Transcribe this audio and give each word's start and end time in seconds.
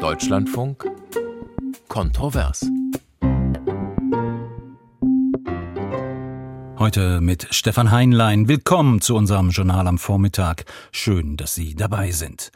Deutschlandfunk 0.00 0.84
Kontrovers. 1.88 2.66
Heute 6.78 7.20
mit 7.20 7.48
Stefan 7.50 7.90
Heinlein. 7.90 8.46
Willkommen 8.46 9.00
zu 9.00 9.16
unserem 9.16 9.50
Journal 9.50 9.88
am 9.88 9.98
Vormittag. 9.98 10.64
Schön, 10.92 11.36
dass 11.36 11.56
Sie 11.56 11.74
dabei 11.74 12.12
sind. 12.12 12.52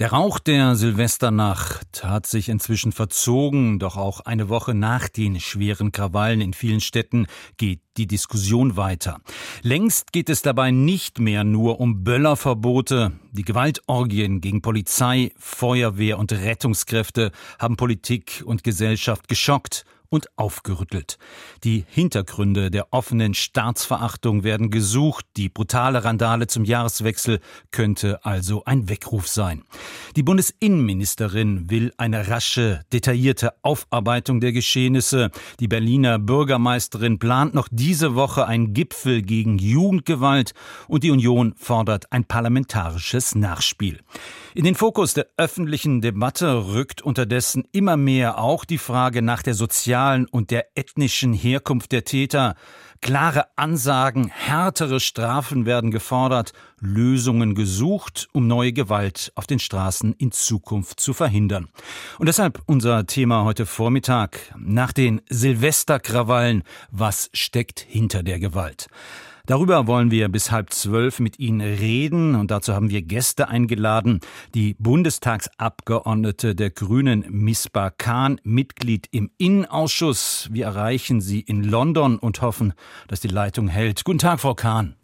Der 0.00 0.12
Rauch 0.12 0.38
der 0.38 0.76
Silvesternacht 0.76 2.04
hat 2.04 2.24
sich 2.24 2.48
inzwischen 2.48 2.90
verzogen, 2.90 3.78
doch 3.78 3.98
auch 3.98 4.20
eine 4.20 4.48
Woche 4.48 4.72
nach 4.72 5.10
den 5.10 5.38
schweren 5.40 5.92
Krawallen 5.92 6.40
in 6.40 6.54
vielen 6.54 6.80
Städten 6.80 7.26
geht 7.58 7.82
die 7.98 8.06
Diskussion 8.06 8.78
weiter. 8.78 9.20
Längst 9.60 10.14
geht 10.14 10.30
es 10.30 10.40
dabei 10.40 10.70
nicht 10.70 11.18
mehr 11.18 11.44
nur 11.44 11.80
um 11.80 12.02
Böllerverbote. 12.02 13.12
Die 13.32 13.42
Gewaltorgien 13.42 14.40
gegen 14.40 14.62
Polizei, 14.62 15.32
Feuerwehr 15.36 16.18
und 16.18 16.32
Rettungskräfte 16.32 17.30
haben 17.58 17.76
Politik 17.76 18.42
und 18.46 18.64
Gesellschaft 18.64 19.28
geschockt 19.28 19.84
und 20.10 20.26
aufgerüttelt. 20.36 21.18
Die 21.64 21.84
Hintergründe 21.88 22.70
der 22.70 22.92
offenen 22.92 23.32
Staatsverachtung 23.32 24.42
werden 24.44 24.70
gesucht. 24.70 25.24
Die 25.36 25.48
brutale 25.48 26.04
Randale 26.04 26.48
zum 26.48 26.64
Jahreswechsel 26.64 27.40
könnte 27.70 28.24
also 28.24 28.64
ein 28.64 28.88
Weckruf 28.88 29.28
sein. 29.28 29.62
Die 30.16 30.22
Bundesinnenministerin 30.22 31.70
will 31.70 31.92
eine 31.96 32.28
rasche, 32.28 32.82
detaillierte 32.92 33.54
Aufarbeitung 33.62 34.40
der 34.40 34.52
Geschehnisse. 34.52 35.30
Die 35.60 35.68
Berliner 35.68 36.18
Bürgermeisterin 36.18 37.18
plant 37.18 37.54
noch 37.54 37.68
diese 37.70 38.16
Woche 38.16 38.46
einen 38.46 38.74
Gipfel 38.74 39.22
gegen 39.22 39.58
Jugendgewalt 39.58 40.52
und 40.88 41.04
die 41.04 41.12
Union 41.12 41.54
fordert 41.56 42.10
ein 42.12 42.24
parlamentarisches 42.24 43.36
Nachspiel. 43.36 44.00
In 44.52 44.64
den 44.64 44.74
Fokus 44.74 45.14
der 45.14 45.28
öffentlichen 45.36 46.00
Debatte 46.00 46.72
rückt 46.72 47.02
unterdessen 47.02 47.68
immer 47.70 47.96
mehr 47.96 48.38
auch 48.38 48.64
die 48.64 48.78
Frage 48.78 49.22
nach 49.22 49.44
der 49.44 49.54
sozialen 49.54 50.26
und 50.26 50.50
der 50.50 50.76
ethnischen 50.76 51.32
Herkunft 51.32 51.92
der 51.92 52.04
Täter. 52.04 52.56
Klare 53.00 53.46
Ansagen, 53.54 54.28
härtere 54.28 54.98
Strafen 54.98 55.66
werden 55.66 55.92
gefordert, 55.92 56.52
Lösungen 56.80 57.54
gesucht, 57.54 58.26
um 58.32 58.48
neue 58.48 58.72
Gewalt 58.72 59.30
auf 59.36 59.46
den 59.46 59.60
Straßen 59.60 60.14
in 60.14 60.32
Zukunft 60.32 60.98
zu 60.98 61.12
verhindern. 61.12 61.68
Und 62.18 62.26
deshalb 62.26 62.60
unser 62.66 63.06
Thema 63.06 63.44
heute 63.44 63.66
Vormittag. 63.66 64.52
Nach 64.58 64.92
den 64.92 65.20
Silvesterkrawallen, 65.28 66.64
was 66.90 67.30
steckt 67.32 67.78
hinter 67.78 68.24
der 68.24 68.40
Gewalt? 68.40 68.88
Darüber 69.46 69.86
wollen 69.86 70.10
wir 70.10 70.28
bis 70.28 70.50
halb 70.50 70.72
zwölf 70.72 71.20
mit 71.20 71.38
Ihnen 71.38 71.60
reden 71.60 72.34
und 72.34 72.50
dazu 72.50 72.74
haben 72.74 72.90
wir 72.90 73.02
Gäste 73.02 73.48
eingeladen. 73.48 74.20
Die 74.54 74.74
Bundestagsabgeordnete 74.78 76.54
der 76.54 76.70
Grünen 76.70 77.24
Misbah 77.28 77.90
Khan, 77.90 78.40
Mitglied 78.44 79.08
im 79.10 79.30
Innenausschuss. 79.38 80.48
Wir 80.52 80.66
erreichen 80.66 81.20
Sie 81.20 81.40
in 81.40 81.64
London 81.64 82.18
und 82.18 82.42
hoffen, 82.42 82.74
dass 83.08 83.20
die 83.20 83.28
Leitung 83.28 83.68
hält. 83.68 84.04
Guten 84.04 84.18
Tag, 84.18 84.40
Frau 84.40 84.54
Khan. 84.54 84.94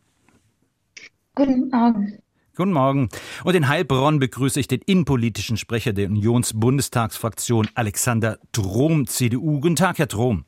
Guten 1.34 1.68
Morgen. 1.70 2.18
Guten 2.56 2.72
Morgen. 2.72 3.10
Und 3.44 3.54
in 3.54 3.68
Heilbronn 3.68 4.18
begrüße 4.18 4.58
ich 4.58 4.66
den 4.66 4.80
innenpolitischen 4.86 5.58
Sprecher 5.58 5.92
der 5.92 6.06
Unionsbundestagsfraktion 6.06 7.68
Alexander 7.74 8.38
Trom, 8.52 9.06
CDU. 9.06 9.60
Guten 9.60 9.76
Tag, 9.76 9.98
Herr 9.98 10.08
Trom. 10.08 10.46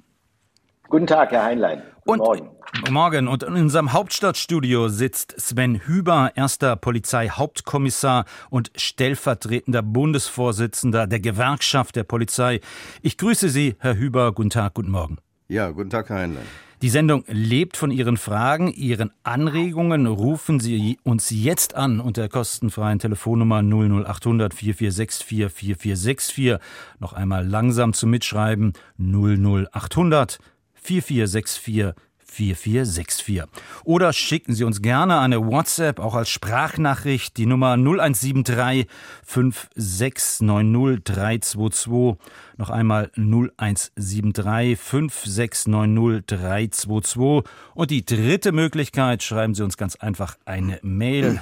Guten 0.89 1.07
Tag, 1.07 1.33
Herr 1.33 1.45
Heinlein. 1.45 1.83
Guten 2.07 2.21
und, 2.21 2.27
Morgen. 2.27 2.51
Morgen. 2.91 3.29
Und 3.29 3.43
in 3.43 3.55
unserem 3.55 3.93
Hauptstadtstudio 3.93 4.89
sitzt 4.89 5.35
Sven 5.39 5.77
Hüber, 5.77 6.33
erster 6.35 6.77
Polizeihauptkommissar 6.77 8.25
und 8.51 8.71
stellvertretender 8.77 9.83
Bundesvorsitzender 9.83 11.07
der 11.07 11.21
Gewerkschaft 11.21 11.97
der 11.97 12.05
Polizei. 12.05 12.61
Ich 13.03 13.19
grüße 13.19 13.49
Sie, 13.49 13.77
Herr 13.79 13.97
Hüber. 13.97 14.33
Guten 14.33 14.51
Tag, 14.51 14.75
guten 14.75 14.91
Morgen. 14.91 15.19
Ja, 15.49 15.71
guten 15.71 15.91
Tag, 15.91 16.09
Herr 16.11 16.19
Heinlein. 16.19 16.45
Die 16.81 16.91
Sendung 16.91 17.25
lebt 17.27 17.77
von 17.77 17.91
Ihren 17.91 18.17
Fragen, 18.17 18.69
Ihren 18.69 19.11
Anregungen. 19.25 20.07
Rufen 20.07 20.61
Sie 20.61 20.99
uns 21.03 21.31
jetzt 21.31 21.75
an 21.75 21.99
unter 21.99 22.23
der 22.23 22.29
kostenfreien 22.29 23.01
Telefonnummer 23.01 23.63
00800 23.63 24.55
4464 24.55 25.27
4464. 25.53 26.59
Noch 27.01 27.15
einmal 27.15 27.45
langsam 27.45 27.95
zum 27.95 28.11
Mitschreiben 28.11 28.75
00800 28.99 30.39
4464 30.75 31.95
4464. 32.31 33.45
Oder 33.85 34.13
schicken 34.13 34.55
Sie 34.55 34.65
uns 34.65 34.83
gerne 34.83 35.19
eine 35.19 35.47
WhatsApp, 35.47 35.99
auch 35.99 36.15
als 36.15 36.29
Sprachnachricht, 36.29 37.37
die 37.37 37.47
Nummer 37.47 37.73
0173 37.73 38.87
5690 39.25 41.05
322. 41.05 42.17
Noch 42.57 42.71
einmal 42.71 43.11
0173 43.17 44.79
5690 44.79 46.27
322. 46.27 47.51
Und 47.75 47.91
die 47.91 48.05
dritte 48.05 48.53
Möglichkeit, 48.53 49.23
schreiben 49.23 49.55
Sie 49.55 49.63
uns 49.63 49.77
ganz 49.77 49.97
einfach 49.97 50.37
eine 50.45 50.79
Mail 50.83 51.41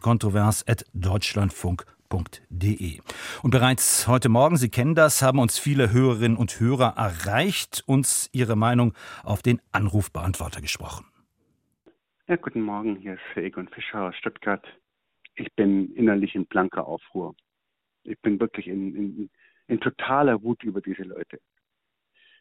kontrovers 0.00 0.66
at 0.66 0.84
deutschlandfunk 0.92 1.86
www.ftf.de. 2.12 3.00
Und 3.42 3.50
bereits 3.50 4.06
heute 4.06 4.28
Morgen, 4.28 4.56
Sie 4.56 4.68
kennen 4.68 4.94
das, 4.94 5.22
haben 5.22 5.38
uns 5.38 5.58
viele 5.58 5.92
Hörerinnen 5.92 6.36
und 6.36 6.60
Hörer 6.60 6.94
erreicht, 6.96 7.82
uns 7.86 8.30
ihre 8.32 8.56
Meinung 8.56 8.94
auf 9.24 9.42
den 9.42 9.60
Anrufbeantworter 9.72 10.60
gesprochen. 10.60 11.06
Ja, 12.28 12.36
guten 12.36 12.62
Morgen, 12.62 12.96
hier 12.96 13.14
ist 13.14 13.36
Egon 13.36 13.68
Fischer 13.68 14.02
aus 14.02 14.16
Stuttgart. 14.16 14.64
Ich 15.34 15.52
bin 15.54 15.92
innerlich 15.94 16.34
in 16.34 16.46
blanker 16.46 16.86
Aufruhr. 16.86 17.34
Ich 18.04 18.20
bin 18.20 18.38
wirklich 18.38 18.68
in, 18.68 18.94
in, 18.94 19.30
in 19.66 19.80
totaler 19.80 20.42
Wut 20.42 20.62
über 20.62 20.80
diese 20.80 21.02
Leute. 21.02 21.40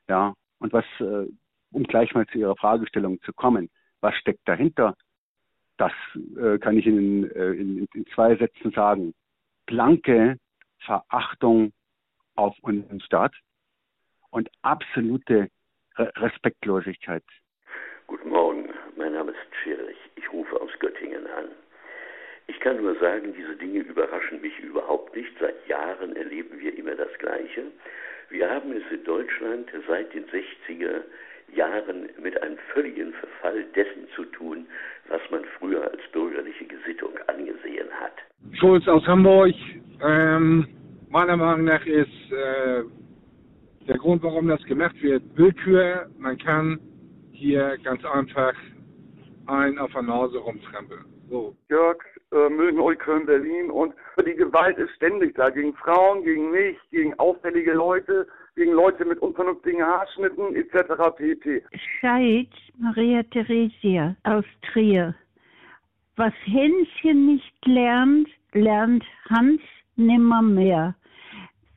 Ja, 0.08 0.34
und 0.60 0.74
was, 0.74 0.86
äh, 1.00 1.28
um 1.72 1.84
gleich 1.84 2.14
mal 2.14 2.28
zu 2.28 2.38
Ihrer 2.38 2.56
Fragestellung 2.56 3.22
zu 3.22 3.34
kommen, 3.34 3.70
was 4.02 4.16
steckt 4.16 4.48
dahinter? 4.48 4.96
Das 5.78 5.94
äh, 6.38 6.60
kann 6.60 6.78
ich 6.78 6.86
Ihnen 6.86 7.30
äh, 7.32 7.52
in, 7.52 7.88
in, 7.94 8.06
zwei 8.08 8.36
Sätzen 8.36 8.72
sagen 8.72 9.14
blanke 9.72 10.36
Verachtung 10.80 11.72
auf 12.36 12.56
unseren 12.62 13.00
Staat 13.00 13.34
und 14.30 14.50
absolute 14.64 15.48
Re 15.96 16.12
Respektlosigkeit. 16.18 17.24
Guten 18.08 18.30
Morgen, 18.30 18.70
mein 18.98 19.14
Name 19.14 19.32
ist 19.32 19.56
Schirlich. 19.64 19.98
Ich 20.16 20.30
rufe 20.34 20.60
aus 20.60 20.72
Göttingen 20.80 21.26
an. 21.26 21.46
Ich 22.48 22.60
kann 22.60 22.82
nur 22.82 23.00
sagen, 23.00 23.34
diese 23.34 23.56
Dinge 23.56 23.80
überraschen 23.80 24.42
mich 24.42 24.60
überhaupt 24.60 25.16
nicht. 25.16 25.32
Seit 25.40 25.66
Jahren 25.70 26.18
erleben 26.18 26.60
wir 26.60 26.78
immer 26.78 26.96
das 26.96 27.14
Gleiche. 27.20 27.64
Wir 28.30 28.50
haben 28.50 28.74
es 28.74 28.84
in 28.92 29.06
Deutschland 29.06 29.70
seit 29.88 30.14
den 30.14 30.26
60er 30.26 31.02
Jahren 31.56 32.10
mit 32.22 32.42
einem 32.42 32.58
völligen 32.74 33.14
Verfall 33.14 33.64
dessen 33.76 34.08
zu 34.16 34.26
tun, 34.26 34.66
was 35.08 35.22
man 35.30 35.44
früher 35.58 35.84
als 35.84 36.02
bürgerliche 36.12 36.66
Gesittung 36.66 37.12
angesehen 37.28 37.90
hat. 38.00 38.14
Schulz 38.54 38.88
aus 38.88 39.06
Hamburg. 39.06 39.54
Ähm, 40.04 40.68
meiner 41.10 41.38
Meinung 41.38 41.66
nach 41.66 41.86
ist 41.86 42.32
äh, 42.32 42.84
der 43.88 43.98
Grund, 43.98 44.24
warum 44.24 44.48
das 44.48 44.64
gemacht 44.64 44.96
wird, 45.02 45.24
Willkür. 45.36 46.08
Man 46.18 46.38
kann 46.38 46.80
hier 47.32 47.78
ganz 47.84 48.04
einfach 48.06 48.54
ein 49.48 49.78
auf 49.80 49.92
der 49.92 50.04
Nase 50.04 50.38
rumtrampeln. 50.38 51.06
So. 51.30 51.56
Jörg, 51.70 51.98
äh, 52.32 52.50
Mögen, 52.50 53.26
Berlin. 53.26 53.72
Und 53.72 53.94
die 54.26 54.36
Gewalt 54.36 54.78
ist 54.78 54.92
ständig 54.96 55.36
da. 55.36 55.50
Gegen 55.50 55.74
Frauen, 55.76 56.24
gegen 56.24 56.52
mich, 56.52 56.78
gegen 56.92 57.18
auffällige 57.20 57.74
Leute, 57.74 58.28
gegen 58.62 58.74
Leute 58.74 59.06
mit 59.06 59.18
unvernünftigen 59.24 59.82
Haarschnitten 59.84 60.56
etc. 60.56 60.94
pp. 61.18 61.64
Scheid 62.00 62.52
Maria 62.78 63.24
Theresia 63.24 64.16
aus 64.22 64.46
Trier. 64.62 65.16
Was 66.16 66.34
Hänschen 66.46 67.26
nicht 67.26 67.66
lernt, 67.66 68.30
lernt 68.52 69.04
Hans 69.32 69.62
nimmermehr. 69.96 70.94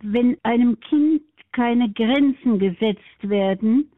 Wenn 0.03 0.37
einem 0.43 0.79
Kind 0.81 1.23
keine 1.53 1.91
Grenzen 1.91 2.59
gesetzt 2.59 3.23
werden, 3.23 3.91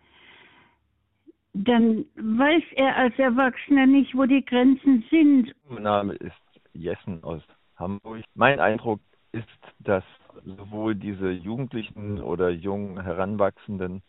dann 1.54 2.04
weiß 2.14 2.62
er 2.76 2.94
als 2.94 3.18
Erwachsener 3.18 3.86
nicht, 3.86 4.16
wo 4.16 4.26
die 4.26 4.44
Grenzen 4.44 5.04
sind. 5.10 5.52
Mein 5.68 5.82
Name 5.82 6.14
ist 6.14 6.70
Jessen 6.72 7.24
aus 7.24 7.42
Hamburg. 7.74 8.22
Mein 8.36 8.60
Eindruck 8.60 9.00
ist, 9.32 9.48
dass 9.80 10.04
sowohl 10.46 10.94
diese 10.94 11.30
Jugendlichen 11.30 12.22
oder 12.22 12.50
jungen 12.50 13.02
Heranwachsenden 13.02 14.02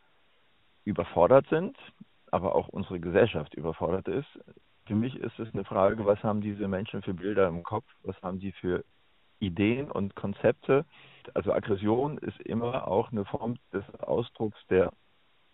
überfordert 0.86 1.48
sind, 1.50 1.78
aber 2.32 2.56
auch 2.56 2.68
unsere 2.68 3.00
Gesellschaft 3.00 3.54
überfordert 3.56 4.08
ist. 4.08 4.28
Für 4.86 4.96
mich 4.96 5.16
ist 5.16 5.38
es 5.40 5.54
eine 5.54 5.66
Frage, 5.66 6.06
was 6.06 6.22
haben 6.24 6.42
diese 6.42 6.68
Menschen 6.68 7.02
für 7.02 7.14
Bilder 7.14 7.48
im 7.48 7.64
Kopf, 7.64 7.86
was 8.04 8.16
haben 8.22 8.40
die 8.40 8.54
für 8.54 8.86
Ideen 9.40 9.92
und 9.92 10.16
Konzepte. 10.16 10.86
Also 11.34 11.52
Aggression 11.52 12.18
ist 12.20 12.40
immer 12.42 12.88
auch 12.88 13.12
eine 13.12 13.26
Form 13.26 13.58
des 13.74 13.84
Ausdrucks 14.00 14.58
der 14.70 14.94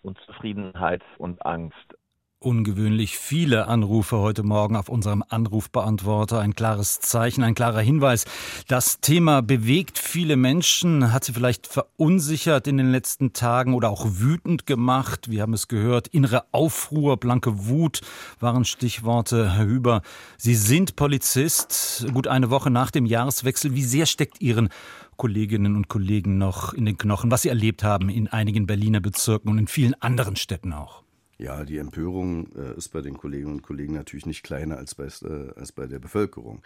Unzufriedenheit 0.01 1.01
und 1.17 1.45
Angst. 1.45 1.97
Ungewöhnlich 2.43 3.17
viele 3.17 3.67
Anrufe 3.67 4.17
heute 4.17 4.43
Morgen 4.43 4.75
auf 4.75 4.89
unserem 4.89 5.23
Anrufbeantworter. 5.27 6.39
Ein 6.39 6.55
klares 6.55 6.99
Zeichen, 6.99 7.43
ein 7.43 7.55
klarer 7.55 7.79
Hinweis. 7.79 8.25
Das 8.67 8.99
Thema 8.99 9.41
bewegt 9.41 9.97
viele 9.97 10.35
Menschen, 10.35 11.13
hat 11.13 11.23
sie 11.23 11.33
vielleicht 11.33 11.67
verunsichert 11.67 12.67
in 12.67 12.77
den 12.77 12.91
letzten 12.91 13.33
Tagen 13.33 13.73
oder 13.73 13.89
auch 13.89 14.05
wütend 14.07 14.65
gemacht. 14.65 15.29
Wir 15.29 15.41
haben 15.41 15.53
es 15.53 15.67
gehört. 15.67 16.07
Innere 16.09 16.45
Aufruhr, 16.51 17.17
blanke 17.17 17.67
Wut 17.67 18.01
waren 18.39 18.65
Stichworte. 18.65 19.53
Herr 19.53 19.65
Hüber, 19.65 20.01
Sie 20.37 20.55
sind 20.55 20.95
Polizist, 20.95 22.05
gut 22.13 22.27
eine 22.27 22.49
Woche 22.49 22.69
nach 22.69 22.91
dem 22.91 23.05
Jahreswechsel. 23.05 23.75
Wie 23.75 23.83
sehr 23.83 24.05
steckt 24.05 24.41
Ihren 24.41 24.69
Kolleginnen 25.15 25.75
und 25.75 25.87
Kollegen 25.87 26.37
noch 26.37 26.73
in 26.73 26.85
den 26.85 26.97
Knochen, 26.97 27.31
was 27.31 27.43
Sie 27.43 27.49
erlebt 27.49 27.83
haben 27.83 28.09
in 28.09 28.27
einigen 28.27 28.65
Berliner 28.65 28.99
Bezirken 28.99 29.49
und 29.49 29.57
in 29.59 29.67
vielen 29.67 29.93
anderen 30.01 30.35
Städten 30.35 30.73
auch? 30.73 31.02
Ja, 31.43 31.65
die 31.65 31.77
Empörung 31.77 32.47
äh, 32.55 32.73
ist 32.77 32.87
bei 32.93 33.01
den 33.01 33.17
Kolleginnen 33.17 33.55
und 33.55 33.63
Kollegen 33.63 33.95
natürlich 33.95 34.25
nicht 34.25 34.43
kleiner 34.43 34.77
als 34.77 34.95
bei, 34.95 35.07
äh, 35.07 35.51
als 35.57 35.73
bei 35.73 35.87
der 35.87 35.99
Bevölkerung. 35.99 36.61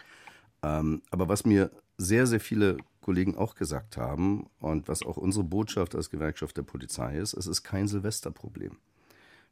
Ähm, 0.62 1.02
aber 1.10 1.28
was 1.28 1.44
mir 1.44 1.72
sehr, 1.96 2.28
sehr 2.28 2.38
viele 2.38 2.76
Kollegen 3.00 3.36
auch 3.36 3.56
gesagt 3.56 3.96
haben 3.96 4.46
und 4.60 4.86
was 4.86 5.02
auch 5.02 5.16
unsere 5.16 5.42
Botschaft 5.42 5.96
als 5.96 6.10
Gewerkschaft 6.10 6.56
der 6.56 6.62
Polizei 6.62 7.18
ist, 7.18 7.34
es 7.34 7.48
ist 7.48 7.64
kein 7.64 7.88
Silvesterproblem. 7.88 8.78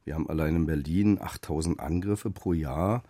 Wir 0.05 0.15
haben 0.15 0.31
allein 0.31 0.55
in 0.55 0.67
Berlin 0.67 1.19
8000 1.21 1.81
Angriffe 1.81 2.31
pro 2.31 2.53
Jahr 2.53 3.03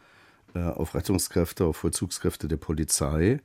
äh, 0.54 0.60
auf 0.60 0.94
Rettungskräfte, 0.94 1.66
auf 1.66 1.76
Vollzugskräfte 1.76 2.48
der 2.48 2.56
Polizei. 2.56 3.40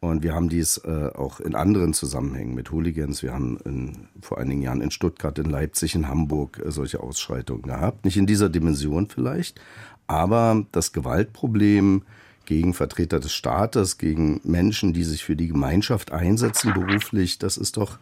Und 0.00 0.22
wir 0.22 0.34
haben 0.34 0.48
dies 0.48 0.78
äh, 0.78 1.10
auch 1.14 1.40
in 1.40 1.54
anderen 1.54 1.92
Zusammenhängen 1.92 2.54
mit 2.54 2.70
Hooligans. 2.70 3.22
Wir 3.22 3.34
haben 3.34 3.58
in, 3.64 4.08
vor 4.22 4.38
einigen 4.38 4.62
Jahren 4.62 4.80
in 4.80 4.90
Stuttgart, 4.90 5.38
in 5.38 5.44
Leipzig, 5.44 5.94
in 5.94 6.08
Hamburg 6.08 6.60
äh, 6.64 6.70
solche 6.70 7.00
Ausschreitungen 7.00 7.62
gehabt. 7.62 8.06
Nicht 8.06 8.16
in 8.16 8.26
dieser 8.26 8.48
Dimension 8.48 9.08
vielleicht, 9.08 9.60
aber 10.06 10.64
das 10.72 10.92
Gewaltproblem 10.92 12.02
gegen 12.46 12.72
Vertreter 12.72 13.20
des 13.20 13.34
Staates, 13.34 13.98
gegen 13.98 14.40
Menschen, 14.42 14.94
die 14.94 15.04
sich 15.04 15.22
für 15.22 15.36
die 15.36 15.48
Gemeinschaft 15.48 16.12
einsetzen 16.12 16.72
beruflich, 16.72 17.38
das 17.38 17.58
ist 17.58 17.76
doch 17.76 17.98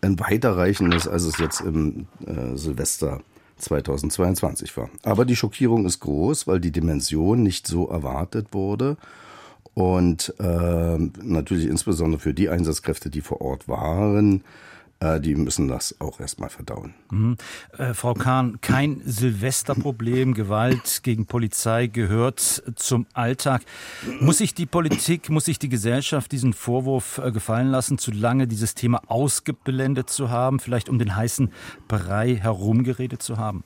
ein 0.00 0.18
weiterreichendes, 0.18 1.06
als 1.06 1.24
es 1.24 1.38
jetzt 1.38 1.60
im 1.60 2.06
äh, 2.26 2.56
Silvester 2.56 3.20
2022 3.58 4.76
war. 4.78 4.88
Aber 5.02 5.26
die 5.26 5.36
Schockierung 5.36 5.84
ist 5.84 6.00
groß, 6.00 6.46
weil 6.46 6.58
die 6.58 6.72
Dimension 6.72 7.42
nicht 7.42 7.66
so 7.66 7.88
erwartet 7.88 8.48
wurde 8.52 8.96
und 9.74 10.32
äh, 10.38 10.98
natürlich 11.22 11.66
insbesondere 11.66 12.20
für 12.20 12.34
die 12.34 12.48
Einsatzkräfte, 12.48 13.10
die 13.10 13.20
vor 13.20 13.40
Ort 13.40 13.68
waren, 13.68 14.44
äh, 15.00 15.20
die 15.20 15.34
müssen 15.34 15.68
das 15.68 15.96
auch 16.00 16.20
erstmal 16.20 16.48
verdauen. 16.48 16.94
Mhm. 17.10 17.36
Äh, 17.76 17.94
Frau 17.94 18.14
Kahn, 18.14 18.60
kein 18.60 19.02
Silvesterproblem, 19.04 20.34
Gewalt 20.34 21.00
gegen 21.02 21.26
Polizei 21.26 21.88
gehört 21.88 22.62
zum 22.76 23.06
Alltag. 23.12 23.62
Muss 24.20 24.38
sich 24.38 24.54
die 24.54 24.66
Politik, 24.66 25.30
muss 25.30 25.46
sich 25.46 25.58
die 25.58 25.68
Gesellschaft 25.68 26.32
diesen 26.32 26.52
Vorwurf 26.52 27.18
äh, 27.18 27.32
gefallen 27.32 27.68
lassen, 27.68 27.98
zu 27.98 28.12
lange 28.12 28.46
dieses 28.46 28.74
Thema 28.74 29.02
ausgeblendet 29.08 30.08
zu 30.08 30.30
haben, 30.30 30.60
vielleicht 30.60 30.88
um 30.88 30.98
den 30.98 31.16
heißen 31.16 31.50
Brei 31.88 32.36
herumgeredet 32.36 33.22
zu 33.22 33.38
haben? 33.38 33.64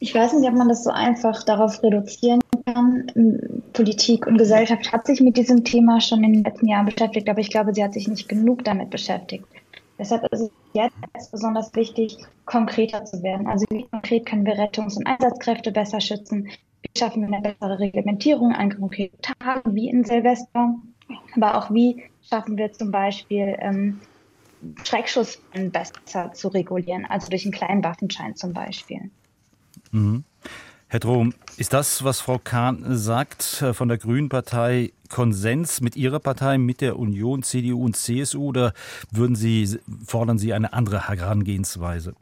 Ich 0.00 0.14
weiß 0.14 0.34
nicht, 0.34 0.48
ob 0.48 0.54
man 0.54 0.68
das 0.68 0.84
so 0.84 0.90
einfach 0.90 1.42
darauf 1.42 1.82
reduzieren 1.82 2.40
kann. 2.66 3.10
Politik 3.72 4.26
und 4.26 4.38
Gesellschaft 4.38 4.92
hat 4.92 5.06
sich 5.06 5.20
mit 5.20 5.36
diesem 5.36 5.64
Thema 5.64 6.00
schon 6.00 6.22
in 6.22 6.34
den 6.34 6.44
letzten 6.44 6.68
Jahren 6.68 6.86
beschäftigt, 6.86 7.28
aber 7.28 7.40
ich 7.40 7.50
glaube, 7.50 7.74
sie 7.74 7.82
hat 7.82 7.94
sich 7.94 8.08
nicht 8.08 8.28
genug 8.28 8.64
damit 8.64 8.90
beschäftigt. 8.90 9.44
Deshalb 9.98 10.22
ist 10.32 10.42
es 10.42 10.50
jetzt 10.74 11.32
besonders 11.32 11.74
wichtig, 11.74 12.16
konkreter 12.44 13.04
zu 13.04 13.22
werden. 13.22 13.48
Also 13.48 13.66
wie 13.70 13.86
konkret 13.88 14.26
können 14.26 14.46
wir 14.46 14.54
Rettungs- 14.54 14.96
und 14.96 15.06
Einsatzkräfte 15.06 15.72
besser 15.72 16.00
schützen? 16.00 16.48
Wie 16.82 16.98
schaffen 16.98 17.22
wir 17.22 17.36
eine 17.36 17.42
bessere 17.42 17.80
Reglementierung 17.80 18.52
an 18.52 18.78
konkreten 18.78 19.20
Tagen 19.20 19.74
wie 19.74 19.88
in 19.88 20.04
Silvester? 20.04 20.76
Aber 21.34 21.58
auch 21.58 21.70
wie 21.72 22.04
schaffen 22.28 22.56
wir 22.56 22.72
zum 22.72 22.92
Beispiel 22.92 23.56
ähm, 23.60 24.00
Schreckschuss 24.84 25.40
besser 25.72 26.32
zu 26.32 26.48
regulieren, 26.48 27.04
also 27.06 27.28
durch 27.28 27.44
einen 27.44 27.52
kleinen 27.52 27.82
Waffenschein 27.82 28.36
zum 28.36 28.52
Beispiel. 28.52 29.10
Mhm. 29.90 30.24
Herr 30.88 31.00
Drom, 31.00 31.34
ist 31.58 31.74
das, 31.74 32.02
was 32.02 32.20
Frau 32.20 32.38
Kahn 32.42 32.82
sagt, 32.96 33.60
äh, 33.60 33.74
von 33.74 33.88
der 33.88 33.98
Grünen 33.98 34.30
Partei 34.30 34.92
Konsens 35.10 35.80
mit 35.80 35.96
Ihrer 35.96 36.18
Partei, 36.18 36.56
mit 36.56 36.80
der 36.80 36.98
Union, 36.98 37.42
CDU 37.42 37.84
und 37.84 37.96
CSU 37.96 38.48
oder 38.48 38.72
würden 39.10 39.36
Sie, 39.36 39.78
fordern 40.06 40.38
Sie 40.38 40.54
eine 40.54 40.72
andere 40.72 41.08
Herangehensweise? 41.08 42.14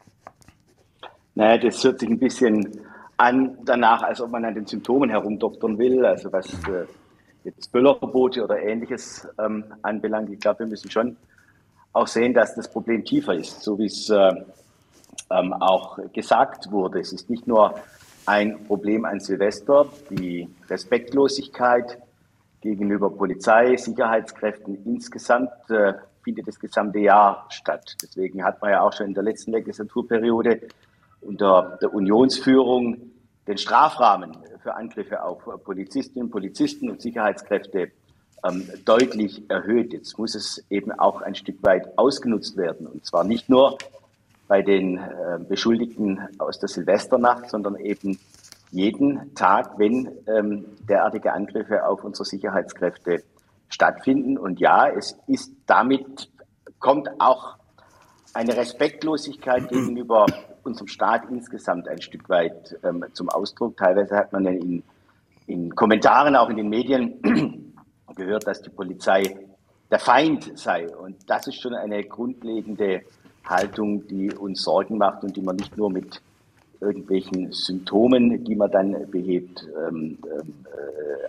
Naja, 1.37 1.59
das 1.59 1.85
hört 1.85 2.01
sich 2.01 2.09
ein 2.09 2.19
bisschen 2.19 2.81
an 3.19 3.57
danach, 3.65 4.03
als 4.03 4.21
ob 4.21 4.31
man 4.31 4.45
an 4.45 4.55
den 4.55 4.67
Symptomen 4.67 5.11
herumdoktern 5.11 5.79
will, 5.79 6.05
also 6.05 6.33
was 6.33 6.47
äh, 6.69 6.87
jetzt 7.45 7.71
Böllerverbote 7.73 8.43
oder 8.43 8.61
ähnliches 8.61 9.29
ähm, 9.39 9.65
anbelangt. 9.83 10.31
Ich 10.31 10.41
glaube, 10.41 10.61
wir 10.61 10.67
müssen 10.67 10.91
schon 10.91 11.17
auch 11.93 12.07
sehen, 12.07 12.35
dass 12.35 12.55
das 12.55 12.71
Problem 12.71 13.05
tiefer 13.05 13.35
ist, 13.35 13.63
so 13.63 13.79
wie 13.79 13.87
es 13.87 14.11
äh, 14.11 14.33
ähm, 15.31 15.53
auch 15.53 15.99
gesagt 16.13 16.71
wurde. 16.71 17.01
Es 17.01 17.13
ist 17.13 17.31
nicht 17.31 17.47
nur 17.47 17.75
ein 18.27 18.65
Problem 18.65 19.05
an 19.05 19.21
Silvester, 19.21 19.87
die 20.11 20.49
Respektlosigkeit 20.69 21.99
gegenüber 22.61 23.11
Polizei, 23.11 23.77
Sicherheitskräften 23.77 24.85
insgesamt 24.85 25.51
äh, 25.71 25.95
findet 26.23 26.49
das 26.49 26.59
gesamte 26.59 26.99
Jahr 26.99 27.47
statt. 27.51 27.97
Deswegen 28.03 28.43
hat 28.43 28.61
man 28.61 28.73
ja 28.73 28.83
auch 28.83 28.93
schon 28.93 29.07
in 29.07 29.15
der 29.15 29.23
letzten 29.23 29.53
Legislaturperiode 29.53 30.61
unter 31.21 31.79
der 31.81 31.95
Unionsführung 31.95 32.97
den 33.47 33.59
Strafrahmen 33.59 34.37
für 34.61 34.75
Angriffe 34.75 35.23
auf 35.23 35.45
Polizistinnen, 35.63 36.31
Polizisten 36.31 36.91
und 36.91 37.01
Sicherheitskräfte 37.01 37.93
ähm, 38.45 38.69
deutlich 38.85 39.49
erhöht. 39.49 39.93
Jetzt 39.93 40.19
muss 40.19 40.35
es 40.35 40.65
eben 40.69 40.91
auch 40.93 41.23
ein 41.23 41.37
Stück 41.37 41.63
weit 41.63 41.97
ausgenutzt 41.97 42.57
werden. 42.57 42.87
Und 42.87 43.07
zwar 43.07 43.23
nicht 43.23 43.49
nur 43.49 43.79
bei 44.49 44.63
den 44.63 44.99
äh, 44.99 45.39
Beschuldigten 45.49 46.21
aus 46.39 46.59
der 46.59 46.69
Silvesternacht, 46.69 47.51
sondern 47.51 47.77
eben 47.77 48.19
jeden 48.71 49.35
Tag, 49.35 49.79
wenn 49.79 50.11
ähm, 50.27 50.67
derartige 50.89 51.33
Angriffe 51.33 51.87
auf 51.87 52.05
unsere 52.05 52.25
Sicherheitskräfte 52.25 53.23
stattfinden. 53.69 54.39
Und 54.39 54.61
ja, 54.61 54.89
es 54.89 55.19
ist 55.27 55.53
damit, 55.67 56.31
kommt 56.79 57.09
auch 57.19 57.57
eine 58.35 58.57
Respektlosigkeit 58.57 59.69
gegenüber 59.71 60.27
unserem 60.63 60.89
Staat 60.89 61.31
insgesamt 61.31 61.89
ein 61.89 62.01
Stück 62.01 62.29
weit 62.29 62.77
ähm, 62.83 63.05
zum 63.13 63.29
Ausdruck. 63.29 63.77
Teilweise 63.77 64.17
hat 64.17 64.33
man 64.33 64.47
in, 64.47 64.83
in 65.47 65.75
Kommentaren, 65.75 66.37
auch 66.37 66.49
in 66.51 66.57
den 66.57 66.69
Medien, 66.69 67.73
gehört, 68.17 68.47
dass 68.47 68.63
die 68.63 68.71
Polizei 68.71 69.23
der 69.91 69.99
Feind 69.99 70.59
sei. 70.59 70.89
Und 70.95 71.31
das 71.31 71.47
ist 71.47 71.61
schon 71.61 71.75
eine 71.75 72.03
grundlegende 72.05 73.03
Haltung, 73.49 74.07
die 74.09 74.33
uns 74.33 74.63
Sorgen 74.63 74.99
macht 74.99 75.25
und 75.25 75.37
die 75.37 75.43
man 75.43 75.57
nicht 75.57 75.77
nur 75.77 75.91
mit 75.91 76.21
irgendwelchen 76.81 77.53
Symptomen, 77.53 78.45
die 78.45 78.55
man 78.55 78.71
dann 78.71 79.11
behebt, 79.11 79.67
ähm, 79.89 80.19
äh, 80.25 81.29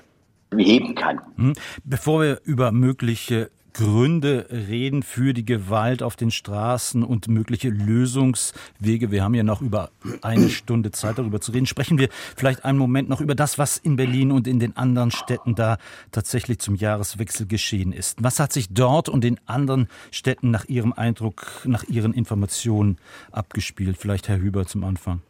beheben 0.49 0.95
kann. 0.95 1.21
Hm. 1.35 1.53
Bevor 1.83 2.21
wir 2.21 2.41
über 2.43 2.71
mögliche 2.71 3.49
Gründe 3.77 4.47
reden 4.49 5.03
für 5.03 5.35
die 5.35 5.45
Gewalt 5.45 6.01
auf 6.01 6.15
den 6.15 6.31
Straßen 6.31 7.03
und 7.03 7.27
mögliche 7.27 7.69
Lösungswege. 7.69 9.11
Wir 9.11 9.23
haben 9.23 9.35
ja 9.35 9.43
noch 9.43 9.61
über 9.61 9.91
eine 10.23 10.49
Stunde 10.49 10.89
Zeit 10.89 11.19
darüber 11.19 11.39
zu 11.41 11.51
reden. 11.51 11.67
Sprechen 11.67 11.99
wir 11.99 12.09
vielleicht 12.35 12.65
einen 12.65 12.79
Moment 12.79 13.07
noch 13.07 13.21
über 13.21 13.35
das, 13.35 13.59
was 13.59 13.77
in 13.77 13.95
Berlin 13.95 14.31
und 14.31 14.47
in 14.47 14.59
den 14.59 14.75
anderen 14.75 15.11
Städten 15.11 15.53
da 15.53 15.77
tatsächlich 16.11 16.57
zum 16.57 16.73
Jahreswechsel 16.73 17.45
geschehen 17.45 17.93
ist. 17.93 18.17
Was 18.23 18.39
hat 18.39 18.51
sich 18.51 18.69
dort 18.73 19.09
und 19.09 19.23
in 19.23 19.39
anderen 19.45 19.89
Städten 20.09 20.49
nach 20.49 20.65
Ihrem 20.65 20.93
Eindruck, 20.93 21.45
nach 21.65 21.83
Ihren 21.83 22.15
Informationen 22.15 22.97
abgespielt? 23.31 23.97
Vielleicht 23.99 24.27
Herr 24.27 24.39
Hüber 24.39 24.65
zum 24.65 24.85
Anfang. 24.85 25.21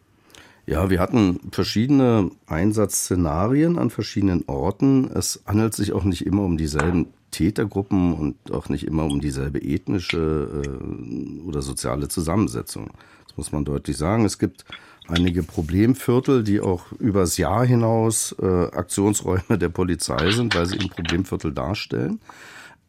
Ja, 0.66 0.90
wir 0.90 1.02
hatten 1.02 1.40
verschiedene 1.52 2.32
Einsatzszenarien 2.46 3.78
an 3.78 3.90
verschiedenen 3.90 4.46
Orten. 4.48 5.12
Es 5.14 5.44
handelt 5.46 5.74
sich 5.74 5.92
auch 5.92 6.06
nicht 6.06 6.26
immer 6.26 6.44
um 6.44 6.58
dieselben 6.58 7.08
Tätergruppen 7.38 8.14
und 8.14 8.52
auch 8.52 8.68
nicht 8.68 8.88
immer 8.88 9.06
um 9.06 9.22
dieselbe 9.22 9.62
ethnische 9.62 10.64
äh, 10.66 11.42
oder 11.44 11.62
soziale 11.62 12.08
Zusammensetzung. 12.08 12.90
Das 13.28 13.38
muss 13.38 13.52
man 13.52 13.64
deutlich 13.64 13.96
sagen. 13.96 14.26
Es 14.26 14.40
gibt 14.40 14.66
einige 15.08 15.44
Problemviertel, 15.44 16.44
die 16.44 16.60
auch 16.62 16.92
übers 16.94 17.38
Jahr 17.38 17.64
hinaus 17.64 18.36
äh, 18.42 18.46
Aktionsräume 18.46 19.60
der 19.60 19.70
Polizei 19.70 20.32
sind, 20.32 20.56
weil 20.56 20.66
sie 20.66 20.78
eben 20.78 20.90
Problemviertel 20.90 21.54
darstellen. 21.54 22.20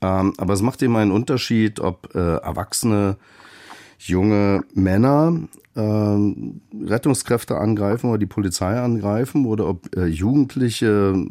Ähm, 0.01 0.33
aber 0.39 0.55
es 0.55 0.63
macht 0.63 0.83
eben 0.83 0.97
einen 0.97 1.13
Unterschied, 1.13 1.79
ob 1.81 2.15
äh, 2.15 2.37
erwachsene 2.37 3.19
junge 3.99 4.65
Männer 4.73 5.43
äh, 5.75 5.81
Rettungskräfte 6.87 7.59
angreifen 7.59 8.09
oder 8.09 8.19
die 8.19 8.25
Polizei 8.25 8.81
angreifen 8.81 9.45
oder 9.45 9.67
ob 9.67 9.95
äh, 9.95 10.07
Jugendliche 10.07 11.27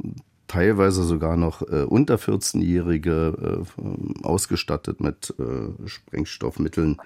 teilweise 0.47 1.03
sogar 1.03 1.37
noch 1.37 1.61
äh, 1.61 1.83
unter 1.83 2.15
14-Jährige 2.15 3.65
äh, 3.77 4.25
ausgestattet 4.25 5.01
mit 5.01 5.33
äh, 5.39 5.87
Sprengstoffmitteln 5.87 6.97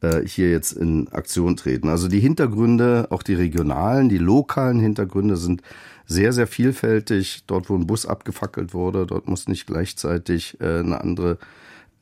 äh, 0.00 0.26
hier 0.26 0.50
jetzt 0.50 0.72
in 0.72 1.08
Aktion 1.08 1.56
treten. 1.56 1.88
Also 1.88 2.08
die 2.08 2.20
Hintergründe, 2.20 3.06
auch 3.10 3.22
die 3.22 3.34
regionalen, 3.34 4.08
die 4.08 4.18
lokalen 4.18 4.80
Hintergründe 4.80 5.36
sind 5.36 5.62
sehr, 6.06 6.32
sehr 6.32 6.46
vielfältig. 6.46 7.44
Dort, 7.46 7.70
wo 7.70 7.76
ein 7.76 7.86
Bus 7.86 8.06
abgefackelt 8.06 8.74
wurde, 8.74 9.06
dort 9.06 9.28
muss 9.28 9.46
nicht 9.46 9.66
gleichzeitig 9.66 10.60
äh, 10.60 10.80
eine 10.80 11.00
andere 11.00 11.38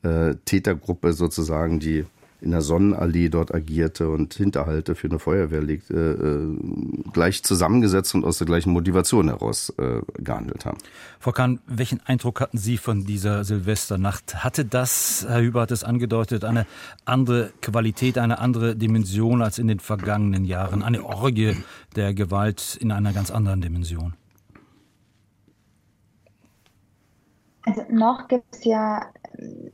äh, 0.01 0.35
Tätergruppe 0.45 1.13
sozusagen, 1.13 1.79
die 1.79 2.05
in 2.41 2.51
der 2.51 2.61
Sonnenallee 2.61 3.29
dort 3.29 3.53
agierte 3.53 4.09
und 4.09 4.33
Hinterhalte 4.33 4.95
für 4.95 5.07
eine 5.07 5.19
Feuerwehr 5.19 5.61
legte, 5.61 5.93
äh, 5.93 7.11
gleich 7.11 7.43
zusammengesetzt 7.43 8.15
und 8.15 8.23
aus 8.23 8.37
der 8.37 8.47
gleichen 8.47 8.71
Motivation 8.71 9.27
heraus 9.27 9.73
äh, 9.77 10.01
gehandelt 10.21 10.65
haben. 10.65 10.77
Frau 11.19 11.31
Kahn, 11.31 11.59
welchen 11.67 11.99
Eindruck 12.05 12.39
hatten 12.39 12.57
Sie 12.57 12.77
von 12.77 13.05
dieser 13.05 13.43
Silvesternacht? 13.43 14.43
Hatte 14.43 14.63
das, 14.63 15.25
Herr 15.27 15.41
Hüber 15.41 15.61
hat 15.61 15.71
es 15.71 15.83
angedeutet, 15.83 16.45
eine 16.45 16.65
andere 17.05 17.51
Qualität, 17.61 18.17
eine 18.17 18.39
andere 18.39 18.75
Dimension 18.75 19.41
als 19.41 19.59
in 19.59 19.67
den 19.67 19.79
vergangenen 19.79 20.45
Jahren? 20.45 20.81
Eine 20.81 21.03
Orgie 21.03 21.57
der 21.95 22.13
Gewalt 22.13 22.77
in 22.79 22.91
einer 22.91 23.11
ganz 23.11 23.31
anderen 23.31 23.61
Dimension? 23.61 24.13
Also 27.63 27.83
noch 27.91 28.27
gibt 28.27 28.55
es 28.55 28.63
ja 28.63 29.05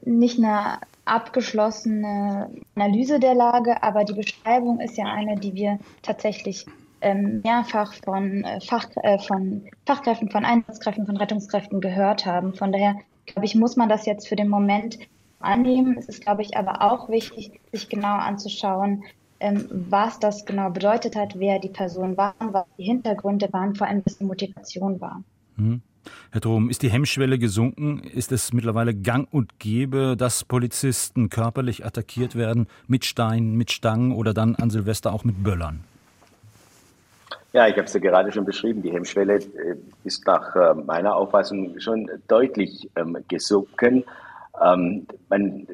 nicht 0.03 0.39
eine 0.39 0.79
abgeschlossene 1.05 2.49
Analyse 2.75 3.19
der 3.19 3.35
Lage, 3.35 3.81
aber 3.83 4.03
die 4.03 4.13
Beschreibung 4.13 4.79
ist 4.79 4.97
ja 4.97 5.05
eine, 5.05 5.35
die 5.35 5.53
wir 5.53 5.79
tatsächlich 6.01 6.65
ähm, 7.01 7.41
mehrfach 7.43 7.93
von, 7.93 8.43
äh, 8.43 8.59
Fach, 8.61 8.87
äh, 9.03 9.19
von 9.19 9.63
Fachkräften, 9.85 10.31
von 10.31 10.43
Einsatzkräften, 10.43 11.05
von 11.05 11.17
Rettungskräften 11.17 11.79
gehört 11.79 12.25
haben. 12.25 12.55
Von 12.55 12.71
daher, 12.71 12.95
glaube 13.27 13.45
ich, 13.45 13.55
muss 13.55 13.75
man 13.75 13.89
das 13.89 14.05
jetzt 14.05 14.27
für 14.27 14.35
den 14.35 14.49
Moment 14.49 14.97
annehmen. 15.39 15.97
Es 15.97 16.09
ist, 16.09 16.21
glaube 16.21 16.41
ich, 16.41 16.57
aber 16.57 16.81
auch 16.81 17.09
wichtig, 17.09 17.59
sich 17.71 17.89
genau 17.89 18.15
anzuschauen, 18.15 19.03
ähm, 19.39 19.67
was 19.69 20.19
das 20.19 20.45
genau 20.45 20.71
bedeutet 20.71 21.15
hat, 21.15 21.37
wer 21.37 21.59
die 21.59 21.69
Personen 21.69 22.17
waren, 22.17 22.53
was 22.53 22.65
die 22.77 22.85
Hintergründe 22.85 23.51
waren, 23.51 23.75
vor 23.75 23.87
allem 23.87 24.01
was 24.05 24.17
die 24.17 24.23
Motivation 24.23 24.99
war. 24.99 25.23
Mhm. 25.57 25.81
Herr 26.31 26.41
Drom, 26.41 26.69
ist 26.69 26.81
die 26.81 26.89
Hemmschwelle 26.89 27.39
gesunken? 27.39 27.99
Ist 27.99 28.31
es 28.31 28.53
mittlerweile 28.53 28.93
gang 28.93 29.27
und 29.31 29.59
gäbe, 29.59 30.15
dass 30.17 30.43
Polizisten 30.43 31.29
körperlich 31.29 31.85
attackiert 31.85 32.35
werden 32.35 32.67
mit 32.87 33.05
Steinen, 33.05 33.55
mit 33.55 33.71
Stangen 33.71 34.11
oder 34.11 34.33
dann 34.33 34.55
an 34.55 34.69
Silvester 34.69 35.13
auch 35.13 35.23
mit 35.23 35.43
Böllern? 35.43 35.83
Ja, 37.53 37.67
ich 37.67 37.75
habe 37.75 37.85
es 37.85 37.93
ja 37.93 38.01
gerade 38.01 38.33
schon 38.33 38.43
beschrieben. 38.43 38.81
Die 38.81 38.91
Hemmschwelle 38.91 39.35
äh, 39.35 39.77
ist 40.03 40.27
nach 40.27 40.55
äh, 40.57 40.73
meiner 40.73 41.15
Auffassung 41.15 41.79
schon 41.79 42.09
deutlich 42.27 42.89
ähm, 42.97 43.17
gesunken. 43.29 44.03
Ähm, 44.61 45.07
man, 45.29 45.65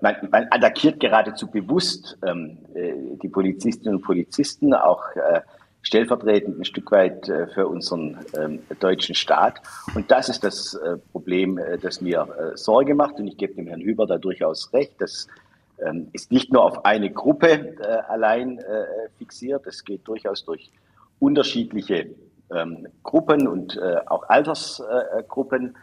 man, 0.00 0.16
man, 0.30 0.46
attackiert 0.52 1.00
geradezu 1.00 1.48
bewusst 1.48 2.16
ähm, 2.24 2.58
äh, 2.74 2.92
die 3.20 3.28
Polizistinnen 3.28 3.96
und 3.96 4.02
Polizisten, 4.02 4.72
auch 4.72 5.02
äh, 5.16 5.40
stellvertretend 5.82 6.58
ein 6.58 6.64
Stück 6.64 6.90
weit 6.92 7.28
äh, 7.28 7.46
für 7.48 7.66
unseren 7.68 8.18
ähm, 8.36 8.60
deutschen 8.80 9.14
Staat. 9.14 9.60
Und 9.94 10.10
das 10.10 10.28
ist 10.28 10.44
das 10.44 10.74
äh, 10.74 10.98
Problem, 11.12 11.58
äh, 11.58 11.78
das 11.78 12.00
mir 12.00 12.52
Sorge 12.54 12.94
macht. 12.94 13.18
Und 13.18 13.28
ich 13.28 13.36
gebe 13.36 13.54
dem 13.54 13.66
Herrn 13.66 13.80
Hüber 13.80 14.06
da 14.06 14.18
durchaus 14.18 14.72
recht. 14.72 15.00
Das 15.00 15.26
ähm, 15.78 16.08
ist 16.12 16.30
nicht 16.30 16.52
nur 16.52 16.64
auf 16.64 16.84
eine 16.84 17.10
Gruppe 17.10 17.76
allein 18.08 18.60
fixiert. 19.18 19.66
Es 19.66 19.84
geht 19.84 20.06
durchaus 20.06 20.44
durch 20.44 20.70
unterschiedliche 21.18 22.10
ähm, 22.54 22.86
Gruppen 23.02 23.48
und 23.48 23.80
auch 24.06 24.28
Altersgruppen. 24.28 25.76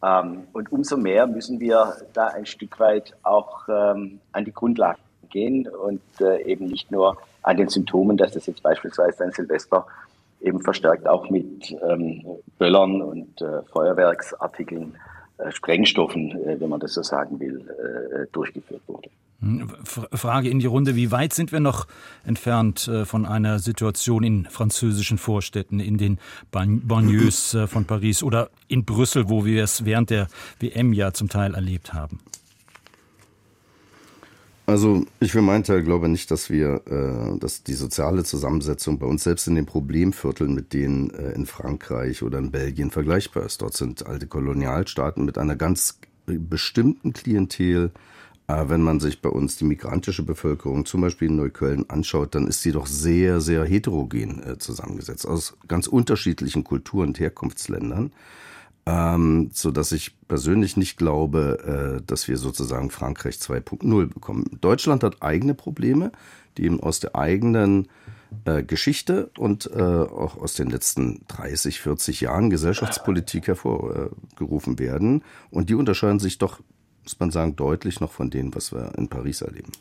Und 0.00 0.72
umso 0.72 0.96
mehr 0.96 1.26
müssen 1.26 1.60
wir 1.60 1.96
da 2.12 2.28
ein 2.28 2.44
Stück 2.46 2.78
weit 2.78 3.14
auch 3.22 3.68
an 3.68 4.44
die 4.44 4.52
Grundlagen 4.52 5.00
gehen 5.30 5.66
und 5.66 6.02
eben 6.20 6.66
nicht 6.66 6.90
nur 6.90 7.16
an 7.44 7.56
den 7.56 7.68
Symptomen, 7.68 8.16
dass 8.16 8.32
das 8.32 8.46
jetzt 8.46 8.62
beispielsweise 8.62 9.24
ein 9.24 9.32
Silvester 9.32 9.86
eben 10.40 10.60
verstärkt 10.60 11.06
auch 11.06 11.30
mit 11.30 11.74
ähm, 11.88 12.22
Böllern 12.58 13.00
und 13.00 13.40
äh, 13.40 13.62
Feuerwerksartikeln, 13.72 14.96
äh, 15.38 15.50
Sprengstoffen, 15.52 16.32
äh, 16.44 16.60
wenn 16.60 16.68
man 16.68 16.80
das 16.80 16.94
so 16.94 17.02
sagen 17.02 17.40
will, 17.40 17.68
äh, 17.68 18.26
durchgeführt 18.32 18.82
wurde. 18.86 19.08
Hm, 19.40 19.68
Frage 19.84 20.48
in 20.48 20.58
die 20.58 20.66
Runde, 20.66 20.96
wie 20.96 21.10
weit 21.10 21.32
sind 21.32 21.52
wir 21.52 21.60
noch 21.60 21.86
entfernt 22.24 22.88
äh, 22.88 23.04
von 23.04 23.26
einer 23.26 23.58
Situation 23.58 24.22
in 24.22 24.44
französischen 24.46 25.18
Vorstädten, 25.18 25.80
in 25.80 25.98
den 25.98 26.18
Banlieues 26.50 27.54
äh, 27.54 27.66
von 27.66 27.84
Paris 27.84 28.22
oder 28.22 28.50
in 28.68 28.84
Brüssel, 28.84 29.28
wo 29.28 29.44
wir 29.44 29.64
es 29.64 29.84
während 29.84 30.10
der 30.10 30.28
WM 30.60 30.92
ja 30.92 31.12
zum 31.12 31.28
Teil 31.28 31.54
erlebt 31.54 31.92
haben? 31.92 32.20
Also 34.66 35.04
ich 35.20 35.32
für 35.32 35.42
meinen 35.42 35.62
Teil 35.62 35.82
glaube 35.82 36.08
nicht, 36.08 36.30
dass 36.30 36.48
wir, 36.48 36.80
äh, 36.86 37.38
dass 37.38 37.64
die 37.64 37.74
soziale 37.74 38.24
Zusammensetzung 38.24 38.98
bei 38.98 39.06
uns 39.06 39.24
selbst 39.24 39.46
in 39.46 39.56
den 39.56 39.66
Problemvierteln 39.66 40.54
mit 40.54 40.72
denen 40.72 41.10
äh, 41.10 41.32
in 41.32 41.44
Frankreich 41.44 42.22
oder 42.22 42.38
in 42.38 42.50
Belgien 42.50 42.90
vergleichbar 42.90 43.44
ist. 43.44 43.60
Dort 43.60 43.74
sind 43.74 44.06
alte 44.06 44.26
Kolonialstaaten 44.26 45.24
mit 45.24 45.36
einer 45.36 45.56
ganz 45.56 45.98
bestimmten 46.24 47.12
Klientel. 47.12 47.90
Äh, 48.46 48.64
wenn 48.68 48.80
man 48.80 49.00
sich 49.00 49.20
bei 49.20 49.28
uns 49.28 49.58
die 49.58 49.64
migrantische 49.64 50.22
Bevölkerung 50.22 50.86
zum 50.86 51.02
Beispiel 51.02 51.28
in 51.28 51.36
Neukölln 51.36 51.90
anschaut, 51.90 52.34
dann 52.34 52.46
ist 52.46 52.62
sie 52.62 52.72
doch 52.72 52.86
sehr, 52.86 53.42
sehr 53.42 53.66
heterogen 53.66 54.42
äh, 54.42 54.58
zusammengesetzt 54.58 55.26
aus 55.26 55.58
ganz 55.68 55.88
unterschiedlichen 55.88 56.64
Kulturen 56.64 57.08
und 57.08 57.20
Herkunftsländern 57.20 58.12
ähm, 58.86 59.50
so 59.52 59.70
dass 59.70 59.92
ich 59.92 60.16
persönlich 60.28 60.76
nicht 60.76 60.96
glaube, 60.98 62.00
äh, 62.00 62.06
dass 62.06 62.28
wir 62.28 62.36
sozusagen 62.36 62.90
Frankreich 62.90 63.36
2.0 63.36 64.06
bekommen. 64.06 64.58
Deutschland 64.60 65.02
hat 65.02 65.22
eigene 65.22 65.54
Probleme, 65.54 66.12
die 66.56 66.64
eben 66.64 66.80
aus 66.80 67.00
der 67.00 67.16
eigenen 67.16 67.88
äh, 68.44 68.62
Geschichte 68.62 69.30
und 69.38 69.70
äh, 69.74 69.80
auch 69.80 70.36
aus 70.36 70.54
den 70.54 70.68
letzten 70.68 71.22
30, 71.28 71.80
40 71.80 72.20
Jahren 72.20 72.50
Gesellschaftspolitik 72.50 73.46
hervorgerufen 73.46 74.78
werden. 74.78 75.22
Und 75.50 75.70
die 75.70 75.74
unterscheiden 75.74 76.18
sich 76.18 76.38
doch, 76.38 76.60
muss 77.04 77.18
man 77.18 77.30
sagen, 77.30 77.56
deutlich 77.56 78.00
noch 78.00 78.12
von 78.12 78.30
denen, 78.30 78.54
was 78.54 78.72
wir 78.72 78.92
in 78.98 79.08
Paris 79.08 79.40
erleben. 79.40 79.72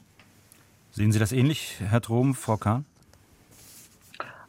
Sehen 0.92 1.12
Sie 1.12 1.20
das 1.20 1.32
ähnlich, 1.32 1.78
Herr 1.80 2.02
Trom, 2.02 2.36
Frau 2.36 2.58
Kahn? 2.58 2.86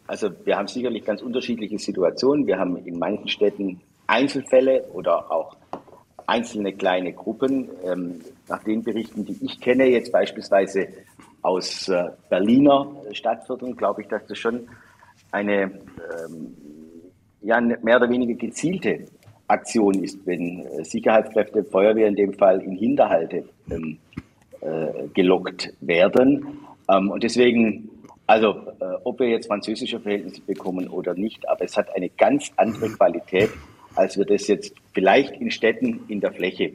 Also 0.06 0.30
wir 0.44 0.56
haben 0.56 0.68
sicherlich 0.68 1.04
ganz 1.04 1.23
unterschiedliche 1.23 1.78
Situationen. 1.78 2.46
Wir 2.46 2.58
haben 2.58 2.76
in 2.76 2.99
manchen 2.99 3.28
Städten 3.28 3.80
Einzelfälle 4.06 4.84
oder 4.92 5.30
auch 5.30 5.56
einzelne 6.26 6.73
kleine 6.73 7.12
Gruppen. 7.12 7.68
Ähm, 7.84 8.20
nach 8.49 8.62
den 8.62 8.82
Berichten, 8.82 9.25
die 9.25 9.37
ich 9.44 9.61
kenne, 9.61 9.87
jetzt 9.87 10.12
beispielsweise 10.12 10.88
aus 11.42 11.88
äh, 11.88 12.11
Berliner 12.30 12.87
Stadtvierteln, 13.12 13.76
glaube 13.76 14.02
ich, 14.02 14.08
dass 14.08 14.26
das 14.26 14.38
schon 14.38 14.68
eine 15.30 15.62
ähm, 15.62 16.56
ja, 17.42 17.61
mehr 17.61 17.96
oder 17.96 18.08
weniger 18.08 18.34
gezielte 18.34 19.06
Aktion 19.49 20.02
ist, 20.02 20.25
wenn 20.26 20.66
äh, 20.66 20.84
Sicherheitskräfte, 20.84 21.64
Feuerwehr 21.64 22.08
in 22.08 22.16
dem 22.16 22.32
Fall 22.32 22.62
in 22.62 22.73
Hinterhalte 22.73 23.44
ähm, 23.70 23.99
äh, 24.61 25.08
gelockt 25.12 25.75
werden. 25.80 26.61
Und 26.87 27.23
deswegen, 27.23 27.88
also 28.26 28.50
äh, 28.78 28.84
ob 29.04 29.18
wir 29.18 29.28
jetzt 29.28 29.46
französische 29.46 29.99
Verhältnisse 30.00 30.42
bekommen 30.42 30.87
oder 30.88 31.14
nicht, 31.14 31.49
aber 31.49 31.64
es 31.64 31.78
hat 31.78 31.94
eine 31.96 32.11
ganz 32.11 32.52
andere 32.56 32.90
Qualität 32.90 33.49
als 33.94 34.16
wir 34.16 34.24
das 34.24 34.46
jetzt 34.48 34.74
vielleicht 34.92 35.34
in 35.40 35.50
Städten 35.50 36.00
in 36.08 36.20
der 36.20 36.32
Fläche 36.32 36.72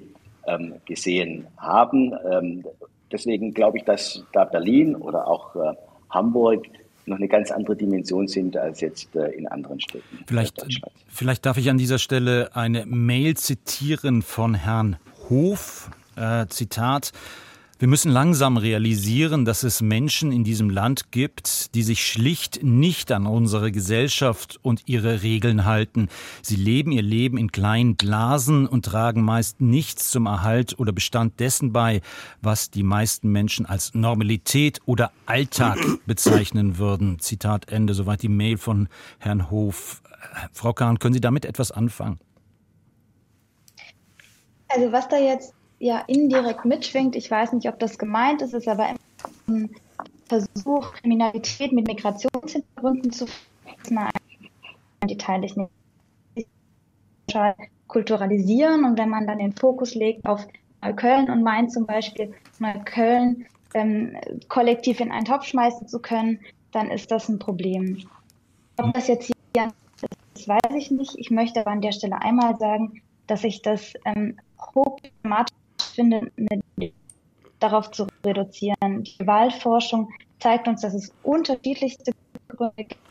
ähm, 0.48 0.76
gesehen 0.86 1.48
haben. 1.58 2.14
Ähm, 2.30 2.64
deswegen 3.12 3.54
glaube 3.54 3.78
ich, 3.78 3.84
dass 3.84 4.24
da 4.34 4.46
Berlin 4.46 4.96
oder 4.96 5.28
auch 5.28 5.56
äh, 5.56 5.74
Hamburg 6.10 6.66
noch 7.06 7.18
eine 7.18 7.28
ganz 7.28 7.52
andere 7.52 7.76
Dimension 7.76 8.28
sind 8.28 8.56
als 8.56 8.82
jetzt 8.82 9.16
äh, 9.16 9.30
in 9.30 9.48
anderen 9.48 9.80
Städten. 9.80 10.20
Vielleicht, 10.28 10.66
vielleicht 11.08 11.46
darf 11.46 11.58
ich 11.58 11.70
an 11.70 11.78
dieser 11.78 11.98
Stelle 11.98 12.56
eine 12.56 12.86
Mail 12.86 13.36
zitieren 13.36 14.22
von 14.22 14.54
Herrn 14.54 14.98
Hof. 15.30 15.90
Äh, 16.16 16.48
Zitat. 16.48 17.12
Wir 17.80 17.88
müssen 17.88 18.12
langsam 18.12 18.58
realisieren, 18.58 19.46
dass 19.46 19.64
es 19.64 19.82
Menschen 19.82 20.34
in 20.34 20.44
diesem 20.44 20.70
Land 20.70 21.14
gibt, 21.14 21.74
die 21.76 21.84
sich 21.84 22.06
schlicht 22.06 22.62
nicht 22.62 23.10
an 23.10 23.26
unsere 23.26 23.72
Gesellschaft 23.72 24.60
und 24.62 24.90
ihre 24.90 25.22
Regeln 25.22 25.64
halten. 25.64 26.10
Sie 26.42 26.58
leben 26.58 26.92
ihr 26.92 27.02
Leben 27.02 27.38
in 27.38 27.54
kleinen 27.54 27.96
Blasen 27.96 28.68
und 28.68 28.84
tragen 28.84 29.22
meist 29.22 29.62
nichts 29.62 30.12
zum 30.12 30.26
Erhalt 30.26 30.78
oder 30.78 30.92
Bestand 30.92 31.40
dessen 31.40 31.72
bei, 31.72 32.02
was 32.42 32.70
die 32.70 32.84
meisten 32.84 33.32
Menschen 33.32 33.66
als 33.66 33.94
Normalität 33.94 34.82
oder 34.86 35.14
Alltag 35.26 35.80
bezeichnen 36.06 36.80
würden. 36.80 37.20
Zitat 37.20 37.72
Ende. 37.72 37.94
Soweit 37.94 38.24
die 38.24 38.28
Mail 38.28 38.58
von 38.58 38.90
Herrn 39.20 39.50
Hof. 39.52 40.02
Frau 40.52 40.74
Kahn, 40.74 41.00
können 41.00 41.14
Sie 41.14 41.22
damit 41.22 41.46
etwas 41.46 41.72
anfangen? 41.72 42.20
Also 44.68 44.92
was 44.92 45.08
da 45.08 45.18
jetzt 45.18 45.54
ja 45.80 46.04
indirekt 46.08 46.66
mitschwingt. 46.66 47.16
Ich 47.16 47.32
weiß 47.32 47.54
nicht, 47.54 47.68
ob 47.68 47.80
das 47.80 47.98
gemeint 47.98 48.42
ist, 48.42 48.54
ist 48.54 48.68
aber 48.68 48.94
ein 49.48 49.70
Versuch, 50.28 50.94
Kriminalität 50.94 51.72
mit 51.72 51.88
Migrationshintergründen 51.88 53.12
zu 53.12 53.26
mal 53.90 54.10
Detail 55.04 55.44
ich 55.44 55.56
nicht 55.56 56.50
kulturalisieren 57.88 58.84
und 58.84 59.00
wenn 59.00 59.10
man 59.10 59.26
dann 59.26 59.40
den 59.40 59.54
Fokus 59.54 59.96
legt 59.96 60.26
auf 60.26 60.46
Neukölln 60.82 61.30
und 61.30 61.44
meint 61.44 61.72
zum 61.72 61.86
Beispiel, 61.86 62.34
Neukölln 62.60 63.46
ähm, 63.74 64.16
kollektiv 64.48 65.00
in 65.00 65.12
einen 65.12 65.26
Topf 65.26 65.46
schmeißen 65.46 65.88
zu 65.88 66.00
können, 66.00 66.40
dann 66.72 66.92
ist 66.92 67.12
das 67.12 67.30
ein 67.30 67.40
Problem. 67.40 68.04
Ob 68.78 68.94
das 68.94 69.08
jetzt 69.08 69.26
hier 69.26 69.72
ist, 70.36 70.48
weiß 70.48 70.76
ich 70.76 70.92
nicht. 70.92 71.18
Ich 71.18 71.32
möchte 71.32 71.60
aber 71.60 71.72
an 71.72 71.82
der 71.82 71.92
Stelle 71.92 72.22
einmal 72.22 72.58
sagen, 72.58 73.02
dass 73.28 73.44
ich 73.44 73.62
das 73.62 73.94
ähm, 74.06 74.38
hochproblematisch 74.60 75.59
finde, 76.00 76.32
darauf 77.60 77.92
zu 77.92 78.08
reduzieren. 78.26 79.04
Die 79.04 79.28
Wahlforschung 79.28 80.10
zeigt 80.40 80.68
uns, 80.68 80.82
dass 80.82 80.94
es 80.94 81.12
unterschiedlichste 81.24 82.14
Gründe 82.48 82.84
gibt 82.86 83.02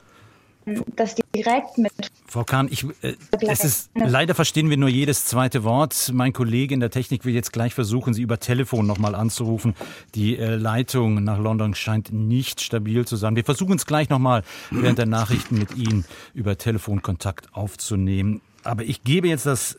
das 0.96 1.16
direkt 1.34 1.78
mit. 1.78 1.92
Frau 2.26 2.44
Kahn, 2.44 2.68
ich, 2.70 2.84
äh, 3.02 3.14
es 3.40 3.64
ist, 3.64 3.90
leider 3.94 4.34
verstehen 4.34 4.68
wir 4.68 4.76
nur 4.76 4.88
jedes 4.88 5.24
zweite 5.24 5.64
Wort. 5.64 6.10
Mein 6.12 6.32
Kollege 6.32 6.74
in 6.74 6.80
der 6.80 6.90
Technik 6.90 7.24
will 7.24 7.34
jetzt 7.34 7.52
gleich 7.52 7.74
versuchen, 7.74 8.12
Sie 8.12 8.22
über 8.22 8.38
Telefon 8.38 8.86
nochmal 8.86 9.14
anzurufen. 9.14 9.74
Die 10.14 10.36
äh, 10.36 10.56
Leitung 10.56 11.24
nach 11.24 11.38
London 11.38 11.74
scheint 11.74 12.12
nicht 12.12 12.60
stabil 12.60 13.06
zu 13.06 13.16
sein. 13.16 13.36
Wir 13.36 13.44
versuchen 13.44 13.76
es 13.76 13.86
gleich 13.86 14.10
nochmal 14.10 14.42
während 14.70 14.98
der 14.98 15.06
Nachrichten 15.06 15.58
mit 15.58 15.74
Ihnen 15.74 16.04
über 16.34 16.58
Telefonkontakt 16.58 17.54
aufzunehmen. 17.54 18.42
Aber 18.64 18.82
ich 18.82 19.02
gebe 19.04 19.28
jetzt 19.28 19.46
das 19.46 19.78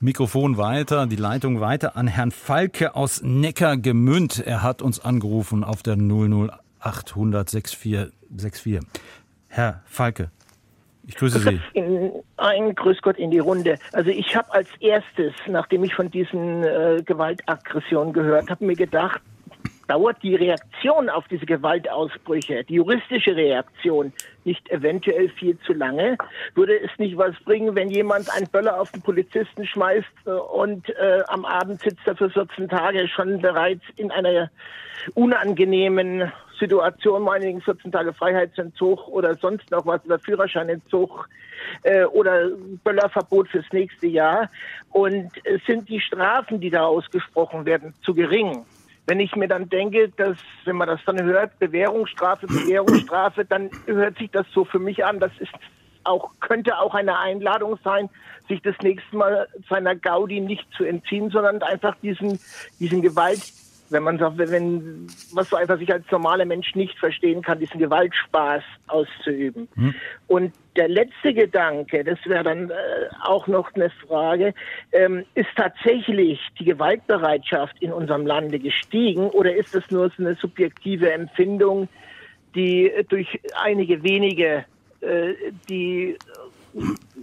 Mikrofon 0.00 0.58
weiter, 0.58 1.06
die 1.06 1.16
Leitung 1.16 1.60
weiter 1.60 1.96
an 1.96 2.06
Herrn 2.06 2.30
Falke 2.30 2.94
aus 2.94 3.22
Neckargemünd. 3.22 4.38
Er 4.46 4.62
hat 4.62 4.82
uns 4.82 5.00
angerufen 5.00 5.64
auf 5.64 5.82
der 5.82 5.96
00800 5.96 7.48
6464. 7.48 8.80
Herr 9.48 9.82
Falke, 9.86 10.30
ich 11.06 11.14
grüße 11.14 11.38
Sie. 11.38 11.60
Ein 12.36 12.74
Grüß 12.74 13.00
Gott 13.00 13.16
in 13.16 13.30
die 13.30 13.38
Runde. 13.38 13.78
Also 13.92 14.10
ich 14.10 14.36
habe 14.36 14.52
als 14.52 14.68
erstes, 14.80 15.32
nachdem 15.46 15.84
ich 15.84 15.94
von 15.94 16.10
diesen 16.10 16.62
äh, 16.62 17.02
Gewaltaggressionen 17.02 18.12
gehört 18.12 18.50
habe, 18.50 18.66
mir 18.66 18.76
gedacht, 18.76 19.22
dauert 19.88 20.22
die 20.22 20.34
Reaktion 20.34 21.08
auf 21.08 21.26
diese 21.28 21.46
Gewaltausbrüche, 21.46 22.64
die 22.64 22.74
juristische 22.74 23.36
Reaktion, 23.36 24.12
nicht 24.44 24.68
eventuell 24.70 25.28
viel 25.30 25.58
zu 25.60 25.72
lange? 25.72 26.16
Würde 26.54 26.78
es 26.80 26.90
nicht 26.98 27.16
was 27.16 27.34
bringen, 27.44 27.74
wenn 27.74 27.90
jemand 27.90 28.30
einen 28.30 28.48
Böller 28.48 28.80
auf 28.80 28.92
den 28.92 29.02
Polizisten 29.02 29.66
schmeißt 29.66 30.06
äh, 30.26 30.30
und 30.30 30.88
äh, 30.90 31.22
am 31.28 31.44
Abend 31.44 31.80
sitzt 31.80 32.06
er 32.06 32.16
für 32.16 32.30
14 32.30 32.68
Tage 32.68 33.08
schon 33.08 33.40
bereits 33.40 33.82
in 33.96 34.10
einer 34.10 34.50
unangenehmen 35.14 36.32
Situation, 36.58 37.22
meinetwegen 37.22 37.60
14 37.60 37.92
Tage 37.92 38.12
Freiheitsentzug 38.12 39.08
oder 39.08 39.34
sonst 39.34 39.70
noch 39.70 39.86
was, 39.86 40.04
oder 40.04 40.18
Führerscheinentzug 40.18 41.28
äh, 41.82 42.04
oder 42.04 42.48
Böllerverbot 42.82 43.48
fürs 43.48 43.66
nächste 43.72 44.06
Jahr. 44.06 44.50
Und 44.90 45.30
äh, 45.44 45.58
sind 45.66 45.88
die 45.88 46.00
Strafen, 46.00 46.60
die 46.60 46.70
da 46.70 46.84
ausgesprochen 46.86 47.66
werden, 47.66 47.94
zu 48.02 48.14
gering? 48.14 48.64
Wenn 49.06 49.20
ich 49.20 49.36
mir 49.36 49.48
dann 49.48 49.68
denke, 49.68 50.08
dass, 50.16 50.36
wenn 50.64 50.76
man 50.76 50.88
das 50.88 51.00
dann 51.06 51.22
hört, 51.22 51.58
Bewährungsstrafe, 51.58 52.46
Bewährungsstrafe, 52.46 53.44
dann 53.44 53.70
hört 53.86 54.18
sich 54.18 54.30
das 54.30 54.46
so 54.52 54.64
für 54.64 54.80
mich 54.80 55.04
an, 55.04 55.20
das 55.20 55.32
ist 55.38 55.52
auch, 56.04 56.30
könnte 56.40 56.78
auch 56.78 56.94
eine 56.94 57.18
Einladung 57.18 57.78
sein, 57.84 58.08
sich 58.48 58.62
das 58.62 58.76
nächste 58.82 59.16
Mal 59.16 59.48
seiner 59.68 59.94
Gaudi 59.94 60.40
nicht 60.40 60.66
zu 60.76 60.84
entziehen, 60.84 61.30
sondern 61.30 61.62
einfach 61.62 61.96
diesen, 62.02 62.38
diesen 62.78 63.02
Gewalt, 63.02 63.42
wenn 63.90 64.02
man 64.02 64.18
sagt, 64.18 64.38
wenn, 64.38 65.06
was 65.32 65.50
so 65.50 65.56
einfach 65.56 65.78
sich 65.78 65.92
als 65.92 66.04
normaler 66.10 66.44
Mensch 66.44 66.74
nicht 66.74 66.98
verstehen 66.98 67.42
kann, 67.42 67.58
diesen 67.58 67.78
Gewaltspaß 67.78 68.62
auszuüben. 68.88 69.68
Hm. 69.74 69.94
Und 70.26 70.52
der 70.76 70.88
letzte 70.88 71.32
Gedanke, 71.34 72.04
das 72.04 72.18
wäre 72.26 72.44
dann 72.44 72.70
äh, 72.70 72.74
auch 73.22 73.46
noch 73.46 73.74
eine 73.74 73.90
Frage, 73.90 74.54
ähm, 74.92 75.24
ist 75.34 75.48
tatsächlich 75.56 76.40
die 76.58 76.64
Gewaltbereitschaft 76.64 77.76
in 77.80 77.92
unserem 77.92 78.26
Lande 78.26 78.58
gestiegen 78.58 79.28
oder 79.30 79.54
ist 79.54 79.74
das 79.74 79.90
nur 79.90 80.10
so 80.10 80.22
eine 80.22 80.34
subjektive 80.36 81.10
Empfindung, 81.10 81.88
die 82.54 82.90
durch 83.08 83.40
einige 83.62 84.02
wenige, 84.02 84.64
äh, 85.00 85.34
die 85.68 86.16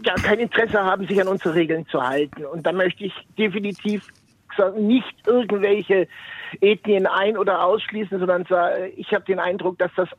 gar 0.03 0.15
kein 0.15 0.39
Interesse 0.39 0.83
haben, 0.83 1.07
sich 1.07 1.19
an 1.21 1.27
unsere 1.27 1.55
Regeln 1.55 1.87
zu 1.87 2.01
halten? 2.01 2.45
Und 2.45 2.65
da 2.65 2.71
möchte 2.71 3.05
ich 3.05 3.13
definitiv 3.37 4.07
nicht 4.77 5.15
irgendwelche 5.25 6.07
Ethnien 6.61 7.07
ein- 7.07 7.37
oder 7.37 7.63
ausschließen, 7.63 8.19
sondern 8.19 8.45
ich 8.95 9.11
habe 9.11 9.25
den 9.25 9.39
Eindruck, 9.39 9.79
dass 9.79 9.91
das 9.95 10.09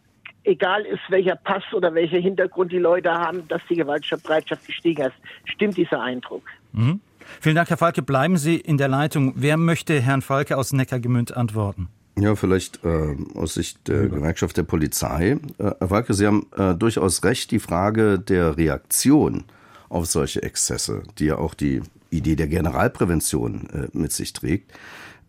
egal 0.44 0.83
ist, 0.83 1.00
welcher 1.09 1.37
Pass 1.37 1.62
oder 1.72 1.94
welcher 1.94 2.18
Hintergrund 2.18 2.72
die 2.72 2.78
Leute 2.78 3.11
haben, 3.11 3.46
dass 3.48 3.62
die 3.68 3.76
Gewaltbereitschaft 3.76 4.66
gestiegen 4.66 5.07
ist. 5.07 5.16
Stimmt 5.44 5.76
dieser 5.76 6.00
Eindruck? 6.00 6.42
Mhm. 6.72 7.00
Vielen 7.40 7.57
Dank, 7.57 7.70
Herr 7.70 7.76
Falke. 7.76 8.02
Bleiben 8.02 8.37
Sie 8.37 8.57
in 8.57 8.76
der 8.76 8.88
Leitung. 8.88 9.33
Wer 9.37 9.57
möchte 9.57 10.00
Herrn 10.00 10.22
Falke 10.22 10.57
aus 10.57 10.72
Neckargemünd 10.72 11.37
antworten? 11.37 11.88
Ja, 12.16 12.37
vielleicht 12.37 12.85
äh, 12.85 13.16
aus 13.35 13.54
Sicht 13.54 13.88
der 13.88 14.09
Gewerkschaft 14.09 14.57
der 14.57 14.62
Polizei. 14.62 15.38
Äh, 15.59 15.72
Herr 15.78 15.88
Falke, 15.88 16.14
Sie 16.14 16.26
haben 16.26 16.46
äh, 16.57 16.74
durchaus 16.74 17.24
recht, 17.24 17.50
die 17.50 17.59
Frage 17.59 18.18
der 18.18 18.57
Reaktion 18.57 19.44
auf 19.88 20.07
solche 20.07 20.42
Exzesse, 20.42 21.02
die 21.18 21.26
ja 21.26 21.38
auch 21.38 21.54
die 21.54 21.83
Idee 22.11 22.37
der 22.37 22.46
Generalprävention 22.46 23.68
äh, 23.72 23.96
mit 23.96 24.12
sich 24.12 24.33
trägt, 24.33 24.72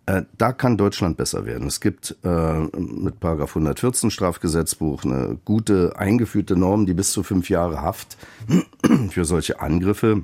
da 0.05 0.53
kann 0.53 0.77
Deutschland 0.77 1.17
besser 1.17 1.45
werden. 1.45 1.67
Es 1.67 1.79
gibt 1.79 2.15
äh, 2.23 2.59
mit 2.77 3.19
Paragraph 3.19 3.49
114 3.51 4.11
Strafgesetzbuch 4.11 5.03
eine 5.03 5.37
gute 5.45 5.97
eingeführte 5.97 6.55
Norm, 6.55 6.85
die 6.85 6.93
bis 6.93 7.11
zu 7.11 7.23
fünf 7.23 7.49
Jahre 7.49 7.81
Haft 7.81 8.17
für 9.09 9.25
solche 9.25 9.59
Angriffe 9.59 10.23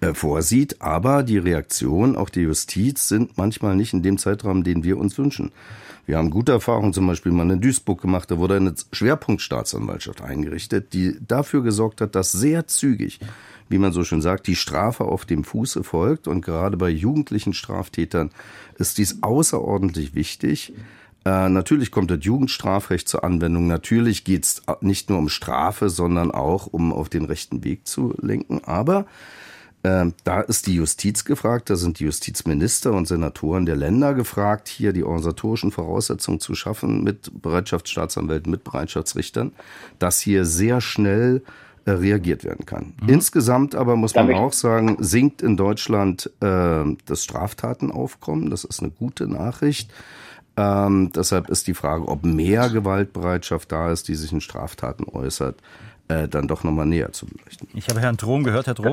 äh, 0.00 0.14
vorsieht. 0.14 0.80
Aber 0.80 1.22
die 1.22 1.38
Reaktion, 1.38 2.16
auch 2.16 2.30
die 2.30 2.40
Justiz, 2.40 3.08
sind 3.08 3.36
manchmal 3.36 3.76
nicht 3.76 3.92
in 3.92 4.02
dem 4.02 4.16
Zeitraum, 4.16 4.64
den 4.64 4.82
wir 4.82 4.96
uns 4.98 5.18
wünschen. 5.18 5.52
Wir 6.06 6.18
haben 6.18 6.30
gute 6.30 6.52
Erfahrungen 6.52 6.92
zum 6.92 7.06
Beispiel 7.06 7.32
mal 7.32 7.50
in 7.50 7.60
Duisburg 7.60 8.00
gemacht. 8.00 8.30
Da 8.30 8.38
wurde 8.38 8.56
eine 8.56 8.74
Schwerpunktstaatsanwaltschaft 8.92 10.20
eingerichtet, 10.20 10.92
die 10.92 11.18
dafür 11.26 11.62
gesorgt 11.62 12.00
hat, 12.00 12.14
dass 12.14 12.32
sehr 12.32 12.66
zügig 12.66 13.20
wie 13.68 13.78
man 13.78 13.92
so 13.92 14.04
schön 14.04 14.22
sagt, 14.22 14.46
die 14.46 14.56
Strafe 14.56 15.04
auf 15.04 15.24
dem 15.24 15.44
Fuße 15.44 15.84
folgt. 15.84 16.28
Und 16.28 16.42
gerade 16.42 16.76
bei 16.76 16.90
jugendlichen 16.90 17.54
Straftätern 17.54 18.30
ist 18.78 18.98
dies 18.98 19.22
außerordentlich 19.22 20.14
wichtig. 20.14 20.72
Äh, 21.24 21.48
natürlich 21.48 21.90
kommt 21.90 22.10
das 22.10 22.18
Jugendstrafrecht 22.22 23.08
zur 23.08 23.24
Anwendung. 23.24 23.66
Natürlich 23.66 24.24
geht 24.24 24.44
es 24.44 24.62
nicht 24.80 25.08
nur 25.08 25.18
um 25.18 25.28
Strafe, 25.28 25.88
sondern 25.88 26.30
auch 26.30 26.66
um 26.66 26.92
auf 26.92 27.08
den 27.08 27.24
rechten 27.24 27.64
Weg 27.64 27.86
zu 27.86 28.14
lenken. 28.20 28.62
Aber 28.64 29.06
äh, 29.84 30.06
da 30.24 30.40
ist 30.40 30.66
die 30.66 30.74
Justiz 30.74 31.24
gefragt, 31.24 31.70
da 31.70 31.76
sind 31.76 31.98
die 31.98 32.04
Justizminister 32.04 32.92
und 32.92 33.06
Senatoren 33.06 33.66
der 33.66 33.76
Länder 33.76 34.14
gefragt, 34.14 34.68
hier 34.68 34.92
die 34.92 35.04
organisatorischen 35.04 35.70
Voraussetzungen 35.70 36.40
zu 36.40 36.54
schaffen 36.54 37.02
mit 37.04 37.30
Bereitschaftsstaatsanwälten, 37.42 38.50
mit 38.50 38.64
Bereitschaftsrichtern, 38.64 39.52
dass 39.98 40.20
hier 40.20 40.44
sehr 40.44 40.80
schnell 40.80 41.42
äh, 41.86 41.90
reagiert 41.90 42.44
werden 42.44 42.64
kann. 42.64 42.94
Mhm. 43.02 43.08
Insgesamt 43.08 43.74
aber 43.74 43.96
muss 43.96 44.14
man 44.14 44.32
auch 44.34 44.52
sagen, 44.52 44.96
sinkt 45.00 45.42
in 45.42 45.56
Deutschland 45.56 46.30
äh, 46.40 46.84
das 47.06 47.24
Straftatenaufkommen. 47.24 48.50
Das 48.50 48.64
ist 48.64 48.80
eine 48.80 48.90
gute 48.90 49.26
Nachricht. 49.26 49.92
Ähm, 50.56 51.10
deshalb 51.14 51.48
ist 51.48 51.66
die 51.66 51.74
Frage, 51.74 52.06
ob 52.08 52.24
mehr 52.24 52.68
Gewaltbereitschaft 52.70 53.70
da 53.72 53.90
ist, 53.90 54.08
die 54.08 54.14
sich 54.14 54.32
in 54.32 54.40
Straftaten 54.40 55.04
äußert, 55.04 55.56
äh, 56.08 56.28
dann 56.28 56.48
doch 56.48 56.64
nochmal 56.64 56.86
näher 56.86 57.12
zu 57.12 57.26
beleuchten. 57.26 57.68
Ich 57.74 57.88
habe 57.88 58.00
Herrn 58.00 58.16
Trom 58.16 58.44
gehört, 58.44 58.66
Herr 58.66 58.74
Trom. 58.74 58.86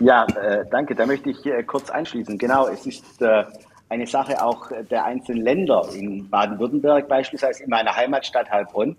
Ja, 0.00 0.26
äh, 0.26 0.64
danke. 0.70 0.94
Da 0.94 1.06
möchte 1.06 1.30
ich 1.30 1.46
äh, 1.46 1.62
kurz 1.62 1.90
anschließen. 1.90 2.36
Genau, 2.36 2.68
es 2.68 2.84
ist 2.86 3.22
äh, 3.22 3.44
eine 3.88 4.06
Sache 4.06 4.42
auch 4.44 4.70
der 4.90 5.04
einzelnen 5.04 5.42
Länder. 5.44 5.88
In 5.94 6.28
Baden-Württemberg 6.28 7.08
beispielsweise, 7.08 7.62
in 7.62 7.70
meiner 7.70 7.94
Heimatstadt 7.94 8.50
Heilbronn, 8.50 8.96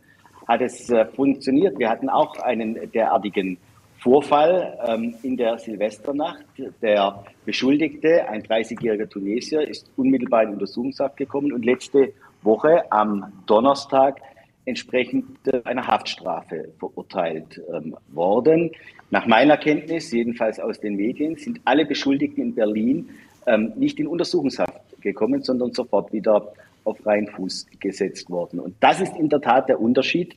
hat 0.48 0.62
es 0.62 0.90
äh, 0.90 1.06
funktioniert. 1.06 1.78
Wir 1.78 1.90
hatten 1.90 2.10
auch 2.10 2.38
einen 2.40 2.92
derartigen 2.92 3.58
Vorfall 4.00 4.78
ähm, 4.88 5.16
in 5.24 5.38
der 5.38 5.58
Silvesternacht. 5.58 6.46
Der 6.82 7.24
Beschuldigte, 7.46 8.28
ein 8.30 8.44
30-jähriger 8.44 9.10
Tunesier, 9.10 9.68
ist 9.68 9.90
unmittelbar 9.98 10.44
in 10.44 10.50
Untersuchungshaft 10.50 11.18
gekommen 11.18 11.52
und 11.52 11.66
letzte 11.66 12.14
Woche 12.42 12.90
am 12.92 13.34
Donnerstag 13.48 14.22
entsprechend 14.66 15.26
einer 15.66 15.88
Haftstrafe 15.88 16.70
verurteilt 16.78 17.62
ähm, 17.74 17.96
worden. 18.10 18.72
Nach 19.10 19.26
meiner 19.26 19.58
Kenntnis, 19.58 20.12
jedenfalls 20.12 20.60
aus 20.60 20.80
den 20.80 20.96
Medien, 20.96 21.38
sind 21.38 21.62
alle 21.66 21.86
Beschuldigten 21.86 22.44
in 22.44 22.56
Berlin 22.56 23.10
ähm, 23.48 23.72
nicht 23.78 24.00
in 24.00 24.08
Untersuchungshaft 24.08 25.02
gekommen, 25.02 25.42
sondern 25.42 25.72
sofort 25.72 26.12
wieder 26.12 26.52
auf 26.88 27.00
freien 27.00 27.28
Fuß 27.28 27.68
gesetzt 27.80 28.30
worden. 28.30 28.60
Und 28.60 28.76
das 28.80 29.02
ist 29.02 29.16
in 29.16 29.30
der 29.30 29.42
Tat 29.42 29.70
der 29.70 29.80
Unterschied 29.80 30.36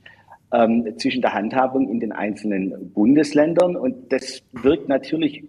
ähm, 0.52 0.86
zwischen 0.98 1.22
der 1.22 1.32
Handhabung 1.32 1.88
in 1.88 2.00
den 2.00 2.12
einzelnen 2.12 2.92
Bundesländern. 2.92 3.76
Und 3.76 4.12
das 4.12 4.42
wirkt 4.52 4.88
natürlich 4.88 5.44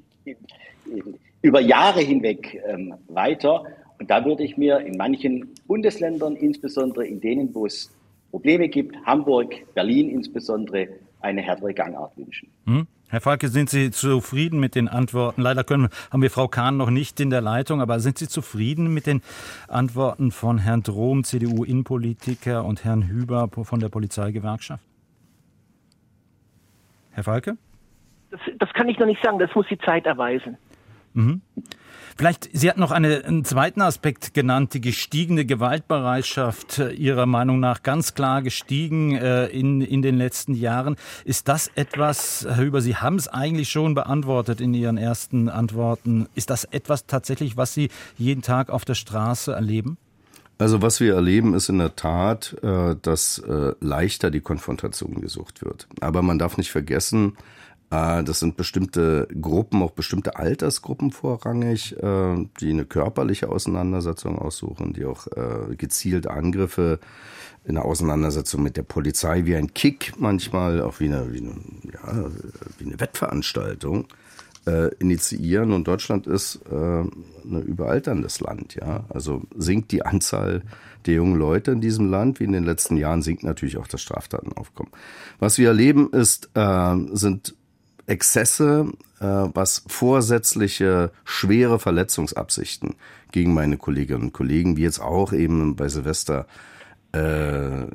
über 1.42 1.60
Jahre 1.60 2.02
hinweg 2.02 2.62
ähm, 2.68 2.94
weiter. 3.08 3.64
Und 4.00 4.10
da 4.10 4.24
würde 4.26 4.44
ich 4.44 4.58
mir 4.58 4.80
in 4.80 4.98
manchen 4.98 5.50
Bundesländern, 5.68 6.36
insbesondere 6.36 7.06
in 7.06 7.20
denen, 7.20 7.54
wo 7.54 7.66
es 7.66 7.92
Probleme 8.30 8.70
gibt, 8.70 8.96
Hamburg, 9.06 9.56
Berlin 9.74 10.10
insbesondere, 10.10 10.88
eine 11.20 11.42
härtere 11.42 11.74
Gangart 11.74 12.18
wünschen. 12.18 12.50
Hm. 12.66 12.88
Herr 13.12 13.20
Falke, 13.20 13.50
sind 13.50 13.70
Sie 13.70 13.92
zufrieden 13.92 14.62
mit 14.62 14.74
den 14.74 14.88
Antworten? 14.88 15.42
Leider 15.42 15.66
können, 15.66 15.90
haben 16.12 16.22
wir 16.22 16.32
Frau 16.32 16.48
Kahn 16.48 16.78
noch 16.78 16.90
nicht 16.90 17.20
in 17.20 17.30
der 17.30 17.42
Leitung, 17.42 17.82
aber 17.82 18.00
sind 18.00 18.18
Sie 18.18 18.30
zufrieden 18.30 18.94
mit 18.94 19.06
den 19.06 19.22
Antworten 19.68 20.32
von 20.32 20.58
Herrn 20.60 20.82
Drom, 20.82 21.26
CDU-Innenpolitiker, 21.26 22.64
und 22.64 22.86
Herrn 22.86 23.10
Hüber 23.10 23.50
von 23.50 23.82
der 23.82 23.90
Polizeigewerkschaft? 23.90 24.82
Herr 27.12 27.26
Falke? 27.26 27.58
Das, 28.30 28.40
das 28.60 28.72
kann 28.72 28.88
ich 28.88 28.98
noch 28.98 29.08
nicht 29.08 29.22
sagen, 29.22 29.40
das 29.40 29.54
muss 29.56 29.68
die 29.68 29.80
Zeit 29.80 30.06
erweisen. 30.06 30.56
Mhm. 31.14 31.42
Vielleicht, 32.18 32.50
Sie 32.54 32.70
hatten 32.70 32.80
noch 32.80 32.92
eine, 32.92 33.24
einen 33.26 33.46
zweiten 33.46 33.82
Aspekt 33.82 34.34
genannt, 34.34 34.74
die 34.74 34.82
gestiegene 34.82 35.46
Gewaltbereitschaft 35.46 36.80
äh, 36.80 36.92
Ihrer 36.92 37.26
Meinung 37.26 37.60
nach 37.60 37.84
ganz 37.84 38.14
klar 38.14 38.42
gestiegen 38.42 39.16
äh, 39.16 39.48
in, 39.48 39.82
in 39.82 40.02
den 40.02 40.18
letzten 40.18 40.54
Jahren. 40.54 40.96
Ist 41.26 41.48
das 41.48 41.70
etwas, 41.76 42.46
Herr 42.48 42.58
Hüber, 42.58 42.82
Sie 42.82 42.96
haben 42.96 43.16
es 43.16 43.28
eigentlich 43.28 43.70
schon 43.70 43.96
beantwortet 43.96 44.62
in 44.62 44.74
Ihren 44.74 44.98
ersten 44.98 45.50
Antworten. 45.50 46.28
Ist 46.36 46.50
das 46.50 46.66
etwas 46.66 47.06
tatsächlich, 47.06 47.58
was 47.58 47.74
Sie 47.74 47.90
jeden 48.18 48.42
Tag 48.42 48.70
auf 48.70 48.86
der 48.86 48.96
Straße 48.96 49.52
erleben? 49.54 49.98
Also 50.62 50.84
was 50.84 51.00
wir 51.00 51.16
erleben, 51.16 51.56
ist 51.56 51.70
in 51.70 51.80
der 51.80 51.96
Tat, 51.96 52.56
äh, 52.62 52.96
dass 53.02 53.40
äh, 53.40 53.74
leichter 53.80 54.30
die 54.30 54.42
Konfrontation 54.42 55.20
gesucht 55.20 55.64
wird. 55.66 55.88
Aber 56.02 56.22
man 56.22 56.38
darf 56.38 56.58
nicht 56.58 56.70
vergessen, 56.70 57.36
das 57.92 58.40
sind 58.40 58.56
bestimmte 58.56 59.28
Gruppen, 59.42 59.84
auch 59.84 59.92
bestimmte 59.92 60.38
Altersgruppen 60.38 61.12
vorrangig, 61.12 62.02
äh, 62.02 62.48
die 62.62 62.70
eine 62.70 62.86
körperliche 62.86 63.50
Auseinandersetzung 63.50 64.40
aussuchen, 64.40 64.94
die 64.94 65.04
auch 65.04 65.28
äh, 65.28 65.76
gezielt 65.76 66.26
Angriffe 66.26 67.00
in 67.66 67.76
der 67.76 67.84
Auseinandersetzung 67.84 68.64
mit 68.64 68.78
der 68.78 68.84
Polizei 68.84 69.46
wie 69.46 69.58
ein 69.58 69.74
Kick 69.74 70.14
manchmal, 70.18 70.82
auch 70.82 71.02
wie 71.02 71.10
eine, 71.10 71.34
wie 71.34 71.40
eine, 71.40 71.56
ja, 71.94 72.32
wie 72.78 72.86
eine 72.86 73.00
Wettveranstaltung 73.00 74.08
initiieren. 75.00 75.72
Und 75.72 75.88
Deutschland 75.88 76.28
ist 76.28 76.60
ein 76.72 77.12
überalterndes 77.44 78.42
Land. 78.42 78.76
Ja, 78.76 79.06
also 79.10 79.42
sinkt 79.58 79.92
die 79.92 80.06
Anzahl 80.06 80.62
der 81.08 81.16
jungen 81.16 81.36
Leute 81.36 81.72
in 81.72 81.82
diesem 81.82 82.12
Land, 82.12 82.40
wie 82.40 82.44
in 82.44 82.52
den 82.52 82.64
letzten 82.64 82.96
Jahren 82.96 83.24
sinkt 83.24 83.44
natürlich 83.44 83.78
auch 83.78 83.88
das 83.88 84.02
Straftatenaufkommen. 84.02 84.92
Was 85.40 85.58
wir 85.58 85.70
erleben, 85.70 86.12
ist, 86.14 86.52
sind 86.54 87.56
Exzesse, 88.12 88.92
äh, 89.20 89.26
was 89.26 89.84
vorsätzliche 89.88 91.12
schwere 91.24 91.80
Verletzungsabsichten 91.80 92.96
gegen 93.32 93.54
meine 93.54 93.78
Kolleginnen 93.78 94.24
und 94.24 94.34
Kollegen, 94.34 94.76
wie 94.76 94.84
jetzt 94.84 95.02
auch 95.02 95.32
eben 95.32 95.76
bei 95.78 95.88
Silvester, 95.88 96.46
äh, 97.14 97.86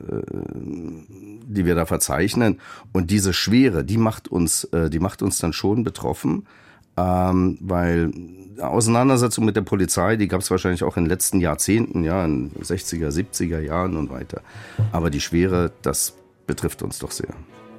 die 1.47 1.67
wir 1.67 1.75
da 1.75 1.85
verzeichnen. 1.85 2.61
Und 2.93 3.11
diese 3.11 3.35
Schwere, 3.35 3.85
die 3.85 3.99
macht 3.99 4.29
uns, 4.29 4.65
äh, 4.65 4.89
die 4.89 5.01
macht 5.01 5.21
uns 5.21 5.39
dann 5.39 5.53
schon 5.53 5.85
betroffen, 5.85 6.47
ähm, 6.97 7.59
weil 7.61 8.11
Auseinandersetzung 8.59 9.45
mit 9.45 9.57
der 9.57 9.63
Polizei, 9.63 10.17
die 10.17 10.29
gab 10.29 10.41
es 10.41 10.51
wahrscheinlich 10.51 10.83
auch 10.83 10.97
in 10.97 11.05
den 11.05 11.11
letzten 11.11 11.41
Jahrzehnten, 11.41 12.05
ja, 12.05 12.25
in 12.25 12.53
60er, 12.53 13.11
70er 13.11 13.61
Jahren 13.61 13.99
und 13.99 14.09
weiter. 14.09 14.41
Aber 14.93 15.11
die 15.11 15.21
Schwere, 15.21 15.73
das 15.83 16.15
betrifft 16.47 16.83
uns 16.83 16.99
doch 16.99 17.11
sehr. 17.11 17.35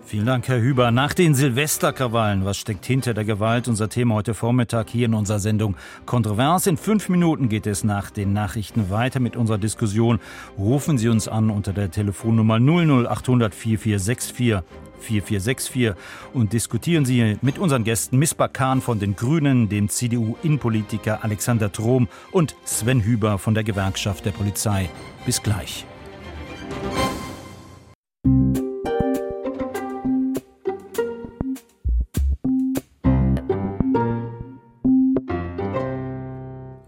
Vielen 0.07 0.25
Dank, 0.25 0.47
Herr 0.47 0.61
Hüber. 0.61 0.89
Nach 0.91 1.13
den 1.13 1.35
Silvesterkrawallen, 1.35 2.45
was 2.45 2.55
steckt 2.55 2.85
hinter 2.85 3.13
der 3.13 3.25
Gewalt? 3.25 3.67
Unser 3.67 3.89
Thema 3.89 4.15
heute 4.15 4.33
Vormittag 4.33 4.89
hier 4.89 5.07
in 5.07 5.13
unserer 5.13 5.39
Sendung 5.39 5.75
Kontrovers. 6.05 6.65
In 6.65 6.77
fünf 6.77 7.09
Minuten 7.09 7.49
geht 7.49 7.67
es 7.67 7.83
nach 7.83 8.09
den 8.09 8.31
Nachrichten 8.31 8.89
weiter 8.89 9.19
mit 9.19 9.35
unserer 9.35 9.57
Diskussion. 9.57 10.21
Rufen 10.57 10.97
Sie 10.97 11.09
uns 11.09 11.27
an 11.27 11.49
unter 11.49 11.73
der 11.73 11.91
Telefonnummer 11.91 12.57
00800 12.57 13.53
4464 13.53 14.63
4464 14.97 15.91
und 16.33 16.53
diskutieren 16.53 17.03
Sie 17.03 17.37
mit 17.41 17.59
unseren 17.59 17.83
Gästen 17.83 18.17
Misbah 18.17 18.47
Kahn 18.47 18.79
von 18.79 18.99
den 18.99 19.17
Grünen, 19.17 19.67
dem 19.67 19.89
CDU-Innenpolitiker 19.89 21.25
Alexander 21.25 21.69
Trom 21.69 22.07
und 22.31 22.55
Sven 22.63 23.01
Hüber 23.01 23.39
von 23.39 23.55
der 23.55 23.65
Gewerkschaft 23.65 24.25
der 24.25 24.31
Polizei. 24.31 24.89
Bis 25.25 25.43
gleich. 25.43 25.85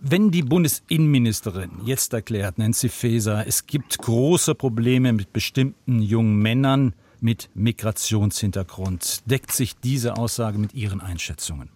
Wenn 0.00 0.30
die 0.30 0.42
Bundesinnenministerin 0.42 1.70
jetzt 1.84 2.12
erklärt, 2.12 2.58
Nancy 2.58 2.88
Faeser, 2.88 3.44
es 3.46 3.66
gibt 3.66 3.98
große 3.98 4.54
Probleme 4.54 5.12
mit 5.12 5.32
bestimmten 5.32 6.00
jungen 6.00 6.36
Männern, 6.36 6.94
mit 7.20 7.50
Migrationshintergrund. 7.54 9.28
Deckt 9.28 9.50
sich 9.50 9.74
diese 9.80 10.16
Aussage 10.16 10.58
mit 10.58 10.72
Ihren 10.74 11.00
Einschätzungen? 11.00 11.70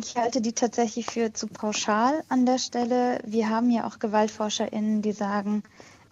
Ich 0.00 0.16
halte 0.16 0.40
die 0.40 0.52
tatsächlich 0.52 1.06
für 1.06 1.32
zu 1.32 1.46
pauschal 1.46 2.22
an 2.28 2.46
der 2.46 2.58
Stelle. 2.58 3.20
Wir 3.24 3.48
haben 3.48 3.70
ja 3.70 3.86
auch 3.86 3.98
GewaltforscherInnen, 3.98 5.02
die 5.02 5.12
sagen, 5.12 5.62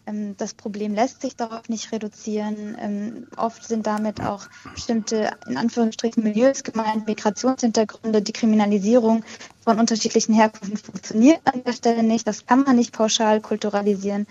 ähm, 0.07 0.37
das 0.37 0.55
Problem 0.55 0.95
lässt 0.95 1.21
sich 1.21 1.37
darauf 1.37 1.69
nicht 1.69 1.93
reduzieren. 1.93 2.77
Ähm, 2.81 3.27
oft 3.37 3.65
sind 3.65 3.87
damit 3.87 4.21
auch 4.21 4.47
bestimmte, 4.73 5.31
in 5.47 5.57
Anführungsstrichen, 5.57 6.23
Milieus 6.23 6.63
gemeint, 6.63 7.07
Migrationshintergründe, 7.07 8.23
die 8.23 8.33
Kriminalisierung 8.33 9.25
von 9.63 9.81
unterschiedlichen 9.81 10.35
Herkünften 10.35 10.77
funktioniert 10.77 11.41
an 11.45 11.65
der 11.65 11.73
Stelle 11.73 12.03
nicht. 12.03 12.27
Das 12.27 12.47
kann 12.47 12.63
man 12.63 12.77
nicht 12.77 12.93
pauschal 12.93 13.41
kulturalisieren. 13.41 14.27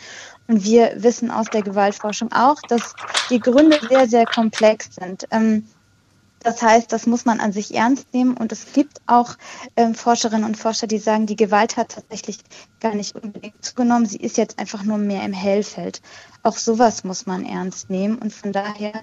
Und 0.47 0.63
wir 0.63 0.93
wissen 0.97 1.29
aus 1.29 1.47
der 1.47 1.61
Gewaltforschung 1.61 2.31
auch, 2.31 2.61
dass 2.69 2.93
die 3.29 3.39
Gründe 3.39 3.79
sehr, 3.89 4.07
sehr 4.07 4.25
komplex 4.25 4.95
sind. 4.95 5.27
Ähm, 5.31 5.67
das 6.45 6.61
heißt, 6.61 6.93
das 6.93 7.07
muss 7.07 7.25
man 7.25 7.39
an 7.39 7.51
sich 7.51 7.73
ernst 7.73 8.13
nehmen. 8.13 8.37
Und 8.37 8.51
es 8.51 8.71
gibt 8.71 9.01
auch 9.07 9.35
ähm, 9.75 9.95
Forscherinnen 9.95 10.45
und 10.45 10.57
Forscher, 10.57 10.85
die 10.85 10.99
sagen, 10.99 11.25
die 11.25 11.35
Gewalt 11.35 11.75
hat 11.75 11.93
tatsächlich 11.93 12.37
gar 12.79 12.93
nicht 12.93 13.15
unbedingt 13.15 13.65
zugenommen. 13.65 14.05
Sie 14.05 14.17
ist 14.17 14.37
jetzt 14.37 14.59
einfach 14.59 14.83
nur 14.83 14.99
mehr 14.99 15.23
im 15.23 15.33
Hellfeld 15.33 16.03
auch 16.45 16.57
sowas 16.57 17.03
muss 17.03 17.25
man 17.25 17.43
ernst 17.43 17.89
nehmen. 17.89 18.17
Und 18.17 18.31
von 18.31 18.51
daher 18.51 18.93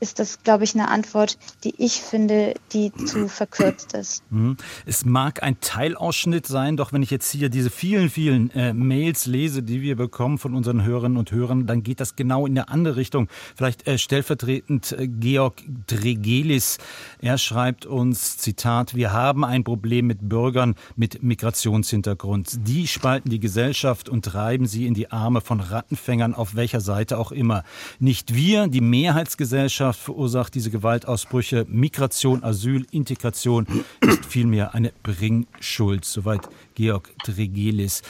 ist 0.00 0.18
das, 0.18 0.42
glaube 0.42 0.64
ich, 0.64 0.74
eine 0.74 0.88
Antwort, 0.88 1.38
die 1.64 1.74
ich 1.78 2.00
finde, 2.00 2.54
die 2.72 2.92
zu 2.92 3.28
verkürzt 3.28 3.92
ist. 3.94 4.22
Mhm. 4.30 4.56
Es 4.84 5.04
mag 5.04 5.42
ein 5.42 5.60
Teilausschnitt 5.60 6.46
sein, 6.46 6.76
doch 6.76 6.92
wenn 6.92 7.02
ich 7.02 7.10
jetzt 7.10 7.30
hier 7.30 7.48
diese 7.50 7.70
vielen, 7.70 8.10
vielen 8.10 8.50
äh, 8.50 8.72
Mails 8.72 9.26
lese, 9.26 9.62
die 9.62 9.80
wir 9.80 9.96
bekommen 9.96 10.38
von 10.38 10.54
unseren 10.54 10.84
Hörerinnen 10.84 11.18
und 11.18 11.30
Hörern, 11.30 11.66
dann 11.66 11.82
geht 11.82 12.00
das 12.00 12.16
genau 12.16 12.46
in 12.46 12.58
eine 12.58 12.68
andere 12.68 12.96
Richtung. 12.96 13.28
Vielleicht 13.56 13.86
äh, 13.86 13.96
stellvertretend 13.96 14.92
äh, 14.92 15.06
Georg 15.06 15.62
Dregelis. 15.86 16.78
Er 17.20 17.38
schreibt 17.38 17.86
uns, 17.86 18.38
Zitat, 18.38 18.96
wir 18.96 19.12
haben 19.12 19.44
ein 19.44 19.62
Problem 19.62 20.06
mit 20.06 20.28
Bürgern 20.28 20.74
mit 20.96 21.22
Migrationshintergrund. 21.22 22.66
Die 22.66 22.88
spalten 22.88 23.30
die 23.30 23.40
Gesellschaft 23.40 24.08
und 24.08 24.24
treiben 24.24 24.66
sie 24.66 24.86
in 24.86 24.94
die 24.94 25.12
Arme 25.12 25.40
von 25.40 25.60
Rattenfängern 25.60 26.34
auf 26.34 26.56
welcher 26.56 26.80
Seite 26.88 27.18
auch 27.18 27.32
immer. 27.32 27.64
Nicht 27.98 28.34
wir, 28.34 28.66
die 28.66 28.80
Mehrheitsgesellschaft 28.80 30.00
verursacht 30.00 30.54
diese 30.54 30.70
Gewaltausbrüche. 30.70 31.66
Migration, 31.68 32.42
Asyl, 32.42 32.86
Integration 32.90 33.66
ist 34.00 34.24
vielmehr 34.24 34.74
eine 34.74 34.92
Bringschuld. 35.02 36.06
Soweit 36.06 36.48
Georg 36.74 37.12
Dregelis. 37.24 38.02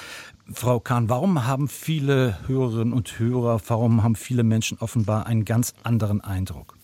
Frau 0.52 0.78
Kahn, 0.78 1.08
warum 1.08 1.44
haben 1.44 1.68
viele 1.68 2.38
Hörerinnen 2.46 2.94
und 2.94 3.18
Hörer, 3.18 3.60
warum 3.66 4.04
haben 4.04 4.14
viele 4.14 4.44
Menschen 4.44 4.78
offenbar 4.78 5.26
einen 5.26 5.44
ganz 5.44 5.74
anderen 5.82 6.20
Eindruck? 6.20 6.77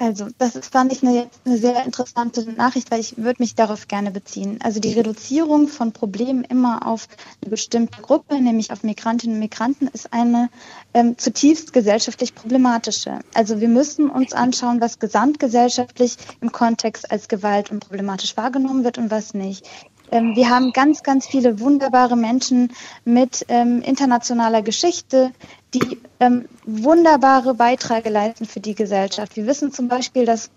Also, 0.00 0.28
das 0.38 0.56
ist, 0.56 0.72
fand 0.72 0.92
ich 0.92 1.02
eine, 1.02 1.28
eine 1.44 1.58
sehr 1.58 1.84
interessante 1.84 2.50
Nachricht, 2.52 2.90
weil 2.90 3.00
ich 3.00 3.18
würde 3.18 3.42
mich 3.42 3.54
darauf 3.54 3.86
gerne 3.86 4.10
beziehen. 4.10 4.58
Also 4.62 4.80
die 4.80 4.94
Reduzierung 4.94 5.68
von 5.68 5.92
Problemen 5.92 6.42
immer 6.42 6.86
auf 6.86 7.06
eine 7.42 7.50
bestimmte 7.50 8.00
Gruppe, 8.00 8.40
nämlich 8.40 8.72
auf 8.72 8.82
Migrantinnen 8.82 9.36
und 9.36 9.40
Migranten, 9.40 9.88
ist 9.88 10.14
eine 10.14 10.48
ähm, 10.94 11.18
zutiefst 11.18 11.74
gesellschaftlich 11.74 12.34
problematische. 12.34 13.18
Also 13.34 13.60
wir 13.60 13.68
müssen 13.68 14.08
uns 14.08 14.32
anschauen, 14.32 14.80
was 14.80 15.00
gesamtgesellschaftlich 15.00 16.16
im 16.40 16.50
Kontext 16.50 17.10
als 17.10 17.28
Gewalt 17.28 17.70
und 17.70 17.80
problematisch 17.80 18.38
wahrgenommen 18.38 18.84
wird 18.84 18.96
und 18.96 19.10
was 19.10 19.34
nicht. 19.34 19.68
Ähm, 20.10 20.36
wir 20.36 20.48
haben 20.48 20.72
ganz, 20.72 21.02
ganz 21.02 21.26
viele 21.26 21.60
wunderbare 21.60 22.16
Menschen 22.16 22.72
mit 23.04 23.44
ähm, 23.48 23.82
internationaler 23.82 24.62
Geschichte, 24.62 25.32
die 25.74 25.98
ähm, 26.18 26.46
wunderbare 26.64 27.54
Beiträge 27.54 28.10
leisten 28.10 28.44
für 28.46 28.60
die 28.60 28.74
Gesellschaft. 28.74 29.36
Wir 29.36 29.46
wissen 29.46 29.72
zum 29.72 29.88
Beispiel, 29.88 30.24
dass 30.24 30.50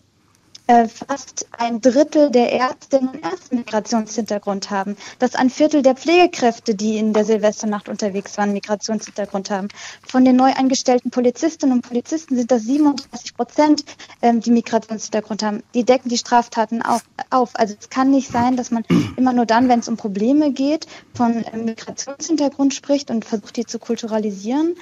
äh, 0.74 0.88
fast 0.88 1.46
ein 1.52 1.82
Drittel 1.82 2.32
der 2.32 2.52
Ärztinnen 2.52 3.10
und 3.10 3.24
Ärzte 3.24 3.56
Migrationshintergrund 3.56 4.72
haben, 4.72 4.98
dass 5.20 5.36
ein 5.36 5.52
Viertel 5.52 5.84
der 5.84 5.96
Pflegekräfte, 5.96 6.74
die 6.74 6.98
in 6.98 7.14
der 7.14 7.26
Silvesternacht 7.26 7.90
unterwegs 7.90 8.38
waren, 8.38 8.54
Migrationshintergrund 8.54 9.52
haben. 9.52 9.68
Von 10.08 10.26
den 10.26 10.36
neu 10.36 10.52
eingestellten 10.52 11.12
Polizistinnen 11.12 11.76
und 11.76 11.82
Polizisten 11.88 12.36
sind 12.36 12.50
das 12.50 12.64
37 12.64 13.36
Prozent, 13.36 13.86
ähm, 14.24 14.40
die 14.40 14.50
Migrationshintergrund 14.50 15.44
haben. 15.44 15.64
Die 15.76 15.84
decken 15.84 16.10
die 16.10 16.18
Straftaten 16.18 16.82
auch 16.82 17.02
auf. 17.30 17.52
Also 17.54 17.76
es 17.80 17.90
kann 17.90 18.10
nicht 18.10 18.32
sein, 18.32 18.58
dass 18.58 18.72
man 18.72 18.84
immer 19.18 19.34
nur 19.34 19.46
dann, 19.46 19.70
wenn 19.70 19.80
es 19.80 19.88
um 19.88 19.98
Probleme 19.98 20.52
geht, 20.52 20.88
von 21.14 21.44
äh, 21.44 21.56
Migrationshintergrund 21.56 22.74
spricht 22.74 23.12
und 23.12 23.26
versucht, 23.26 23.58
die 23.58 23.66
zu 23.66 23.78
kulturalisieren. 23.78 24.76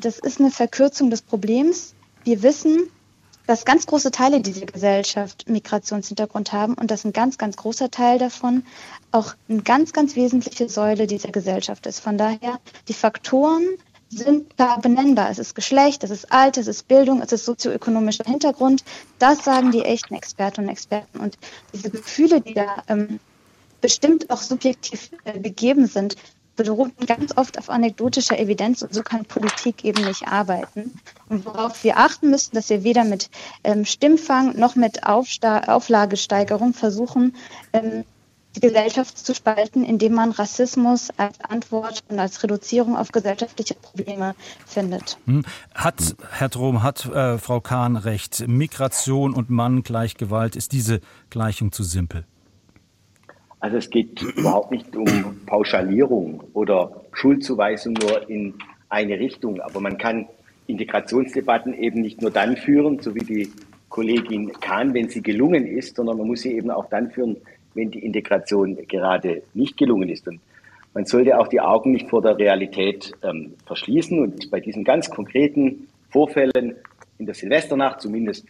Das 0.00 0.18
ist 0.18 0.40
eine 0.40 0.50
Verkürzung 0.50 1.08
des 1.08 1.22
Problems. 1.22 1.94
Wir 2.24 2.42
wissen, 2.42 2.90
dass 3.46 3.64
ganz 3.64 3.86
große 3.86 4.10
Teile 4.10 4.40
dieser 4.40 4.66
Gesellschaft 4.66 5.48
Migrationshintergrund 5.48 6.52
haben 6.52 6.74
und 6.74 6.90
dass 6.90 7.04
ein 7.04 7.12
ganz, 7.12 7.38
ganz 7.38 7.56
großer 7.56 7.90
Teil 7.90 8.18
davon 8.18 8.64
auch 9.10 9.34
eine 9.48 9.62
ganz, 9.62 9.92
ganz 9.92 10.16
wesentliche 10.16 10.68
Säule 10.68 11.06
dieser 11.06 11.32
Gesellschaft 11.32 11.86
ist. 11.86 12.00
Von 12.00 12.18
daher, 12.18 12.60
die 12.88 12.94
Faktoren 12.94 13.64
sind 14.08 14.56
klar 14.56 14.80
benennbar. 14.80 15.30
Es 15.30 15.38
ist 15.38 15.54
Geschlecht, 15.54 16.04
es 16.04 16.10
ist 16.10 16.30
Alter, 16.30 16.60
es 16.60 16.66
ist 16.66 16.88
Bildung, 16.88 17.22
es 17.22 17.32
ist 17.32 17.44
sozioökonomischer 17.44 18.24
Hintergrund. 18.24 18.84
Das 19.18 19.44
sagen 19.44 19.70
die 19.70 19.82
echten 19.82 20.14
Expertinnen 20.14 20.68
und 20.68 20.72
Experten. 20.72 21.18
Und 21.18 21.38
diese 21.72 21.90
Gefühle, 21.90 22.40
die 22.40 22.54
da 22.54 22.82
ähm, 22.88 23.20
bestimmt 23.80 24.30
auch 24.30 24.40
subjektiv 24.40 25.10
äh, 25.24 25.38
gegeben 25.38 25.86
sind, 25.86 26.16
beruhen 26.56 26.92
ganz 27.06 27.36
oft 27.36 27.58
auf 27.58 27.70
anekdotischer 27.70 28.38
Evidenz 28.38 28.82
und 28.82 28.92
so 28.94 29.02
kann 29.02 29.24
Politik 29.24 29.84
eben 29.84 30.04
nicht 30.04 30.28
arbeiten. 30.28 30.92
Und 31.28 31.46
worauf 31.46 31.82
wir 31.84 31.98
achten 31.98 32.30
müssen, 32.30 32.54
dass 32.54 32.68
wir 32.68 32.84
weder 32.84 33.04
mit 33.04 33.30
ähm, 33.64 33.84
Stimmfang 33.84 34.58
noch 34.58 34.76
mit 34.76 35.06
Aufsta 35.06 35.60
Auflagesteigerung 35.60 36.74
versuchen, 36.74 37.36
ähm, 37.72 38.04
die 38.56 38.60
Gesellschaft 38.60 39.18
zu 39.18 39.34
spalten, 39.34 39.82
indem 39.84 40.14
man 40.14 40.30
Rassismus 40.30 41.08
als 41.16 41.40
Antwort 41.40 42.02
und 42.08 42.18
als 42.18 42.42
Reduzierung 42.42 42.96
auf 42.96 43.10
gesellschaftliche 43.12 43.74
Probleme 43.74 44.34
findet. 44.66 45.18
Hm. 45.26 45.44
Hat, 45.74 46.16
Herr 46.30 46.48
Drom, 46.48 46.82
hat 46.82 47.06
äh, 47.06 47.38
Frau 47.38 47.60
Kahn 47.60 47.96
recht, 47.96 48.46
Migration 48.46 49.32
und 49.32 49.48
Mann 49.50 49.82
gleich 49.82 50.16
Gewalt, 50.16 50.56
ist 50.56 50.72
diese 50.72 51.00
Gleichung 51.30 51.72
zu 51.72 51.82
simpel? 51.82 52.26
Also 53.62 53.76
es 53.76 53.90
geht 53.90 54.20
überhaupt 54.20 54.72
nicht 54.72 54.96
um 54.96 55.06
Pauschalierung 55.46 56.42
oder 56.52 57.04
Schuldzuweisung 57.12 57.92
nur 57.94 58.28
in 58.28 58.54
eine 58.88 59.20
Richtung, 59.20 59.60
aber 59.60 59.80
man 59.80 59.98
kann 59.98 60.26
Integrationsdebatten 60.66 61.72
eben 61.72 62.00
nicht 62.00 62.20
nur 62.20 62.32
dann 62.32 62.56
führen, 62.56 62.98
so 62.98 63.14
wie 63.14 63.20
die 63.20 63.52
Kollegin 63.88 64.50
Kahn, 64.60 64.94
wenn 64.94 65.08
sie 65.08 65.22
gelungen 65.22 65.64
ist, 65.64 65.94
sondern 65.94 66.18
man 66.18 66.26
muss 66.26 66.42
sie 66.42 66.56
eben 66.56 66.72
auch 66.72 66.86
dann 66.88 67.12
führen, 67.12 67.36
wenn 67.74 67.92
die 67.92 68.04
Integration 68.04 68.76
gerade 68.88 69.44
nicht 69.54 69.76
gelungen 69.76 70.08
ist. 70.08 70.26
Und 70.26 70.40
man 70.92 71.04
sollte 71.04 71.38
auch 71.38 71.46
die 71.46 71.60
Augen 71.60 71.92
nicht 71.92 72.10
vor 72.10 72.20
der 72.20 72.36
Realität 72.36 73.12
ähm, 73.22 73.54
verschließen. 73.66 74.18
Und 74.18 74.50
bei 74.50 74.58
diesen 74.58 74.82
ganz 74.82 75.08
konkreten 75.08 75.86
Vorfällen 76.10 76.74
in 77.18 77.26
der 77.26 77.36
Silvesternacht, 77.36 78.00
zumindest 78.00 78.44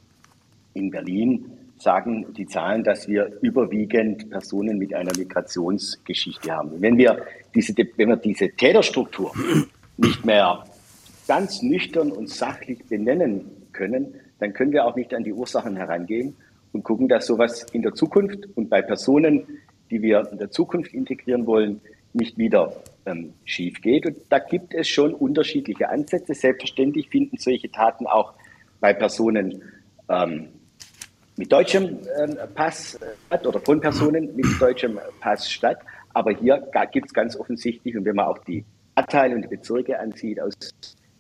in 0.73 0.91
Berlin, 0.91 1.51
sagen 1.83 2.33
die 2.35 2.47
Zahlen, 2.47 2.85
dass 2.85 3.09
wir 3.09 3.39
überwiegend 3.41 4.31
Personen 4.31 4.79
mit 4.79 4.95
einer 4.95 5.13
Migrationsgeschichte 5.17 6.53
haben. 6.53 6.81
wenn 6.81 6.97
wir 6.97 7.25
diese, 7.55 7.75
wenn 7.97 8.09
wir 8.09 8.17
diese 8.17 8.51
Täterstruktur 8.51 9.33
nicht 9.97 10.25
mehr 10.25 10.65
ganz 11.29 11.63
nüchtern 11.63 12.13
und 12.13 12.29
sachlich 12.29 12.85
benennen 12.87 13.51
können, 13.73 14.15
dann 14.39 14.53
können 14.53 14.73
wir 14.73 14.85
auch 14.85 14.97
nicht 14.97 15.15
an 15.15 15.25
die 15.25 15.33
Ursachen 15.33 15.77
herangehen 15.77 16.37
und 16.73 16.83
gucken, 16.83 17.09
dass 17.09 17.27
sowas 17.27 17.67
in 17.73 17.83
der 17.83 17.95
Zukunft 17.95 18.49
und 18.55 18.69
bei 18.69 18.83
Personen, 18.83 19.47
die 19.91 20.03
wir 20.03 20.29
in 20.33 20.39
der 20.39 20.51
Zukunft 20.51 20.93
integrieren 20.95 21.47
wollen, 21.47 21.81
nicht 22.13 22.39
wieder 22.39 22.83
ähm, 23.07 23.33
schief 23.45 23.81
geht. 23.81 24.07
Und 24.07 24.17
da 24.29 24.39
gibt 24.39 24.75
es 24.75 24.89
schon 24.89 25.15
unterschiedliche 25.15 25.89
Ansätze. 25.89 26.35
Selbstverständlich 26.35 27.09
finden 27.09 27.37
solche 27.39 27.71
Taten 27.71 28.07
auch 28.07 28.35
bei 28.81 28.93
Personen 28.93 29.63
ähm, 30.09 30.49
mit 31.37 31.51
deutschem 31.51 31.99
ähm, 32.21 32.37
Pass 32.55 32.99
statt 33.27 33.47
oder 33.47 33.61
von 33.61 33.81
Personen 33.81 34.35
mit 34.37 34.47
deutschem 34.61 34.99
Pass 35.21 35.51
statt. 35.51 35.79
Aber 36.15 36.33
hier 36.33 36.63
gibt 36.93 37.07
es 37.07 37.15
ganz 37.15 37.37
offensichtlich, 37.37 37.97
und 37.97 38.05
wenn 38.05 38.17
man 38.17 38.27
auch 38.27 38.39
die 38.39 38.65
Stadtteile 38.93 39.35
und 39.35 39.43
die 39.43 39.49
Bezirke 39.49 39.99
ansieht, 39.99 40.41
aus 40.41 40.55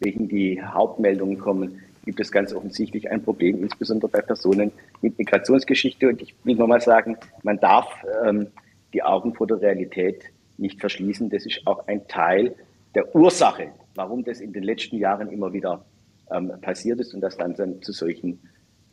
welchen 0.00 0.28
die 0.28 0.62
Hauptmeldungen 0.62 1.38
kommen, 1.38 1.80
gibt 2.04 2.20
es 2.20 2.30
ganz 2.30 2.52
offensichtlich 2.52 3.10
ein 3.10 3.22
Problem, 3.22 3.62
insbesondere 3.62 4.10
bei 4.10 4.20
Personen 4.20 4.72
mit 5.00 5.18
Migrationsgeschichte. 5.18 6.08
Und 6.08 6.20
ich 6.20 6.34
will 6.44 6.56
nochmal 6.56 6.80
sagen, 6.80 7.16
man 7.42 7.58
darf 7.58 7.86
ähm, 8.24 8.48
die 8.92 9.02
Augen 9.02 9.34
vor 9.34 9.46
der 9.46 9.60
Realität 9.60 10.24
nicht 10.58 10.80
verschließen. 10.80 11.30
Das 11.30 11.46
ist 11.46 11.60
auch 11.64 11.86
ein 11.86 12.06
Teil 12.08 12.54
der 12.94 13.14
Ursache, 13.14 13.68
warum 13.94 14.24
das 14.24 14.40
in 14.40 14.52
den 14.52 14.64
letzten 14.64 14.98
Jahren 14.98 15.30
immer 15.30 15.52
wieder 15.52 15.84
ähm, 16.30 16.52
passiert 16.60 17.00
ist 17.00 17.14
und 17.14 17.20
das 17.20 17.36
dann, 17.36 17.54
dann 17.54 17.80
zu 17.82 17.92
solchen 17.92 18.40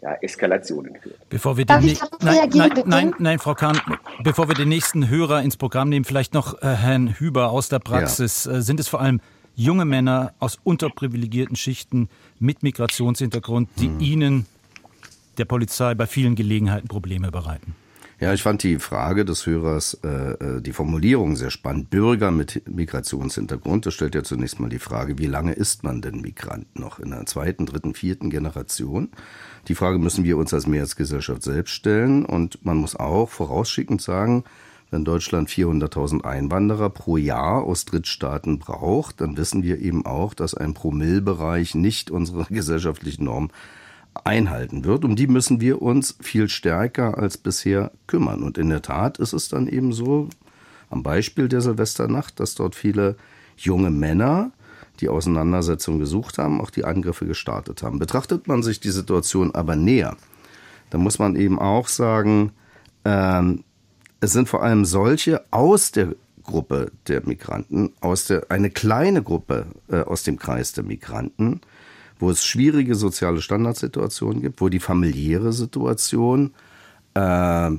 ja, 0.01 0.13
Eskalationen 0.21 0.95
führt. 1.01 1.29
Bevor 1.29 1.57
wir 1.57 1.65
den 1.65 1.85
nein, 2.21 2.49
nein, 2.53 2.71
nein, 2.85 3.15
nein, 3.19 3.39
Frau 3.39 3.53
Kahn, 3.53 3.79
bevor 4.23 4.47
wir 4.47 4.55
den 4.55 4.69
nächsten 4.69 5.09
Hörer 5.09 5.41
ins 5.41 5.57
Programm 5.57 5.89
nehmen, 5.89 6.05
vielleicht 6.05 6.33
noch 6.33 6.61
äh, 6.61 6.67
Herrn 6.67 7.15
Hüber 7.19 7.51
aus 7.51 7.69
der 7.69 7.79
Praxis. 7.79 8.45
Ja. 8.45 8.53
Äh, 8.53 8.61
sind 8.61 8.79
es 8.79 8.87
vor 8.87 9.01
allem 9.01 9.19
junge 9.55 9.85
Männer 9.85 10.33
aus 10.39 10.57
unterprivilegierten 10.63 11.55
Schichten 11.55 12.09
mit 12.39 12.63
Migrationshintergrund, 12.63 13.69
die 13.77 13.87
hm. 13.87 13.99
Ihnen, 13.99 14.45
der 15.37 15.45
Polizei, 15.45 15.95
bei 15.95 16.07
vielen 16.07 16.35
Gelegenheiten 16.35 16.87
Probleme 16.87 17.29
bereiten? 17.29 17.75
Ja, 18.21 18.33
ich 18.33 18.43
fand 18.43 18.63
die 18.63 18.79
Frage 18.79 19.23
des 19.23 19.45
Hörers, 19.45 19.97
äh, 20.03 20.07
äh, 20.07 20.61
die 20.61 20.73
Formulierung 20.73 21.37
sehr 21.37 21.51
spannend. 21.51 21.89
Bürger 21.89 22.31
mit 22.31 22.67
Migrationshintergrund, 22.67 23.85
das 23.85 23.93
stellt 23.93 24.13
ja 24.13 24.23
zunächst 24.23 24.59
mal 24.59 24.69
die 24.69 24.79
Frage, 24.79 25.17
wie 25.17 25.25
lange 25.25 25.53
ist 25.53 25.83
man 25.83 26.01
denn 26.01 26.19
Migrant 26.19 26.77
noch 26.77 26.99
in 26.99 27.11
der 27.11 27.25
zweiten, 27.27 27.65
dritten, 27.65 27.93
vierten 27.93 28.29
Generation? 28.29 29.09
Die 29.67 29.75
Frage 29.75 29.99
müssen 29.99 30.23
wir 30.23 30.37
uns 30.37 30.53
als 30.53 30.67
Mehrheitsgesellschaft 30.67 31.43
selbst 31.43 31.71
stellen 31.71 32.25
und 32.25 32.63
man 32.65 32.77
muss 32.77 32.95
auch 32.95 33.29
vorausschickend 33.29 34.01
sagen, 34.01 34.43
wenn 34.91 35.05
Deutschland 35.05 35.49
400.000 35.49 36.23
Einwanderer 36.23 36.89
pro 36.89 37.17
Jahr 37.17 37.63
aus 37.63 37.85
Drittstaaten 37.85 38.57
braucht, 38.57 39.21
dann 39.21 39.37
wissen 39.37 39.61
wir 39.61 39.79
eben 39.79 40.05
auch, 40.05 40.33
dass 40.33 40.55
ein 40.55 40.73
Promillbereich 40.73 41.75
nicht 41.75 42.09
unsere 42.09 42.45
gesellschaftliche 42.49 43.23
Norm 43.23 43.51
einhalten 44.23 44.83
wird. 44.85 45.05
Um 45.05 45.15
die 45.15 45.27
müssen 45.27 45.61
wir 45.61 45.81
uns 45.81 46.17
viel 46.19 46.49
stärker 46.49 47.17
als 47.17 47.37
bisher 47.37 47.91
kümmern. 48.07 48.41
Und 48.41 48.57
in 48.57 48.69
der 48.69 48.81
Tat 48.81 49.19
ist 49.19 49.33
es 49.33 49.49
dann 49.49 49.67
eben 49.67 49.93
so, 49.93 50.29
am 50.89 51.03
Beispiel 51.03 51.47
der 51.47 51.61
Silvesternacht, 51.61 52.39
dass 52.39 52.55
dort 52.55 52.73
viele 52.73 53.15
junge 53.57 53.91
Männer 53.91 54.51
die 54.99 55.09
Auseinandersetzung 55.09 55.99
gesucht 55.99 56.37
haben, 56.37 56.61
auch 56.61 56.69
die 56.69 56.85
Angriffe 56.85 57.25
gestartet 57.25 57.83
haben. 57.83 57.99
Betrachtet 57.99 58.47
man 58.47 58.63
sich 58.63 58.79
die 58.79 58.91
Situation 58.91 59.53
aber 59.53 59.75
näher, 59.75 60.17
dann 60.89 61.01
muss 61.01 61.19
man 61.19 61.35
eben 61.35 61.59
auch 61.59 61.87
sagen, 61.87 62.51
äh, 63.03 63.41
es 64.21 64.33
sind 64.33 64.49
vor 64.49 64.63
allem 64.63 64.85
solche 64.85 65.43
aus 65.51 65.91
der 65.91 66.15
Gruppe 66.43 66.91
der 67.07 67.25
Migranten, 67.25 67.91
aus 68.01 68.25
der, 68.25 68.47
eine 68.49 68.69
kleine 68.69 69.21
Gruppe 69.21 69.67
äh, 69.87 70.01
aus 70.01 70.23
dem 70.23 70.37
Kreis 70.37 70.73
der 70.73 70.83
Migranten, 70.83 71.61
wo 72.17 72.29
es 72.29 72.45
schwierige 72.45 72.95
soziale 72.95 73.41
Standardsituationen 73.41 74.41
gibt, 74.41 74.59
wo 74.59 74.69
die 74.69 74.79
familiäre 74.79 75.53
Situation 75.53 76.53
äh, 77.13 77.71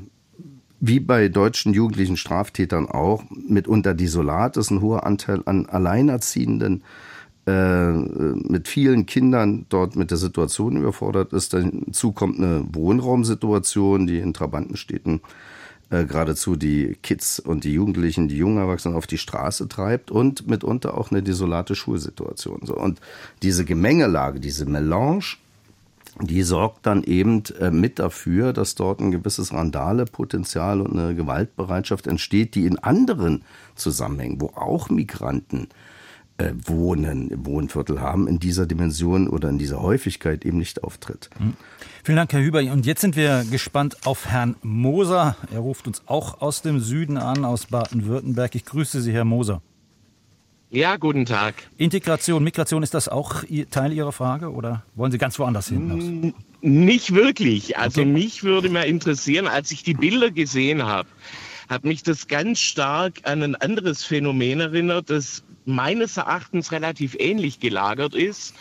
wie 0.81 1.01
bei 1.01 1.29
deutschen 1.29 1.75
jugendlichen 1.75 2.17
Straftätern 2.17 2.87
auch 2.87 3.23
mitunter 3.31 3.93
desolat 3.93 4.57
ist, 4.57 4.71
ein 4.71 4.81
hoher 4.81 5.05
Anteil 5.05 5.43
an 5.45 5.67
Alleinerziehenden 5.67 6.83
äh, 7.51 8.53
mit 8.53 8.69
vielen 8.69 9.07
Kindern 9.07 9.67
dort 9.69 9.97
mit 9.97 10.11
der 10.11 10.19
Situation 10.19 10.77
überfordert 10.77 11.33
ist. 11.33 11.55
Dazu 11.55 12.13
kommt 12.13 12.39
eine 12.39 12.65
Wohnraumsituation, 12.73 14.07
die 14.07 14.19
in 14.19 14.33
Trabantenstädten 14.33 15.21
äh, 15.91 16.05
geradezu 16.05 16.57
die 16.57 16.97
Kids 17.03 17.41
und 17.41 17.65
die 17.65 17.73
Jugendlichen, 17.73 18.29
die 18.29 18.37
jungen 18.37 18.59
Erwachsenen 18.59 18.97
auf 18.97 19.07
die 19.07 19.19
Straße 19.19 19.69
treibt 19.69 20.11
und 20.11 20.47
mitunter 20.49 20.97
auch 20.97 21.11
eine 21.11 21.23
desolate 21.23 21.75
Schulsituation. 21.75 22.61
So. 22.65 22.77
Und 22.77 23.01
diese 23.43 23.65
Gemengelage, 23.65 24.41
diese 24.41 24.67
Melange 24.67 25.37
die 26.23 26.43
sorgt 26.43 26.87
dann 26.87 27.03
eben 27.05 27.45
äh, 27.61 27.71
mit 27.71 27.99
dafür, 27.99 28.53
dass 28.53 28.75
dort 28.75 29.01
ein 29.01 29.11
gewisses 29.11 29.53
Randalepotenzial 29.53 30.81
und 30.81 30.99
eine 30.99 31.15
Gewaltbereitschaft 31.15 32.07
entsteht, 32.07 32.55
die 32.55 32.67
in 32.67 32.79
anderen 32.79 33.43
Zusammenhängen, 33.75 34.41
wo 34.41 34.49
auch 34.49 34.91
Migranten 34.91 35.69
äh, 36.41 36.55
wohnen, 36.65 37.45
Wohnviertel 37.45 38.01
haben, 38.01 38.27
in 38.27 38.39
dieser 38.39 38.67
Dimension 38.67 39.29
oder 39.29 39.51
in 39.51 39.59
dieser 39.59 39.83
Häufigkeit 39.83 40.45
eben 40.47 40.59
nicht 40.59 40.83
auftritt. 40.83 41.29
Mhm. 41.39 41.55
Vielen 42.03 42.17
Dank, 42.17 42.33
Herr 42.33 42.41
Hüber. 42.41 42.61
Und 42.61 42.87
jetzt 42.87 43.03
sind 43.03 43.15
wir 43.15 43.45
gespannt 43.51 44.07
auf 44.07 44.27
Herrn 44.27 44.57
Moser. 44.63 45.37
Er 45.53 45.59
ruft 45.59 45.87
uns 45.87 46.03
auch 46.07 46.41
aus 46.41 46.63
dem 46.63 46.81
Süden 46.81 47.19
an, 47.19 47.45
aus 47.45 47.67
Baden-Württemberg. 47.67 48.55
Ich 48.55 48.65
grüße 48.65 49.03
Sie, 49.03 49.13
Herr 49.13 49.27
Moser. 49.27 49.61
Ja, 50.71 50.97
guten 50.97 51.27
Tag. 51.27 51.57
Integration, 51.77 52.43
Migration, 52.43 52.83
ist 52.83 52.95
das 52.95 53.09
auch 53.09 53.45
Teil 53.71 53.93
Ihrer 53.93 54.13
Frage 54.13 54.53
oder 54.53 54.85
wollen 54.95 55.13
Sie 55.13 55.19
ganz 55.19 55.39
woanders 55.39 55.69
hin? 55.69 56.33
Nicht 56.63 57.13
wirklich. 57.15 57.77
Also 57.77 58.03
okay. 58.03 58.11
mich 58.11 58.45
würde 58.45 58.71
mal 58.71 58.85
interessieren, 58.85 59.47
als 59.47 59.73
ich 59.73 59.83
die 59.83 59.95
Bilder 59.95 60.31
gesehen 60.31 60.85
habe, 60.85 61.09
hat 61.69 61.85
mich 61.85 62.03
das 62.03 62.29
ganz 62.29 62.61
stark 62.61 63.21
an 63.25 63.43
ein 63.43 63.57
anderes 63.57 64.05
Phänomen 64.05 64.61
erinnert, 64.61 65.11
das 65.11 65.43
meines 65.65 66.17
Erachtens 66.17 66.73
relativ 66.73 67.17
ähnlich 67.19 67.61
gelagert 67.61 68.15
ist 68.15 68.55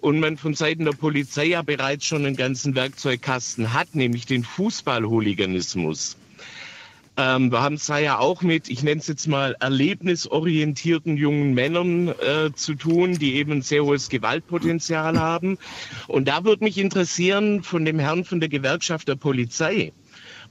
und 0.00 0.20
man 0.20 0.36
von 0.36 0.54
Seiten 0.54 0.84
der 0.84 0.92
Polizei 0.92 1.46
ja 1.46 1.62
bereits 1.62 2.04
schon 2.04 2.26
einen 2.26 2.36
ganzen 2.36 2.74
Werkzeugkasten 2.74 3.72
hat, 3.72 3.94
nämlich 3.94 4.26
den 4.26 4.44
Fußballhooliganismus. 4.44 6.16
Ähm, 7.16 7.52
wir 7.52 7.62
haben 7.62 7.76
es 7.76 7.86
da 7.86 7.98
ja 7.98 8.18
auch 8.18 8.42
mit, 8.42 8.68
ich 8.68 8.82
nenne 8.82 9.00
es 9.00 9.06
jetzt 9.06 9.28
mal, 9.28 9.56
erlebnisorientierten 9.60 11.16
jungen 11.16 11.54
Männern 11.54 12.08
äh, 12.08 12.52
zu 12.54 12.74
tun, 12.74 13.18
die 13.18 13.36
eben 13.36 13.52
ein 13.52 13.62
sehr 13.62 13.84
hohes 13.84 14.08
Gewaltpotenzial 14.08 15.18
haben. 15.18 15.58
Und 16.08 16.26
da 16.26 16.44
würde 16.44 16.64
mich 16.64 16.76
interessieren 16.76 17.62
von 17.62 17.84
dem 17.84 18.00
Herrn 18.00 18.24
von 18.24 18.40
der 18.40 18.48
Gewerkschaft 18.48 19.06
der 19.06 19.14
Polizei, 19.14 19.92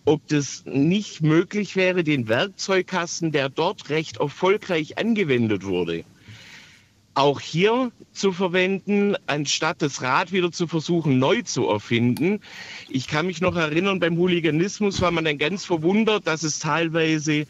ob 0.05 0.27
das 0.27 0.63
nicht 0.65 1.21
möglich 1.21 1.75
wäre, 1.75 2.03
den 2.03 2.27
Werkzeugkasten, 2.27 3.31
der 3.31 3.49
dort 3.49 3.89
recht 3.89 4.17
erfolgreich 4.17 4.97
angewendet 4.97 5.65
wurde, 5.65 6.03
auch 7.15 7.39
hier 7.39 7.91
zu 8.11 8.31
verwenden, 8.31 9.15
anstatt 9.27 9.81
das 9.81 10.01
Rad 10.01 10.31
wieder 10.31 10.51
zu 10.51 10.67
versuchen, 10.67 11.19
neu 11.19 11.43
zu 11.43 11.67
erfinden. 11.67 12.39
Ich 12.89 13.07
kann 13.07 13.27
mich 13.27 13.39
noch 13.39 13.55
erinnern, 13.55 13.99
beim 13.99 14.17
Hooliganismus 14.17 14.99
war 15.01 15.11
man 15.11 15.25
dann 15.25 15.37
ganz 15.37 15.63
verwundert, 15.63 16.27
dass 16.27 16.43
es 16.43 16.59
teilweise 16.59 17.45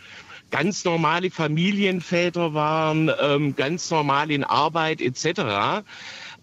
ganz 0.51 0.85
normale 0.85 1.31
Familienväter 1.31 2.53
waren, 2.53 3.09
ähm, 3.19 3.55
ganz 3.55 3.89
normal 3.89 4.29
in 4.29 4.43
Arbeit 4.43 5.01
etc. 5.01 5.83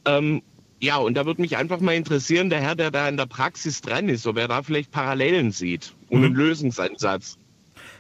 Ähm, 0.05 0.42
ja, 0.80 0.96
und 0.96 1.14
da 1.14 1.26
würde 1.26 1.42
mich 1.42 1.56
einfach 1.58 1.80
mal 1.80 1.94
interessieren, 1.94 2.48
der 2.48 2.60
Herr, 2.60 2.74
der 2.74 2.90
da 2.90 3.08
in 3.08 3.18
der 3.18 3.26
Praxis 3.26 3.82
dran 3.82 4.08
ist, 4.08 4.26
ob 4.26 4.38
er 4.38 4.48
da 4.48 4.62
vielleicht 4.62 4.90
Parallelen 4.90 5.52
sieht 5.52 5.94
und 6.08 6.20
mhm. 6.20 6.26
einen 6.26 6.34
Lösungsansatz. 6.34 7.36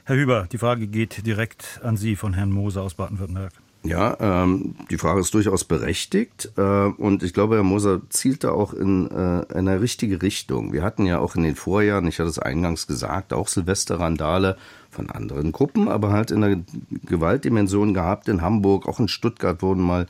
Herr 0.04 0.16
Hüber, 0.16 0.48
die 0.50 0.58
Frage 0.58 0.86
geht 0.86 1.26
direkt 1.26 1.80
an 1.84 1.98
Sie 1.98 2.16
von 2.16 2.32
Herrn 2.32 2.50
Moser 2.50 2.82
aus 2.82 2.94
Baden-Württemberg. 2.94 3.52
Ja, 3.82 4.16
ähm, 4.20 4.74
die 4.90 4.98
Frage 4.98 5.20
ist 5.20 5.32
durchaus 5.32 5.64
berechtigt 5.64 6.52
äh, 6.56 6.62
und 6.62 7.22
ich 7.22 7.32
glaube, 7.32 7.56
Herr 7.56 7.62
Moser 7.62 8.02
zielt 8.10 8.44
da 8.44 8.50
auch 8.50 8.74
in 8.74 9.10
äh, 9.10 9.54
eine 9.54 9.80
richtige 9.80 10.20
Richtung. 10.20 10.72
Wir 10.72 10.82
hatten 10.82 11.06
ja 11.06 11.18
auch 11.18 11.34
in 11.34 11.42
den 11.42 11.56
Vorjahren, 11.56 12.06
ich 12.06 12.18
hatte 12.18 12.28
es 12.28 12.38
eingangs 12.38 12.86
gesagt, 12.86 13.32
auch 13.32 13.48
Silvesterrandale 13.48 14.56
von 14.90 15.10
anderen 15.10 15.52
Gruppen, 15.52 15.88
aber 15.88 16.12
halt 16.12 16.30
in 16.30 16.40
der 16.40 16.60
Gewaltdimension 17.06 17.94
gehabt. 17.94 18.28
In 18.28 18.42
Hamburg, 18.42 18.86
auch 18.86 19.00
in 19.00 19.08
Stuttgart 19.08 19.62
wurden 19.62 19.82
mal 19.82 20.06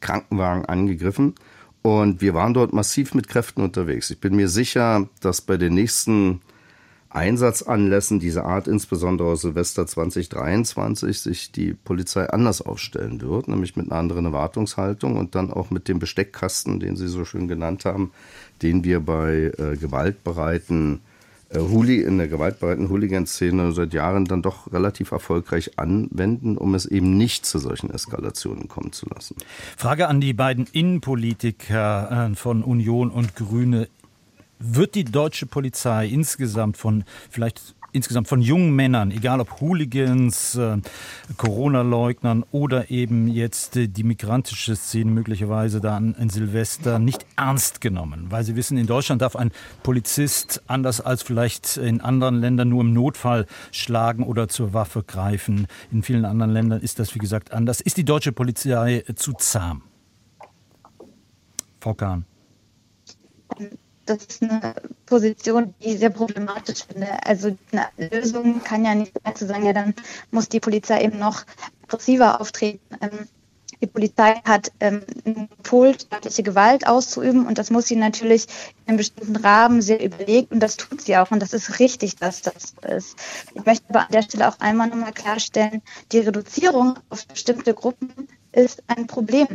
Krankenwagen 0.00 0.64
angegriffen 0.66 1.34
und 1.82 2.20
wir 2.20 2.34
waren 2.34 2.54
dort 2.54 2.72
massiv 2.72 3.14
mit 3.14 3.28
Kräften 3.28 3.62
unterwegs. 3.62 4.10
Ich 4.10 4.20
bin 4.20 4.36
mir 4.36 4.48
sicher, 4.48 5.08
dass 5.20 5.40
bei 5.40 5.56
den 5.56 5.74
nächsten 5.74 6.40
Einsatzanlässen 7.10 8.20
dieser 8.20 8.44
Art, 8.44 8.68
insbesondere 8.68 9.36
Silvester 9.36 9.86
2023, 9.86 11.18
sich 11.20 11.52
die 11.52 11.72
Polizei 11.72 12.28
anders 12.28 12.60
aufstellen 12.60 13.20
wird, 13.22 13.48
nämlich 13.48 13.76
mit 13.76 13.90
einer 13.90 13.98
anderen 13.98 14.26
Erwartungshaltung 14.26 15.16
und 15.16 15.34
dann 15.34 15.50
auch 15.50 15.70
mit 15.70 15.88
dem 15.88 15.98
Besteckkasten, 15.98 16.80
den 16.80 16.96
Sie 16.96 17.08
so 17.08 17.24
schön 17.24 17.48
genannt 17.48 17.86
haben, 17.86 18.12
den 18.60 18.84
wir 18.84 19.00
bei 19.00 19.52
äh, 19.56 19.76
gewaltbereiten 19.76 21.00
Hooli 21.54 22.02
in 22.02 22.18
der 22.18 22.28
gewaltbereiten 22.28 22.90
Hooligan-Szene 22.90 23.72
seit 23.72 23.94
Jahren 23.94 24.26
dann 24.26 24.42
doch 24.42 24.70
relativ 24.72 25.12
erfolgreich 25.12 25.78
anwenden, 25.78 26.58
um 26.58 26.74
es 26.74 26.84
eben 26.84 27.16
nicht 27.16 27.46
zu 27.46 27.58
solchen 27.58 27.90
Eskalationen 27.90 28.68
kommen 28.68 28.92
zu 28.92 29.06
lassen. 29.06 29.36
Frage 29.76 30.08
an 30.08 30.20
die 30.20 30.34
beiden 30.34 30.66
Innenpolitiker 30.70 32.30
äh, 32.30 32.36
von 32.36 32.62
Union 32.62 33.10
und 33.10 33.34
Grüne. 33.34 33.88
Wird 34.60 34.96
die 34.96 35.04
deutsche 35.04 35.46
Polizei 35.46 36.08
insgesamt 36.08 36.76
von 36.76 37.04
vielleicht 37.30 37.76
insgesamt 37.92 38.28
von 38.28 38.40
jungen 38.40 38.74
Männern, 38.74 39.10
egal 39.10 39.40
ob 39.40 39.60
Hooligans, 39.60 40.54
äh, 40.56 40.78
Corona-Leugnern 41.36 42.44
oder 42.50 42.90
eben 42.90 43.28
jetzt 43.28 43.76
äh, 43.76 43.88
die 43.88 44.04
migrantische 44.04 44.76
Szene 44.76 45.10
möglicherweise 45.10 45.80
da 45.80 45.96
an 45.96 46.30
Silvester 46.30 46.98
nicht 46.98 47.24
ernst 47.36 47.80
genommen, 47.80 48.26
weil 48.30 48.44
sie 48.44 48.56
wissen, 48.56 48.78
in 48.78 48.86
Deutschland 48.86 49.22
darf 49.22 49.36
ein 49.36 49.50
Polizist 49.82 50.62
anders 50.66 51.00
als 51.00 51.22
vielleicht 51.22 51.76
in 51.76 52.00
anderen 52.00 52.40
Ländern 52.40 52.68
nur 52.68 52.82
im 52.82 52.92
Notfall 52.92 53.46
schlagen 53.72 54.22
oder 54.22 54.48
zur 54.48 54.74
Waffe 54.74 55.02
greifen. 55.02 55.66
In 55.90 56.02
vielen 56.02 56.24
anderen 56.24 56.52
Ländern 56.52 56.80
ist 56.80 56.98
das, 56.98 57.14
wie 57.14 57.18
gesagt, 57.18 57.52
anders. 57.52 57.80
Ist 57.80 57.96
die 57.96 58.04
deutsche 58.04 58.32
Polizei 58.32 59.04
zu 59.14 59.32
zahm? 59.32 59.82
Frau 61.80 61.94
Kahn 61.94 62.24
das 64.08 64.24
ist 64.24 64.42
eine 64.42 64.74
Position, 65.06 65.74
die 65.80 65.94
ich 65.94 65.98
sehr 65.98 66.10
problematisch 66.10 66.84
finde. 66.86 67.08
Also 67.24 67.56
eine 67.72 68.10
Lösung 68.10 68.62
kann 68.62 68.84
ja 68.84 68.94
nicht 68.94 69.12
sein 69.24 69.36
zu 69.36 69.46
sagen, 69.46 69.66
ja, 69.66 69.72
dann 69.72 69.94
muss 70.30 70.48
die 70.48 70.60
Polizei 70.60 71.04
eben 71.04 71.18
noch 71.18 71.44
aggressiver 71.82 72.40
auftreten. 72.40 72.80
Ähm, 73.00 73.28
die 73.80 73.86
Polizei 73.86 74.34
hat 74.44 74.72
ähm, 74.80 75.02
Pol, 75.62 75.94
staatliche 75.98 76.42
Gewalt 76.42 76.86
auszuüben 76.86 77.46
und 77.46 77.58
das 77.58 77.70
muss 77.70 77.86
sie 77.86 77.96
natürlich 77.96 78.46
in 78.84 78.88
einem 78.88 78.96
bestimmten 78.96 79.36
Rahmen 79.36 79.82
sehr 79.82 80.02
überlegt 80.04 80.50
und 80.50 80.60
das 80.60 80.76
tut 80.76 81.02
sie 81.02 81.16
auch 81.16 81.30
und 81.30 81.40
das 81.40 81.52
ist 81.52 81.78
richtig, 81.78 82.16
dass 82.16 82.42
das 82.42 82.74
so 82.74 82.88
ist. 82.88 83.16
Ich 83.54 83.64
möchte 83.64 83.88
aber 83.90 84.00
an 84.00 84.12
der 84.12 84.22
Stelle 84.22 84.48
auch 84.48 84.58
einmal 84.58 84.88
nochmal 84.88 85.12
klarstellen, 85.12 85.82
die 86.10 86.18
Reduzierung 86.18 86.98
auf 87.08 87.26
bestimmte 87.26 87.72
Gruppen 87.74 88.12
ist 88.50 88.82
ein 88.88 89.06
Problem. 89.06 89.46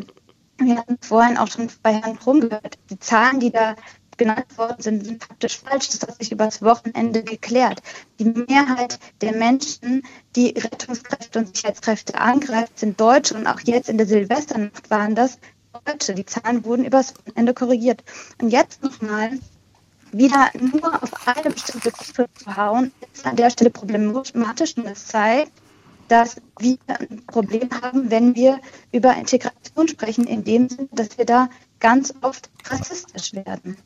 Wir 0.58 0.78
hatten 0.78 0.98
vorhin 1.02 1.38
auch 1.38 1.48
schon 1.48 1.70
bei 1.82 1.94
Herrn 1.94 2.18
Krumm 2.18 2.42
gehört, 2.42 2.78
die 2.90 3.00
Zahlen, 3.00 3.40
die 3.40 3.52
da 3.52 3.76
genannt 4.18 4.58
worden 4.58 4.82
sind, 4.82 5.06
sind 5.06 5.24
faktisch 5.24 5.60
falsch. 5.60 5.90
Das 5.90 6.02
hat 6.02 6.18
sich 6.18 6.32
übers 6.32 6.62
Wochenende 6.62 7.24
geklärt. 7.24 7.82
Die 8.20 8.26
Mehrheit 8.26 9.00
der 9.22 9.36
Menschen, 9.36 10.04
die 10.36 10.50
Rettungskräfte 10.50 11.40
und 11.40 11.56
Sicherheitskräfte 11.56 12.16
angreift, 12.16 12.80
sind 12.80 13.00
Deutsche 13.00 13.36
und 13.36 13.48
auch 13.48 13.60
jetzt 13.62 13.90
in 13.90 13.98
der 13.98 14.08
Silvesternacht 14.08 14.90
waren 14.90 15.16
das 15.16 15.40
Deutsche. 15.86 16.14
Die 16.14 16.26
Zahlen 16.26 16.64
wurden 16.66 16.86
übers 16.86 17.14
Wochenende 17.16 17.54
korrigiert. 17.54 18.04
Und 18.42 18.50
jetzt 18.50 18.84
nochmal 18.84 19.32
wieder 20.12 20.52
nur 20.60 21.02
auf 21.02 21.28
eine 21.28 21.50
bestimmte 21.50 21.92
Gruppe 21.92 22.28
zu 22.36 22.56
hauen, 22.56 22.92
ist 23.14 23.26
an 23.26 23.36
der 23.36 23.50
Stelle 23.50 23.72
problematisch 23.72 24.78
und 24.78 24.86
es 24.86 25.08
zeigt, 25.08 25.52
dass 26.08 26.40
wir 26.60 26.78
ein 26.88 27.26
Problem 27.26 27.70
haben, 27.82 28.12
wenn 28.12 28.36
wir 28.36 28.60
über 28.92 29.16
Integration 29.16 29.88
sprechen, 29.88 30.28
in 30.28 30.44
dem 30.44 30.70
Sinne, 30.70 30.90
dass 30.92 31.18
wir 31.18 31.26
da 31.26 31.50
ganz 31.80 32.14
oft 32.22 32.50
rassistisch 32.66 33.34
werden. 33.34 33.78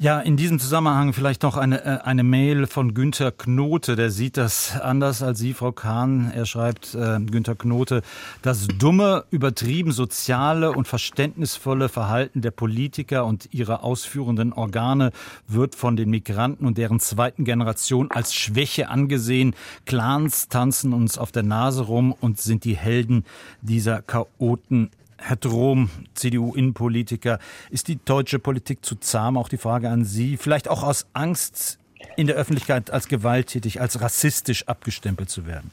Ja, 0.00 0.20
in 0.20 0.36
diesem 0.36 0.60
Zusammenhang 0.60 1.12
vielleicht 1.12 1.42
noch 1.42 1.56
eine, 1.56 1.84
äh, 1.84 1.98
eine 2.04 2.22
Mail 2.22 2.68
von 2.68 2.94
Günther 2.94 3.32
Knote. 3.32 3.96
Der 3.96 4.10
sieht 4.10 4.36
das 4.36 4.78
anders 4.80 5.24
als 5.24 5.40
Sie, 5.40 5.54
Frau 5.54 5.72
Kahn. 5.72 6.30
Er 6.32 6.46
schreibt, 6.46 6.94
äh, 6.94 7.18
Günther 7.18 7.56
Knote, 7.56 8.02
das 8.42 8.68
dumme, 8.68 9.24
übertrieben 9.32 9.90
soziale 9.90 10.70
und 10.70 10.86
verständnisvolle 10.86 11.88
Verhalten 11.88 12.42
der 12.42 12.52
Politiker 12.52 13.26
und 13.26 13.52
ihrer 13.52 13.82
ausführenden 13.82 14.52
Organe 14.52 15.10
wird 15.48 15.74
von 15.74 15.96
den 15.96 16.10
Migranten 16.10 16.64
und 16.64 16.78
deren 16.78 17.00
zweiten 17.00 17.44
Generation 17.44 18.08
als 18.12 18.32
Schwäche 18.32 18.90
angesehen. 18.90 19.56
Clans 19.84 20.46
tanzen 20.46 20.92
uns 20.92 21.18
auf 21.18 21.32
der 21.32 21.42
Nase 21.42 21.82
rum 21.82 22.14
und 22.20 22.40
sind 22.40 22.62
die 22.62 22.76
Helden 22.76 23.24
dieser 23.62 24.02
Chaoten 24.02 24.90
Herr 25.18 25.36
Drom, 25.36 25.90
CDU-Innenpolitiker, 26.14 27.38
ist 27.70 27.88
die 27.88 27.98
deutsche 28.04 28.38
Politik 28.38 28.84
zu 28.84 28.94
zahm? 28.96 29.36
Auch 29.36 29.48
die 29.48 29.58
Frage 29.58 29.90
an 29.90 30.04
Sie. 30.04 30.36
Vielleicht 30.36 30.68
auch 30.68 30.82
aus 30.82 31.06
Angst, 31.12 31.78
in 32.16 32.26
der 32.26 32.36
Öffentlichkeit 32.36 32.90
als 32.90 33.08
gewalttätig, 33.08 33.80
als 33.80 34.00
rassistisch 34.00 34.66
abgestempelt 34.66 35.30
zu 35.30 35.46
werden? 35.46 35.70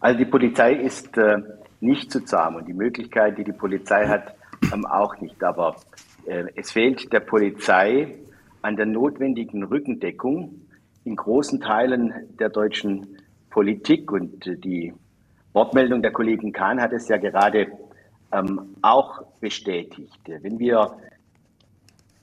Also 0.00 0.18
die 0.18 0.24
Polizei 0.24 0.74
ist 0.74 1.16
äh, 1.16 1.38
nicht 1.80 2.10
zu 2.10 2.24
zahm 2.24 2.56
und 2.56 2.66
die 2.66 2.72
Möglichkeit, 2.72 3.38
die 3.38 3.44
die 3.44 3.52
Polizei 3.52 4.06
hat, 4.06 4.34
ähm, 4.72 4.86
auch 4.86 5.20
nicht. 5.20 5.42
Aber 5.42 5.76
äh, 6.26 6.44
es 6.56 6.72
fehlt 6.72 7.12
der 7.12 7.20
Polizei 7.20 8.14
an 8.62 8.76
der 8.76 8.86
notwendigen 8.86 9.64
Rückendeckung 9.64 10.60
in 11.04 11.16
großen 11.16 11.60
Teilen 11.60 12.12
der 12.38 12.48
deutschen 12.48 13.18
Politik. 13.50 14.10
Und 14.10 14.46
äh, 14.46 14.56
die 14.56 14.92
Wortmeldung 15.52 16.02
der 16.02 16.12
Kollegin 16.12 16.52
Kahn 16.52 16.80
hat 16.80 16.92
es 16.92 17.08
ja 17.08 17.16
gerade 17.16 17.68
ähm, 18.32 18.76
auch 18.82 19.22
bestätigt. 19.40 20.20
Wenn 20.26 20.58
wir 20.58 20.96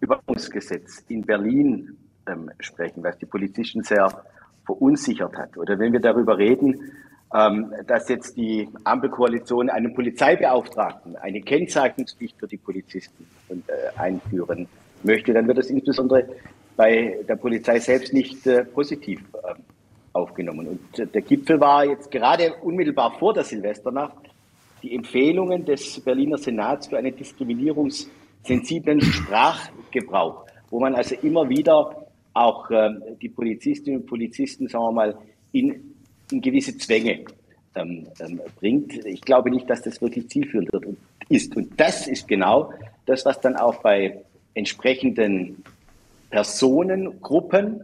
Überwachungsgesetz 0.02 1.04
in 1.08 1.22
Berlin 1.22 1.98
ähm, 2.28 2.50
sprechen, 2.60 3.04
was 3.04 3.18
die 3.18 3.26
Polizisten 3.26 3.84
sehr 3.84 4.24
verunsichert 4.66 5.36
hat. 5.36 5.58
Oder 5.58 5.80
wenn 5.80 5.94
wir 5.94 6.00
darüber 6.00 6.38
reden, 6.38 6.92
ähm, 7.34 7.74
dass 7.88 8.10
jetzt 8.10 8.38
die 8.38 8.70
Ampelkoalition 8.84 9.70
einen 9.70 9.94
Polizeibeauftragten, 9.94 11.16
eine 11.18 11.42
Kennzeichnungspflicht 11.42 12.38
für 12.40 12.48
die 12.48 12.58
Polizisten 12.58 13.26
äh, 13.50 14.00
einführen 14.00 14.68
möchte, 15.04 15.34
dann 15.34 15.48
wird 15.48 15.58
das 15.58 15.70
insbesondere 15.70 16.28
bei 16.76 17.20
der 17.28 17.36
Polizei 17.36 17.80
selbst 17.80 18.14
nicht 18.14 18.48
äh, 18.48 18.64
positiv 18.64 19.22
äh, 19.34 19.54
aufgenommen. 20.14 20.68
Und 20.68 21.00
äh, 21.00 21.08
der 21.08 21.22
Gipfel 21.22 21.60
war 21.60 21.86
jetzt 21.86 22.10
gerade 22.10 22.54
unmittelbar 22.62 23.18
vor 23.20 23.34
der 23.34 23.44
Silvesternacht 23.44 24.30
die 24.82 24.96
Empfehlungen 24.96 25.66
des 25.66 26.00
Berliner 26.00 26.38
Senats 26.38 26.88
für 26.88 26.98
einen 26.98 27.16
diskriminierungssensiblen 27.16 29.02
Sprachgebrauch, 29.02 30.46
wo 30.70 30.80
man 30.80 30.96
also 30.96 31.16
immer 31.16 31.50
wieder 31.50 32.08
auch 32.34 32.70
ähm, 32.72 33.02
die 33.22 33.30
Polizistinnen 33.30 34.02
und 34.02 34.08
Polizisten, 34.08 34.68
sagen 34.68 34.86
wir 34.86 34.92
mal, 34.92 35.18
in, 35.52 35.94
in 36.32 36.42
gewisse 36.42 36.78
Zwänge 36.78 37.26
ähm, 37.76 38.08
ähm, 38.20 38.42
bringt. 38.60 39.06
Ich 39.06 39.22
glaube 39.22 39.50
nicht, 39.50 39.70
dass 39.70 39.82
das 39.82 40.02
wirklich 40.02 40.30
zielführend 40.30 40.72
wird 40.72 40.86
und 40.86 40.98
ist. 41.30 41.56
Und 41.56 41.80
das 41.80 42.08
ist 42.08 42.28
genau 42.28 42.72
das, 43.06 43.26
was 43.26 43.40
dann 43.42 43.56
auch 43.56 43.82
bei 43.82 44.22
entsprechenden 44.54 45.64
Personengruppen, 46.30 47.82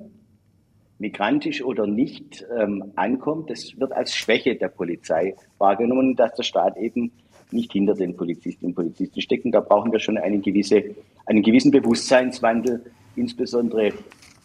migrantisch 1.00 1.64
oder 1.64 1.88
nicht, 1.88 2.46
ähm, 2.58 2.92
ankommt. 2.96 3.50
Das 3.50 3.78
wird 3.80 3.92
als 3.92 4.16
Schwäche 4.16 4.56
der 4.56 4.70
Polizei 4.70 5.36
wahrgenommen, 5.58 6.16
dass 6.16 6.34
der 6.36 6.44
Staat 6.44 6.78
eben 6.78 7.12
nicht 7.52 7.74
hinter 7.74 7.94
den 7.94 8.16
Polizistinnen 8.16 8.72
und 8.72 8.76
Polizisten 8.76 9.22
steckt. 9.22 9.46
Und 9.46 9.52
da 9.52 9.62
brauchen 9.62 9.92
wir 9.92 10.00
schon 10.00 10.18
einen, 10.18 10.42
gewisse, 10.42 10.84
einen 11.26 11.44
gewissen 11.44 11.72
Bewusstseinswandel, 11.72 12.84
insbesondere 13.16 13.94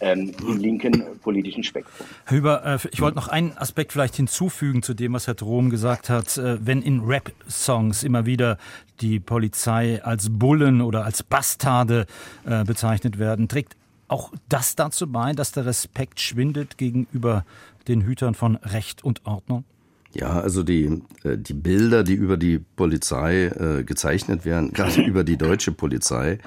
ähm, 0.01 0.33
im 0.47 0.59
linken 0.59 1.05
politischen 1.23 1.63
Spektrum. 1.63 2.07
Herr 2.25 2.37
Hüber, 2.37 2.65
äh, 2.65 2.79
ich 2.91 3.01
wollte 3.01 3.17
noch 3.17 3.29
einen 3.29 3.57
Aspekt 3.57 3.93
vielleicht 3.93 4.17
hinzufügen 4.17 4.83
zu 4.83 4.95
dem, 4.95 5.13
was 5.13 5.27
Herr 5.27 5.35
Drom 5.35 5.71
gesagt 5.71 6.09
hat. 6.09 6.39
Äh, 6.39 6.65
wenn 6.65 6.83
in 6.83 7.01
Rap-Songs 7.01 8.03
immer 8.03 8.27
wieder 8.27 8.57
die 9.01 9.21
Polizei 9.21 10.03
als 10.03 10.29
Bullen 10.31 10.81
oder 10.81 11.05
als 11.05 11.23
Bastarde 11.23 12.07
äh, 12.47 12.65
bezeichnet 12.65 13.19
werden, 13.19 13.49
trägt 13.49 13.77
auch 14.11 14.33
das 14.49 14.77
dazu 14.77 15.07
bei, 15.07 15.33
dass 15.33 15.53
der 15.53 15.67
Respekt 15.67 16.21
schwindet 16.21 16.79
gegenüber 16.79 17.45
den 17.89 18.03
Hütern 18.03 18.35
von 18.35 18.57
Recht 18.57 19.05
und 19.05 19.25
Ordnung? 19.27 19.65
Ja, 20.13 20.41
also 20.41 20.65
die, 20.65 21.03
die 21.25 21.55
Bilder, 21.55 22.03
die 22.03 22.15
über 22.15 22.37
die 22.37 22.59
Polizei 22.59 23.47
äh, 23.47 23.85
gezeichnet 23.85 24.45
werden, 24.45 24.73
gerade 24.75 25.03
über 25.03 25.23
die 25.23 25.37
deutsche 25.37 25.73
Polizei, 25.73 26.39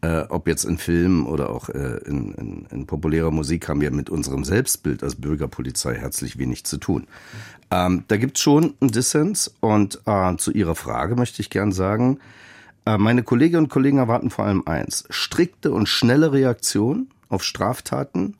äh, 0.00 0.22
ob 0.30 0.48
jetzt 0.48 0.64
in 0.64 0.78
Filmen 0.78 1.26
oder 1.26 1.50
auch 1.50 1.68
äh, 1.68 1.98
in, 2.06 2.32
in, 2.32 2.66
in, 2.70 2.86
populärer 2.86 3.30
Musik, 3.30 3.68
haben 3.68 3.82
wir 3.82 3.90
mit 3.90 4.08
unserem 4.08 4.44
Selbstbild 4.44 5.02
als 5.02 5.16
Bürgerpolizei 5.16 5.94
herzlich 5.96 6.38
wenig 6.38 6.64
zu 6.64 6.78
tun. 6.78 7.06
Ähm, 7.70 8.04
da 8.08 8.16
gibt 8.16 8.38
es 8.38 8.42
schon 8.42 8.74
einen 8.80 8.90
Dissens 8.90 9.54
und 9.60 10.00
äh, 10.06 10.36
zu 10.36 10.52
Ihrer 10.52 10.74
Frage 10.74 11.16
möchte 11.16 11.42
ich 11.42 11.50
gern 11.50 11.72
sagen, 11.72 12.16
äh, 12.16 12.49
meine 12.98 13.22
Kolleginnen 13.22 13.64
und 13.64 13.70
Kollegen 13.70 13.98
erwarten 13.98 14.30
vor 14.30 14.44
allem 14.44 14.62
eins, 14.66 15.04
strikte 15.10 15.72
und 15.72 15.88
schnelle 15.88 16.32
Reaktion 16.32 17.08
auf 17.28 17.44
Straftaten 17.44 18.34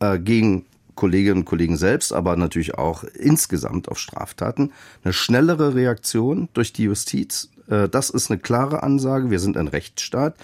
äh, 0.00 0.18
gegen 0.18 0.66
Kolleginnen 0.94 1.40
und 1.40 1.44
Kollegen 1.44 1.76
selbst, 1.76 2.12
aber 2.12 2.36
natürlich 2.36 2.76
auch 2.76 3.04
insgesamt 3.04 3.88
auf 3.88 3.98
Straftaten. 3.98 4.72
Eine 5.04 5.12
schnellere 5.12 5.74
Reaktion 5.74 6.48
durch 6.54 6.72
die 6.72 6.84
Justiz, 6.84 7.50
äh, 7.68 7.88
das 7.88 8.10
ist 8.10 8.30
eine 8.30 8.40
klare 8.40 8.82
Ansage. 8.82 9.30
Wir 9.30 9.38
sind 9.38 9.56
ein 9.56 9.68
Rechtsstaat. 9.68 10.36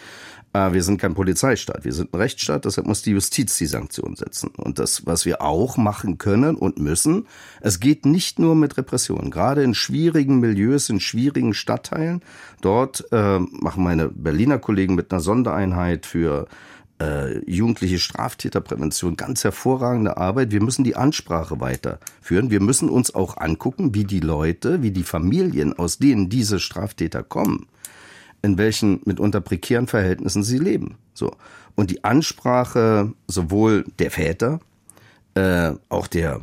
Äh, 0.53 0.72
wir 0.72 0.82
sind 0.82 1.00
kein 1.00 1.14
Polizeistaat, 1.14 1.84
wir 1.84 1.92
sind 1.92 2.12
ein 2.12 2.16
Rechtsstaat, 2.16 2.64
deshalb 2.64 2.86
muss 2.86 3.03
die 3.03 3.12
Justiz 3.12 3.57
die 3.59 3.66
Sanktion 3.66 4.16
setzen. 4.16 4.50
Und 4.57 4.78
das, 4.78 5.07
was 5.07 5.24
wir 5.24 5.42
auch 5.42 5.76
machen 5.76 6.18
können 6.18 6.57
und 6.57 6.78
müssen, 6.78 7.26
es 7.61 7.80
geht 7.80 8.07
nicht 8.07 8.38
nur 8.38 8.55
mit 8.55 8.76
Repressionen. 8.76 9.30
Gerade 9.30 9.62
in 9.62 9.74
schwierigen 9.74 10.40
Milieus, 10.40 10.88
in 10.88 11.00
schwierigen 11.00 11.55
Stadtteilen, 11.55 12.22
dort 12.61 13.07
äh, 13.12 13.38
machen 13.38 13.82
meine 13.82 14.09
Berliner 14.09 14.59
Kollegen 14.59 14.94
mit 14.94 15.12
einer 15.12 15.20
Sondereinheit 15.20 16.07
für 16.07 16.46
äh, 17.00 17.38
jugendliche 17.50 17.98
Straftäterprävention 17.98 19.16
ganz 19.16 19.42
hervorragende 19.44 20.18
Arbeit. 20.18 20.53
Wir 20.53 20.62
müssen 20.62 20.84
die 20.84 20.96
Ansprache 20.96 21.61
weiterführen. 21.61 22.50
Wir 22.50 22.61
müssen 22.61 22.88
uns 22.88 23.14
auch 23.14 23.38
angucken, 23.38 23.94
wie 23.94 24.05
die 24.05 24.20
Leute, 24.20 24.82
wie 24.82 24.90
die 24.90 25.03
Familien, 25.03 25.72
aus 25.72 25.98
denen 25.98 26.28
diese 26.28 26.61
Straftäter 26.61 27.22
kommen, 27.22 27.66
in 28.43 28.59
welchen 28.59 29.01
mitunter 29.05 29.40
prekären 29.40 29.86
Verhältnissen 29.86 30.43
sie 30.43 30.59
leben. 30.59 30.97
So. 31.14 31.32
Und 31.74 31.90
die 31.90 32.05
Ansprache 32.05 33.12
sowohl 33.28 33.84
der 33.99 34.11
Väter, 34.11 34.61
äh, 35.34 35.72
auch 35.88 36.07
der 36.07 36.40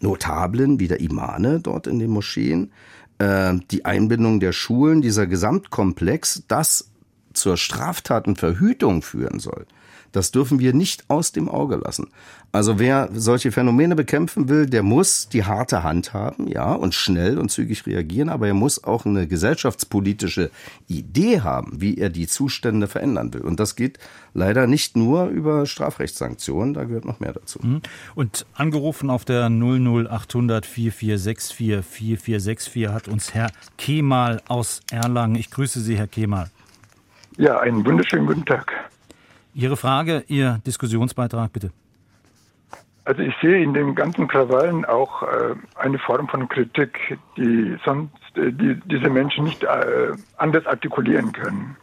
Notablen 0.00 0.80
wie 0.80 0.88
der 0.88 1.00
Imane 1.00 1.60
dort 1.60 1.86
in 1.86 1.98
den 1.98 2.10
Moscheen, 2.10 2.72
äh, 3.18 3.54
die 3.70 3.84
Einbindung 3.84 4.40
der 4.40 4.52
Schulen, 4.52 5.02
dieser 5.02 5.26
Gesamtkomplex, 5.26 6.44
das 6.48 6.90
zur 7.32 7.56
Straftatenverhütung 7.56 9.02
führen 9.02 9.40
soll. 9.40 9.66
Das 10.12 10.32
dürfen 10.32 10.58
wir 10.58 10.72
nicht 10.72 11.04
aus 11.08 11.32
dem 11.32 11.48
Auge 11.48 11.76
lassen. 11.76 12.08
Also 12.52 12.80
wer 12.80 13.08
solche 13.12 13.52
Phänomene 13.52 13.94
bekämpfen 13.94 14.48
will, 14.48 14.66
der 14.66 14.82
muss 14.82 15.28
die 15.28 15.44
harte 15.44 15.84
Hand 15.84 16.12
haben, 16.12 16.48
ja, 16.48 16.72
und 16.72 16.94
schnell 16.94 17.38
und 17.38 17.50
zügig 17.50 17.86
reagieren, 17.86 18.28
aber 18.28 18.48
er 18.48 18.54
muss 18.54 18.82
auch 18.82 19.06
eine 19.06 19.28
gesellschaftspolitische 19.28 20.50
Idee 20.88 21.42
haben, 21.42 21.80
wie 21.80 21.96
er 21.96 22.10
die 22.10 22.26
Zustände 22.26 22.88
verändern 22.88 23.32
will. 23.32 23.42
Und 23.42 23.60
das 23.60 23.76
geht 23.76 24.00
leider 24.34 24.66
nicht 24.66 24.96
nur 24.96 25.26
über 25.26 25.64
Strafrechtssanktionen, 25.64 26.74
da 26.74 26.84
gehört 26.84 27.04
noch 27.04 27.20
mehr 27.20 27.32
dazu. 27.32 27.60
Mhm. 27.62 27.82
Und 28.16 28.46
angerufen 28.54 29.10
auf 29.10 29.24
der 29.24 29.48
00800 29.48 30.66
4464 30.66 31.56
4464 31.84 32.88
hat 32.88 33.06
uns 33.06 33.32
Herr 33.32 33.52
Kemal 33.78 34.42
aus 34.48 34.80
Erlangen. 34.90 35.36
Ich 35.36 35.52
grüße 35.52 35.80
Sie, 35.80 35.96
Herr 35.96 36.08
Kemal. 36.08 36.50
Ja, 37.36 37.60
einen 37.60 37.86
wunderschönen 37.86 38.26
guten 38.26 38.44
Tag. 38.44 38.89
Ihre 39.54 39.76
Frage, 39.76 40.24
Ihr 40.28 40.60
Diskussionsbeitrag, 40.66 41.52
bitte. 41.52 41.70
Also 43.04 43.22
ich 43.22 43.34
sehe 43.40 43.62
in 43.62 43.74
den 43.74 43.94
ganzen 43.94 44.28
Krawallen 44.28 44.84
auch 44.84 45.22
äh, 45.22 45.54
eine 45.76 45.98
Form 45.98 46.28
von 46.28 46.48
Kritik, 46.48 47.18
die 47.36 47.76
sonst 47.84 48.12
äh, 48.36 48.52
die, 48.52 48.78
diese 48.84 49.08
Menschen 49.08 49.44
nicht 49.44 49.64
äh, 49.64 50.12
anders 50.36 50.66
artikulieren 50.66 51.32
können. 51.32 51.76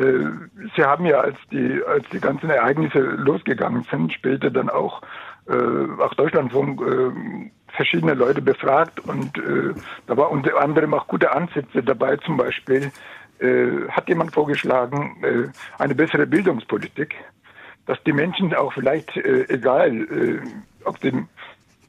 Äh, 0.00 0.30
Sie 0.76 0.84
haben 0.84 1.04
ja, 1.04 1.20
als 1.20 1.36
die, 1.50 1.80
als 1.86 2.04
die 2.12 2.20
ganzen 2.20 2.50
Ereignisse 2.50 3.00
losgegangen 3.00 3.86
sind, 3.90 4.12
später 4.12 4.50
dann 4.50 4.70
auch, 4.70 5.02
äh, 5.46 6.00
auch 6.00 6.14
Deutschlandfunk 6.14 6.80
äh, 6.80 7.50
verschiedene 7.74 8.14
Leute 8.14 8.42
befragt 8.42 8.98
und 8.98 9.40
da 10.08 10.16
war 10.16 10.32
unter 10.32 10.60
anderem 10.60 10.92
auch 10.92 11.06
gute 11.06 11.32
Ansätze 11.32 11.84
dabei, 11.84 12.16
zum 12.16 12.36
Beispiel 12.36 12.90
äh, 13.40 13.88
hat 13.88 14.08
jemand 14.08 14.32
vorgeschlagen, 14.32 15.16
äh, 15.22 15.82
eine 15.82 15.94
bessere 15.94 16.26
Bildungspolitik, 16.26 17.14
dass 17.86 18.02
die 18.04 18.12
Menschen 18.12 18.54
auch 18.54 18.72
vielleicht, 18.72 19.16
äh, 19.16 19.46
egal 19.48 19.92
äh, 19.94 20.40
ob 20.84 20.98
sie 21.00 21.08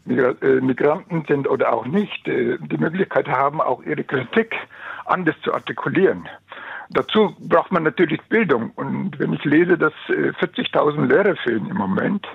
äh, 0.07 0.61
Migranten 0.61 1.25
sind 1.27 1.47
oder 1.47 1.73
auch 1.73 1.85
nicht, 1.85 2.25
die 2.25 2.77
Möglichkeit 2.77 3.27
haben, 3.27 3.61
auch 3.61 3.83
ihre 3.83 4.03
Kritik 4.03 4.55
anders 5.05 5.35
zu 5.43 5.53
artikulieren. 5.53 6.27
Dazu 6.89 7.35
braucht 7.39 7.71
man 7.71 7.83
natürlich 7.83 8.21
Bildung. 8.23 8.71
Und 8.75 9.19
wenn 9.19 9.33
ich 9.33 9.45
lese, 9.45 9.77
dass 9.77 9.93
40.000 10.09 11.05
Lehrer 11.05 11.35
fehlen 11.35 11.69
im 11.69 11.77
Moment, 11.77 12.27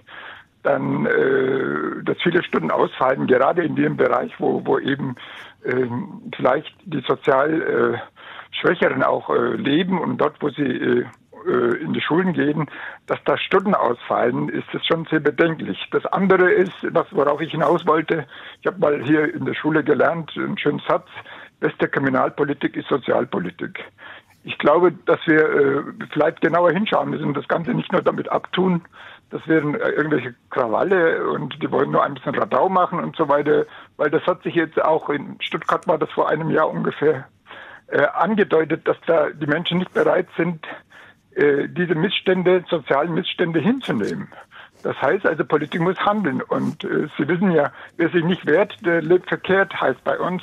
dann, 0.67 1.07
äh, 1.07 2.03
dass 2.03 2.21
viele 2.23 2.43
Stunden 2.43 2.71
ausfallen, 2.71 3.27
gerade 3.27 3.63
in 3.63 3.77
dem 3.77 3.97
Bereich, 3.97 4.33
wo, 4.39 4.65
wo 4.67 4.79
eben 4.79 5.15
äh, 5.65 5.87
vielleicht 6.37 6.75
die 6.85 7.01
sozial 7.07 8.01
Schwächeren 8.51 9.03
auch 9.03 9.31
äh, 9.31 9.57
leben 9.57 9.99
und 10.01 10.19
dort, 10.19 10.41
wo 10.41 10.51
sie 10.51 10.63
äh, 10.63 11.05
äh, 11.47 11.77
in 11.77 11.93
die 11.93 12.01
Schulen 12.01 12.33
gehen, 12.33 12.67
dass 13.07 13.19
da 13.25 13.39
Stunden 13.39 13.75
ausfallen, 13.75 14.49
ist 14.49 14.67
das 14.73 14.85
schon 14.85 15.07
sehr 15.07 15.21
bedenklich. 15.21 15.79
Das 15.93 16.05
andere 16.07 16.51
ist, 16.51 16.75
was, 16.91 17.07
worauf 17.13 17.41
ich 17.41 17.53
hinaus 17.53 17.87
wollte, 17.87 18.27
ich 18.61 18.67
habe 18.67 18.79
mal 18.79 19.03
hier 19.05 19.33
in 19.33 19.45
der 19.45 19.55
Schule 19.55 19.85
gelernt, 19.85 20.33
einen 20.37 20.59
schönen 20.59 20.83
Satz, 20.89 21.07
beste 21.61 21.89
Kriminalpolitik 21.89 22.77
ist 22.77 22.89
Sozialpolitik. 22.89 23.85
Ich 24.43 24.59
glaube, 24.59 24.93
dass 25.07 25.19
wir 25.27 25.41
äh, 25.41 25.83
vielleicht 26.13 26.41
genauer 26.41 26.73
hinschauen 26.73 27.11
müssen 27.11 27.35
das 27.35 27.49
Ganze 27.49 27.73
nicht 27.75 27.93
nur 27.93 28.03
damit 28.03 28.29
abtun, 28.29 28.83
das 29.31 29.47
wären 29.47 29.75
äh, 29.75 29.91
irgendwelche 29.91 30.35
Krawalle 30.51 31.29
und 31.29 31.61
die 31.63 31.71
wollen 31.71 31.91
nur 31.91 32.03
ein 32.03 32.15
bisschen 32.15 32.35
Radau 32.35 32.69
machen 32.69 33.01
und 33.01 33.17
so 33.17 33.29
weiter, 33.29 33.67
weil 33.97 34.11
das 34.11 34.25
hat 34.27 34.43
sich 34.43 34.55
jetzt 34.55 34.81
auch 34.83 35.11
in 35.11 35.37
Stuttgart 35.41 35.87
war 35.87 35.99
das 35.99 36.11
vor 36.11 36.29
einem 36.29 36.51
Jahr 36.51 36.71
ungefähr 36.71 37.27
äh, 37.89 38.03
angedeutet, 38.03 38.87
dass 38.87 38.97
da 39.07 39.31
die 39.31 39.47
Menschen 39.47 39.79
nicht 39.79 39.93
bereit 39.95 40.29
sind, 40.37 40.67
äh, 41.35 41.69
diese 41.69 41.95
Missstände, 41.95 42.65
sozialen 42.69 43.15
Missstände 43.15 43.61
hinzunehmen. 43.61 44.29
Das 44.83 45.01
heißt 45.01 45.27
also, 45.27 45.45
Politik 45.45 45.81
muss 45.81 45.99
handeln. 45.99 46.43
Und 46.43 46.85
äh, 46.85 47.09
Sie 47.17 47.29
wissen 47.29 47.51
ja, 47.53 47.73
wer 47.97 48.09
sich 48.11 48.25
nicht 48.25 48.47
wehrt, 48.47 48.75
der 48.85 49.03
lebt 49.03 49.29
verkehrt, 49.29 49.79
heißt 49.81 50.03
bei 50.05 50.19
uns. 50.19 50.43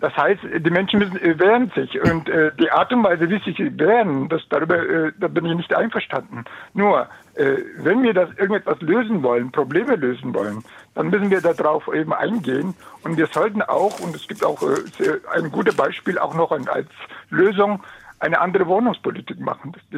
Das 0.00 0.14
heißt, 0.14 0.40
die 0.58 0.70
Menschen 0.70 0.98
müssen 0.98 1.16
äh, 1.22 1.38
wehren 1.38 1.70
sich 1.74 1.98
und 2.02 2.28
äh, 2.28 2.52
die 2.60 2.70
Art 2.70 2.92
und 2.92 3.02
Weise, 3.02 3.30
wie 3.30 3.38
sie 3.44 3.52
sich 3.52 3.78
wehren, 3.78 4.28
das 4.28 4.42
darüber, 4.50 4.76
äh, 4.76 5.12
da 5.18 5.28
bin 5.28 5.46
ich 5.46 5.54
nicht 5.54 5.74
einverstanden. 5.74 6.44
Nur, 6.74 7.08
äh, 7.34 7.56
wenn 7.78 8.02
wir 8.02 8.12
das 8.12 8.28
irgendetwas 8.36 8.80
lösen 8.82 9.22
wollen, 9.22 9.52
Probleme 9.52 9.96
lösen 9.96 10.34
wollen, 10.34 10.62
dann 10.96 11.10
müssen 11.10 11.30
wir 11.30 11.40
darauf 11.42 11.86
eben 11.94 12.12
eingehen 12.12 12.74
und 13.04 13.16
wir 13.16 13.26
sollten 13.26 13.62
auch, 13.62 14.00
und 14.00 14.16
es 14.16 14.26
gibt 14.26 14.44
auch 14.44 14.60
äh, 14.62 15.20
ein 15.32 15.52
gutes 15.52 15.76
Beispiel 15.76 16.18
auch 16.18 16.34
noch 16.34 16.50
als 16.50 16.88
Lösung, 17.28 17.82
eine 18.18 18.40
andere 18.40 18.66
Wohnungspolitik 18.66 19.38
machen. 19.38 19.74
Äh, 19.92 19.96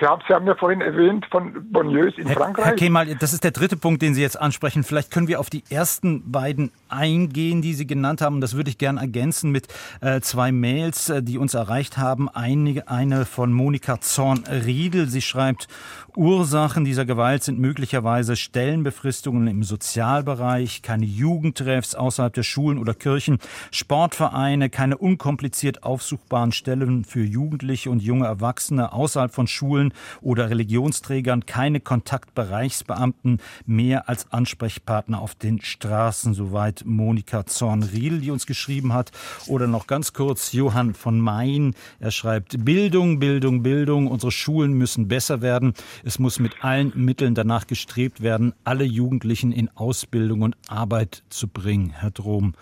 Sie, 0.00 0.06
haben, 0.06 0.22
Sie 0.26 0.32
haben 0.32 0.46
ja 0.46 0.54
vorhin 0.54 0.80
erwähnt 0.80 1.26
von 1.30 1.70
Bonnieus 1.70 2.16
in 2.16 2.26
Herr, 2.26 2.36
Frankreich. 2.36 2.64
Herr 2.64 2.74
Kemal, 2.74 3.14
das 3.16 3.34
ist 3.34 3.44
der 3.44 3.50
dritte 3.50 3.76
Punkt, 3.76 4.00
den 4.00 4.14
Sie 4.14 4.22
jetzt 4.22 4.40
ansprechen. 4.40 4.82
Vielleicht 4.82 5.10
können 5.10 5.28
wir 5.28 5.40
auf 5.40 5.50
die 5.50 5.62
ersten 5.68 6.32
beiden 6.32 6.72
eingehen, 6.88 7.60
die 7.60 7.74
Sie 7.74 7.86
genannt 7.86 8.22
haben. 8.22 8.40
Das 8.40 8.56
würde 8.56 8.70
ich 8.70 8.78
gerne 8.78 8.98
ergänzen 8.98 9.50
mit 9.50 9.68
äh, 10.00 10.22
zwei 10.22 10.52
Mails, 10.52 11.12
die 11.20 11.36
uns 11.36 11.52
erreicht 11.52 11.98
haben. 11.98 12.30
Eine 12.30 13.26
von 13.26 13.52
Monika 13.52 14.00
Zorn-Riedel. 14.00 15.08
Sie 15.08 15.20
schreibt, 15.20 15.68
Ursachen 16.16 16.84
dieser 16.84 17.04
Gewalt 17.04 17.42
sind 17.42 17.58
möglicherweise 17.58 18.36
Stellenbefristungen 18.36 19.48
im 19.48 19.64
Sozialbereich, 19.64 20.82
keine 20.82 21.06
Jugendtreffs 21.06 21.96
außerhalb 21.96 22.32
der 22.32 22.44
Schulen 22.44 22.78
oder 22.78 22.94
Kirchen, 22.94 23.38
Sportvereine, 23.72 24.70
keine 24.70 24.96
unkompliziert 24.96 25.82
aufsuchbaren 25.82 26.52
Stellen 26.52 27.04
für 27.04 27.24
Jugendliche 27.24 27.90
und 27.90 28.00
junge 28.00 28.26
Erwachsene 28.26 28.92
außerhalb 28.92 29.34
von 29.34 29.48
Schulen 29.48 29.92
oder 30.20 30.50
Religionsträgern, 30.50 31.46
keine 31.46 31.80
Kontaktbereichsbeamten 31.80 33.40
mehr 33.66 34.08
als 34.08 34.30
Ansprechpartner 34.30 35.20
auf 35.20 35.34
den 35.34 35.60
Straßen. 35.60 36.32
Soweit 36.34 36.84
Monika 36.86 37.44
Zorn-Riedel, 37.44 38.20
die 38.20 38.30
uns 38.30 38.46
geschrieben 38.46 38.92
hat. 38.92 39.10
Oder 39.48 39.66
noch 39.66 39.88
ganz 39.88 40.12
kurz 40.12 40.52
Johann 40.52 40.94
von 40.94 41.18
Main. 41.18 41.74
Er 41.98 42.12
schreibt 42.12 42.64
Bildung, 42.64 43.18
Bildung, 43.18 43.64
Bildung. 43.64 44.06
Unsere 44.06 44.30
Schulen 44.30 44.74
müssen 44.74 45.08
besser 45.08 45.42
werden. 45.42 45.74
Es 46.06 46.18
muss 46.18 46.38
mit 46.38 46.62
allen 46.62 46.92
Mitteln 46.94 47.34
danach 47.34 47.66
gestrebt 47.66 48.22
werden, 48.22 48.52
alle 48.62 48.84
Jugendlichen 48.84 49.52
in 49.52 49.70
Ausbildung 49.74 50.42
und 50.42 50.54
Arbeit 50.68 51.22
zu 51.30 51.48
bringen. 51.48 51.94
Herr 51.98 52.10
Drom, 52.10 52.52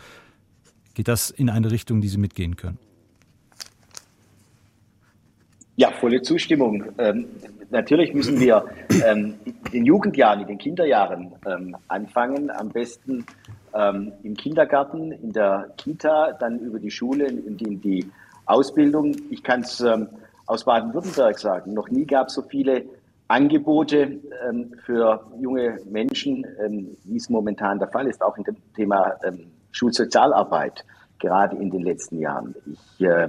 geht 0.94 1.08
das 1.08 1.30
in 1.30 1.50
eine 1.50 1.72
Richtung, 1.72 2.00
die 2.00 2.06
Sie 2.06 2.18
mitgehen 2.18 2.54
können? 2.54 2.78
Ja, 5.74 5.90
volle 5.90 6.22
Zustimmung. 6.22 6.84
Ähm, 6.98 7.26
natürlich 7.70 8.14
müssen 8.14 8.38
wir 8.38 8.64
ähm, 9.04 9.34
in 9.44 9.72
den 9.72 9.84
Jugendjahren, 9.86 10.42
in 10.42 10.46
den 10.46 10.58
Kinderjahren 10.58 11.32
ähm, 11.44 11.76
anfangen. 11.88 12.48
Am 12.48 12.68
besten 12.68 13.26
ähm, 13.74 14.12
im 14.22 14.36
Kindergarten, 14.36 15.10
in 15.10 15.32
der 15.32 15.74
Kita, 15.78 16.36
dann 16.38 16.60
über 16.60 16.78
die 16.78 16.92
Schule 16.92 17.26
und 17.26 17.60
in 17.60 17.80
die 17.80 18.08
Ausbildung. 18.46 19.16
Ich 19.30 19.42
kann 19.42 19.62
es 19.62 19.80
ähm, 19.80 20.06
aus 20.46 20.64
Baden-Württemberg 20.64 21.40
sagen. 21.40 21.74
Noch 21.74 21.88
nie 21.88 22.04
gab 22.04 22.28
es 22.28 22.34
so 22.34 22.42
viele 22.42 22.84
Angebote 23.28 24.20
ähm, 24.48 24.74
für 24.84 25.26
junge 25.40 25.78
Menschen, 25.90 26.46
ähm, 26.62 26.96
wie 27.04 27.16
es 27.16 27.30
momentan 27.30 27.78
der 27.78 27.88
Fall 27.88 28.06
ist, 28.06 28.22
auch 28.22 28.36
in 28.36 28.44
dem 28.44 28.56
Thema 28.74 29.14
ähm, 29.24 29.50
Schulsozialarbeit, 29.70 30.84
gerade 31.18 31.56
in 31.56 31.70
den 31.70 31.82
letzten 31.82 32.18
Jahren. 32.18 32.54
Ich 32.66 33.06
äh, 33.06 33.28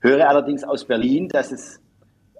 höre 0.00 0.28
allerdings 0.28 0.64
aus 0.64 0.84
Berlin, 0.84 1.28
dass 1.28 1.50
es 1.50 1.80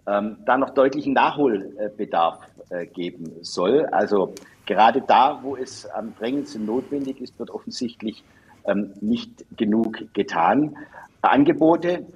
ähm, 0.06 0.38
da 0.44 0.56
noch 0.56 0.70
deutlichen 0.70 1.12
Nachholbedarf 1.12 2.40
äh, 2.70 2.86
geben 2.86 3.32
soll. 3.42 3.86
Also 3.86 4.34
gerade 4.66 5.02
da, 5.02 5.40
wo 5.42 5.56
es 5.56 5.86
am 5.86 6.14
drängendsten 6.16 6.64
notwendig 6.64 7.20
ist, 7.20 7.38
wird 7.38 7.50
offensichtlich 7.50 8.24
ähm, 8.64 8.92
nicht 9.00 9.44
genug 9.56 10.04
getan. 10.12 10.76
Angebote, 11.20 12.06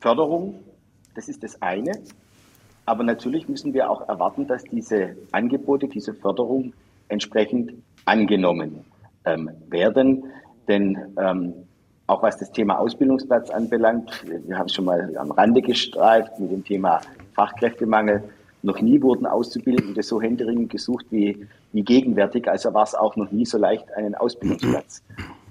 Förderung, 0.00 0.62
das 1.14 1.28
ist 1.28 1.42
das 1.42 1.60
eine. 1.62 1.92
Aber 2.86 3.02
natürlich 3.02 3.48
müssen 3.48 3.72
wir 3.72 3.90
auch 3.90 4.08
erwarten, 4.08 4.46
dass 4.46 4.64
diese 4.64 5.16
Angebote, 5.32 5.88
diese 5.88 6.12
Förderung 6.14 6.72
entsprechend 7.08 7.72
angenommen 8.04 8.84
ähm, 9.24 9.50
werden. 9.68 10.24
Denn 10.68 10.98
ähm, 11.18 11.54
auch 12.06 12.22
was 12.22 12.38
das 12.38 12.52
Thema 12.52 12.78
Ausbildungsplatz 12.78 13.50
anbelangt, 13.50 14.24
wir 14.46 14.58
haben 14.58 14.66
es 14.66 14.74
schon 14.74 14.84
mal 14.84 15.16
am 15.16 15.30
Rande 15.30 15.62
gestreift 15.62 16.38
mit 16.38 16.50
dem 16.50 16.64
Thema 16.64 17.00
Fachkräftemangel. 17.34 18.22
Noch 18.62 18.80
nie 18.80 19.00
wurden 19.00 19.26
Auszubildende 19.26 20.02
so 20.02 20.20
händeringend 20.20 20.70
gesucht 20.70 21.06
wie, 21.10 21.46
wie 21.72 21.82
gegenwärtig. 21.82 22.48
Also 22.48 22.72
war 22.74 22.84
es 22.84 22.94
auch 22.94 23.16
noch 23.16 23.30
nie 23.30 23.46
so 23.46 23.58
leicht, 23.58 23.90
einen 23.92 24.14
Ausbildungsplatz 24.14 25.02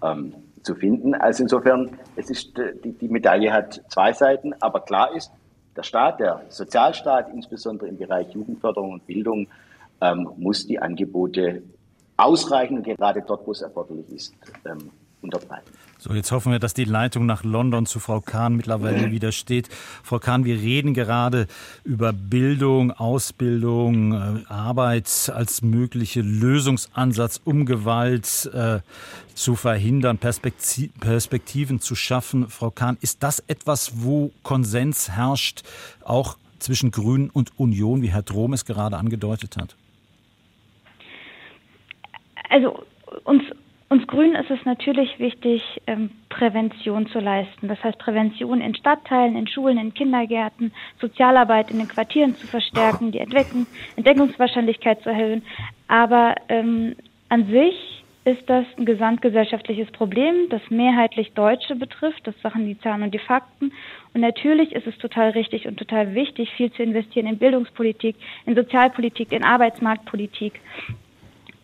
ähm, 0.03 0.33
zu 0.63 0.75
finden. 0.75 1.13
Also 1.15 1.43
insofern, 1.43 1.91
es 2.15 2.29
ist, 2.29 2.53
die, 2.83 2.91
die 2.91 3.07
Medaille 3.07 3.51
hat 3.51 3.81
zwei 3.89 4.13
Seiten, 4.13 4.53
aber 4.61 4.81
klar 4.81 5.15
ist, 5.15 5.31
der 5.75 5.83
Staat, 5.83 6.19
der 6.19 6.41
Sozialstaat, 6.49 7.29
insbesondere 7.33 7.87
im 7.87 7.97
Bereich 7.97 8.29
Jugendförderung 8.31 8.93
und 8.93 9.07
Bildung, 9.07 9.47
ähm, 10.01 10.29
muss 10.37 10.65
die 10.65 10.79
Angebote 10.79 11.63
ausreichend, 12.17 12.85
gerade 12.85 13.21
dort, 13.25 13.45
wo 13.47 13.51
es 13.51 13.61
erforderlich 13.61 14.09
ist, 14.09 14.33
ähm, 14.65 14.91
unterbreiten. 15.23 15.71
So, 15.97 16.13
jetzt 16.13 16.33
hoffen 16.33 16.51
wir, 16.51 16.59
dass 16.59 16.73
die 16.73 16.83
Leitung 16.83 17.25
nach 17.25 17.45
London 17.45 17.85
zu 17.85 17.99
Frau 17.99 18.19
Kahn 18.19 18.57
mittlerweile 18.57 19.09
wieder 19.11 19.31
steht. 19.31 19.69
Frau 20.03 20.19
Kahn, 20.19 20.43
wir 20.43 20.55
reden 20.55 20.93
gerade 20.93 21.47
über 21.85 22.11
Bildung, 22.11 22.91
Ausbildung, 22.91 24.11
äh, 24.11 24.43
Arbeit 24.49 25.31
als 25.33 25.61
mögliche 25.61 26.19
Lösungsansatz, 26.19 27.39
um 27.45 27.65
Gewalt 27.65 28.51
äh, 28.53 28.79
zu 29.33 29.55
verhindern, 29.55 30.17
Perspektiv 30.17 30.91
Perspektiven 30.99 31.79
zu 31.79 31.95
schaffen. 31.95 32.49
Frau 32.49 32.69
Kahn, 32.69 32.97
ist 32.99 33.23
das 33.23 33.39
etwas, 33.47 34.03
wo 34.03 34.31
Konsens 34.43 35.09
herrscht, 35.09 35.63
auch 36.03 36.37
zwischen 36.59 36.91
Grünen 36.91 37.29
und 37.29 37.57
Union, 37.57 38.01
wie 38.01 38.11
Herr 38.11 38.23
Drom 38.23 38.51
es 38.51 38.65
gerade 38.65 38.97
angedeutet 38.97 39.55
hat? 39.55 39.77
Also 42.49 42.83
uns 43.23 43.43
uns 43.93 44.07
Grünen 44.07 44.35
ist 44.35 44.49
es 44.49 44.65
natürlich 44.65 45.19
wichtig, 45.19 45.61
ähm, 45.85 46.09
Prävention 46.29 47.05
zu 47.07 47.19
leisten. 47.19 47.67
Das 47.67 47.81
heißt, 47.83 47.99
Prävention 47.99 48.59
in 48.59 48.73
Stadtteilen, 48.73 49.37
in 49.37 49.47
Schulen, 49.47 49.77
in 49.77 49.93
Kindergärten, 49.93 50.73
Sozialarbeit 50.99 51.69
in 51.69 51.77
den 51.77 51.87
Quartieren 51.87 52.35
zu 52.35 52.47
verstärken, 52.47 53.11
die 53.11 53.19
Entdeckung, 53.19 53.67
Entdeckungswahrscheinlichkeit 53.95 55.01
zu 55.03 55.09
erhöhen. 55.09 55.43
Aber 55.87 56.33
ähm, 56.49 56.95
an 57.29 57.45
sich 57.45 58.03
ist 58.25 58.49
das 58.49 58.65
ein 58.77 58.85
gesamtgesellschaftliches 58.85 59.91
Problem, 59.91 60.49
das 60.49 60.61
mehrheitlich 60.69 61.33
Deutsche 61.33 61.75
betrifft. 61.75 62.25
Das 62.25 62.33
sagen 62.41 62.65
die 62.65 62.79
Zahlen 62.79 63.03
und 63.03 63.13
die 63.13 63.19
Fakten. 63.19 63.73
Und 64.15 64.21
natürlich 64.21 64.73
ist 64.73 64.87
es 64.87 64.97
total 64.97 65.31
richtig 65.31 65.67
und 65.67 65.77
total 65.77 66.15
wichtig, 66.15 66.49
viel 66.57 66.71
zu 66.71 66.81
investieren 66.81 67.27
in 67.27 67.37
Bildungspolitik, 67.37 68.15
in 68.47 68.55
Sozialpolitik, 68.55 69.31
in 69.31 69.43
Arbeitsmarktpolitik. 69.43 70.59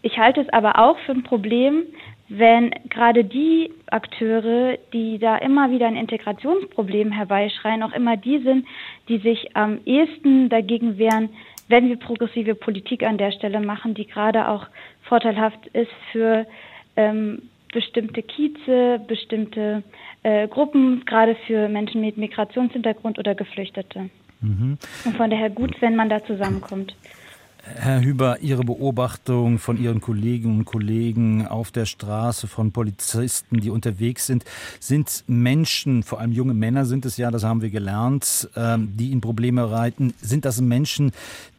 Ich 0.02 0.18
halte 0.18 0.42
es 0.42 0.50
aber 0.50 0.80
auch 0.80 0.98
für 1.00 1.12
ein 1.12 1.24
Problem, 1.24 1.84
wenn 2.30 2.72
gerade 2.90 3.24
die 3.24 3.72
Akteure, 3.88 4.78
die 4.94 5.18
da 5.18 5.38
immer 5.38 5.72
wieder 5.72 5.88
ein 5.88 5.96
Integrationsproblem 5.96 7.12
herbeischreien, 7.12 7.84
auch 7.84 7.92
immer 7.94 8.18
die 8.18 8.40
sind, 8.40 8.66
die 9.08 9.18
sich 9.18 9.56
am 9.56 9.80
ehesten 9.86 10.50
dagegen 10.50 10.98
wehren, 11.00 11.30
wenn 11.68 11.90
wir 11.90 11.98
progressive 11.98 12.56
Politik 12.56 13.04
an 13.04 13.18
der 13.18 13.32
Stelle 13.32 13.60
machen, 13.60 13.96
die 13.96 14.06
gerade 14.06 14.48
auch 14.48 14.68
vorteilhaft 15.04 15.68
ist 15.68 15.92
für 16.12 16.46
ähm, 16.96 17.44
bestimmte 17.74 18.24
Kieze, 18.24 19.02
bestimmte 19.08 19.84
äh, 20.24 20.48
Gruppen, 20.48 21.04
gerade 21.06 21.36
für 21.48 21.68
Menschen 21.68 22.02
mit 22.02 22.18
Migrationshintergrund 22.18 23.20
oder 23.20 23.36
Geflüchtete. 23.36 24.10
Mhm. 24.42 24.78
Und 25.06 25.18
von 25.18 25.30
daher 25.30 25.50
gut, 25.50 25.82
wenn 25.82 25.96
man 25.96 26.10
da 26.10 26.24
zusammenkommt. 26.24 26.96
Herr 27.64 28.02
Hüber, 28.02 28.40
Ihre 28.42 28.64
Beobachtung 28.64 29.60
von 29.60 29.82
Ihren 29.82 30.02
Kolleginnen 30.02 30.60
und 30.60 30.66
Kollegen 30.66 31.46
auf 31.46 31.72
der 31.72 31.86
Straße, 31.86 32.48
von 32.48 32.72
Polizisten, 32.72 33.60
die 33.60 33.70
unterwegs 33.70 34.28
sind, 34.28 34.46
sind 34.80 35.24
Menschen, 35.28 36.04
vor 36.04 36.20
allem 36.20 36.32
junge 36.32 36.54
Männer 36.54 36.86
sind 36.86 37.06
es 37.06 37.18
ja, 37.18 37.32
das 37.32 37.44
haben 37.44 37.62
wir 37.62 37.70
gelernt, 37.70 38.50
ähm, 38.56 38.94
die 38.96 39.12
Ihnen 39.12 39.22
Probleme 39.22 39.70
reiten. 39.70 40.14
Sind 40.22 40.46
das 40.46 40.62
Menschen, 40.62 41.12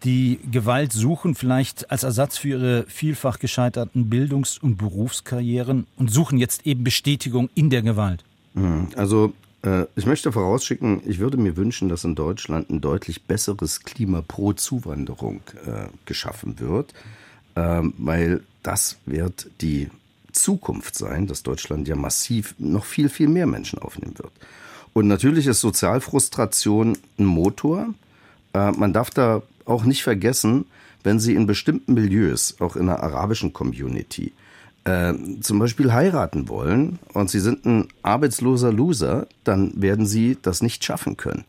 die 0.05 0.41
Gewalt 0.51 0.93
suchen, 0.93 1.35
vielleicht 1.35 1.91
als 1.91 2.03
Ersatz 2.03 2.39
für 2.39 2.49
ihre 2.49 2.85
vielfach 2.89 3.39
gescheiterten 3.39 4.09
Bildungs- 4.09 4.59
und 4.59 4.77
Berufskarrieren 4.77 5.87
und 5.97 6.11
suchen 6.11 6.39
jetzt 6.39 6.67
eben 6.67 6.83
Bestätigung 6.83 7.51
in 7.55 7.71
der 7.71 7.83
Gewalt? 7.83 8.25
Hm, 8.55 8.89
also 8.97 9.33
ich 9.95 10.07
möchte 10.07 10.33
vorausschicken, 10.33 11.03
ich 11.05 11.19
würde 11.19 11.37
mir 11.37 11.57
wünschen, 11.57 11.91
dass 11.91 12.05
in 12.05 12.15
Deutschland 12.15 12.71
ein 12.71 12.81
deutlich 12.81 13.25
besseres 13.25 13.81
Klima 13.81 14.23
pro 14.27 14.55
Zuwanderung 14.55 15.43
äh, 15.67 15.89
geschaffen 16.07 16.59
wird, 16.59 16.95
ähm, 17.57 17.93
weil 17.99 18.43
das 18.63 18.97
wird 19.05 19.51
die 19.61 19.91
Zukunft 20.33 20.95
sein, 20.95 21.27
dass 21.27 21.43
Deutschland 21.43 21.89
ja 21.89 21.97
massiv 21.97 22.55
noch 22.59 22.85
viel, 22.85 23.09
viel 23.09 23.29
mehr 23.29 23.47
Menschen 23.47 23.79
aufnehmen 23.79 24.19
wird. 24.19 24.33
Und 24.93 25.09
natürlich 25.09 25.47
ist 25.47 25.61
Sozialfrustration 25.61 26.97
ein 27.19 27.25
Motor. 27.25 27.95
Äh, 28.55 28.73
man 28.73 28.93
darf 28.93 29.11
da 29.11 29.43
auch 29.65 29.85
nicht 29.85 30.03
vergessen, 30.03 30.67
wenn 31.03 31.21
Sie 31.21 31.35
in 31.35 31.47
bestimmten 31.47 31.95
Milieus, 31.95 32.57
auch 32.61 32.77
in 32.77 32.87
der 32.87 33.03
arabischen 33.03 33.53
Community, 33.53 34.33
äh, 34.85 35.13
zum 35.41 35.59
Beispiel 35.59 35.93
heiraten 35.93 36.49
wollen 36.49 36.99
und 37.13 37.31
sie 37.31 37.41
sind 37.41 37.65
ein 37.67 37.89
arbeitsloser 38.03 38.73
Loser, 38.73 39.27
dann 39.45 39.73
werden 39.81 40.07
sie 40.07 40.39
das 40.41 40.63
nicht 40.63 40.85
schaffen 40.85 41.17
können. 41.17 41.45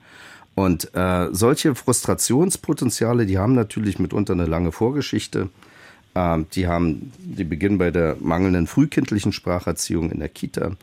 Und 0.56 0.94
äh, 0.96 1.30
solche 1.32 1.76
Frustrationspotenziale, 1.76 3.26
die 3.26 3.38
haben 3.38 3.56
natürlich 3.56 4.00
mitunter 4.00 4.34
eine 4.34 4.46
lange 4.46 4.72
Vorgeschichte. 4.72 5.50
Äh, 6.14 6.40
die 6.54 6.68
haben, 6.68 7.14
die 7.20 7.46
beginnen 7.46 7.78
bei 7.78 7.92
der 7.92 8.18
mangelnden 8.20 8.68
frühkindlichen 8.68 9.32
Spracherziehung 9.32 10.12
in 10.12 10.20
der 10.20 10.30
Kita 10.30 10.74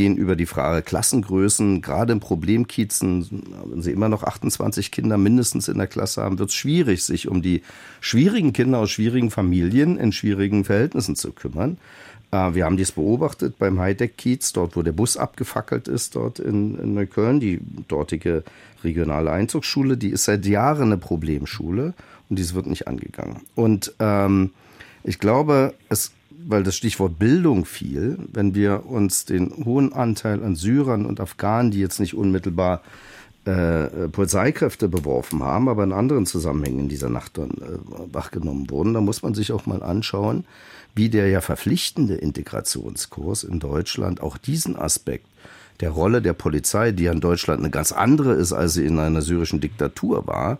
gehen 0.00 0.16
über 0.16 0.34
die 0.34 0.46
Frage 0.46 0.80
Klassengrößen. 0.80 1.82
Gerade 1.82 2.14
im 2.14 2.20
Problemkiezen, 2.20 3.44
wenn 3.66 3.82
Sie 3.82 3.92
immer 3.92 4.08
noch 4.08 4.22
28 4.22 4.90
Kinder 4.90 5.18
mindestens 5.18 5.68
in 5.68 5.76
der 5.76 5.88
Klasse 5.88 6.22
haben, 6.22 6.38
wird 6.38 6.48
es 6.48 6.54
schwierig, 6.54 7.04
sich 7.04 7.28
um 7.28 7.42
die 7.42 7.60
schwierigen 8.00 8.54
Kinder 8.54 8.78
aus 8.78 8.90
schwierigen 8.90 9.30
Familien 9.30 9.98
in 9.98 10.12
schwierigen 10.12 10.64
Verhältnissen 10.64 11.16
zu 11.16 11.32
kümmern. 11.32 11.76
Äh, 12.30 12.54
wir 12.54 12.64
haben 12.64 12.78
dies 12.78 12.92
beobachtet 12.92 13.58
beim 13.58 13.78
Heideck-Kiez, 13.78 14.54
dort 14.54 14.74
wo 14.74 14.80
der 14.80 14.92
Bus 14.92 15.18
abgefackelt 15.18 15.86
ist, 15.86 16.16
dort 16.16 16.38
in, 16.38 16.78
in 16.78 16.94
Neukölln. 16.94 17.38
Die 17.38 17.60
dortige 17.86 18.42
regionale 18.82 19.30
Einzugsschule, 19.30 19.98
die 19.98 20.08
ist 20.08 20.24
seit 20.24 20.46
Jahren 20.46 20.84
eine 20.84 20.96
Problemschule 20.96 21.92
und 22.30 22.38
dies 22.38 22.54
wird 22.54 22.64
nicht 22.64 22.88
angegangen. 22.88 23.42
Und 23.54 23.92
ähm, 23.98 24.52
ich 25.04 25.18
glaube, 25.18 25.74
es 25.90 26.12
weil 26.46 26.62
das 26.62 26.76
Stichwort 26.76 27.18
Bildung 27.18 27.64
fiel, 27.64 28.18
wenn 28.32 28.54
wir 28.54 28.86
uns 28.86 29.24
den 29.24 29.64
hohen 29.64 29.92
Anteil 29.92 30.42
an 30.42 30.56
Syrern 30.56 31.06
und 31.06 31.20
Afghanen, 31.20 31.70
die 31.70 31.80
jetzt 31.80 32.00
nicht 32.00 32.14
unmittelbar 32.14 32.82
äh, 33.44 34.08
Polizeikräfte 34.08 34.88
beworfen 34.88 35.42
haben, 35.42 35.68
aber 35.68 35.84
in 35.84 35.92
anderen 35.92 36.26
Zusammenhängen 36.26 36.80
in 36.80 36.88
dieser 36.88 37.08
Nacht 37.08 37.38
dann 37.38 37.50
äh, 37.50 38.12
wachgenommen 38.12 38.70
wurden, 38.70 38.94
da 38.94 39.00
muss 39.00 39.22
man 39.22 39.34
sich 39.34 39.52
auch 39.52 39.66
mal 39.66 39.82
anschauen, 39.82 40.44
wie 40.94 41.08
der 41.08 41.28
ja 41.28 41.40
verpflichtende 41.40 42.16
Integrationskurs 42.16 43.44
in 43.44 43.58
Deutschland 43.60 44.20
auch 44.20 44.36
diesen 44.36 44.76
Aspekt 44.76 45.26
der 45.80 45.90
Rolle 45.90 46.20
der 46.20 46.34
Polizei, 46.34 46.92
die 46.92 47.04
ja 47.04 47.12
in 47.12 47.20
Deutschland 47.20 47.60
eine 47.60 47.70
ganz 47.70 47.92
andere 47.92 48.34
ist, 48.34 48.52
als 48.52 48.74
sie 48.74 48.84
in 48.84 48.98
einer 48.98 49.22
syrischen 49.22 49.60
Diktatur 49.60 50.26
war, 50.26 50.58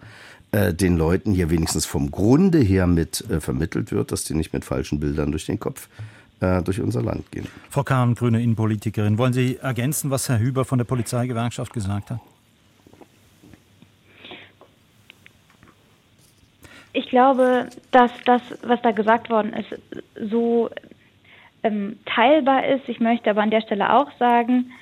äh, 0.52 0.74
den 0.74 0.96
Leuten 0.96 1.32
hier 1.32 1.50
wenigstens 1.50 1.86
vom 1.86 2.10
Grunde 2.10 2.58
her 2.58 2.86
mit 2.86 3.24
äh, 3.30 3.40
vermittelt 3.40 3.92
wird, 3.92 4.12
dass 4.12 4.24
die 4.24 4.34
nicht 4.34 4.52
mit 4.52 4.64
falschen 4.64 5.00
Bildern 5.00 5.30
durch 5.30 5.46
den 5.46 5.60
Kopf 5.60 5.88
äh, 6.40 6.62
durch 6.62 6.80
unser 6.80 7.02
Land 7.02 7.30
gehen. 7.30 7.46
Frau 7.68 7.84
Kahn, 7.84 8.14
grüne 8.14 8.42
Innenpolitikerin, 8.42 9.18
wollen 9.18 9.32
Sie 9.32 9.58
ergänzen, 9.58 10.10
was 10.10 10.28
Herr 10.28 10.38
Hüber 10.38 10.64
von 10.64 10.78
der 10.78 10.84
Polizeigewerkschaft 10.84 11.72
gesagt 11.72 12.10
hat? 12.10 12.20
Ich 16.92 17.08
glaube, 17.08 17.68
dass 17.92 18.10
das, 18.24 18.42
was 18.62 18.82
da 18.82 18.90
gesagt 18.90 19.30
worden 19.30 19.52
ist, 19.52 19.78
so 20.30 20.70
ähm, 21.62 21.98
teilbar 22.04 22.66
ist. 22.66 22.88
Ich 22.88 22.98
möchte 22.98 23.30
aber 23.30 23.42
an 23.42 23.50
der 23.50 23.60
Stelle 23.60 23.94
auch 23.94 24.10
sagen, 24.18 24.72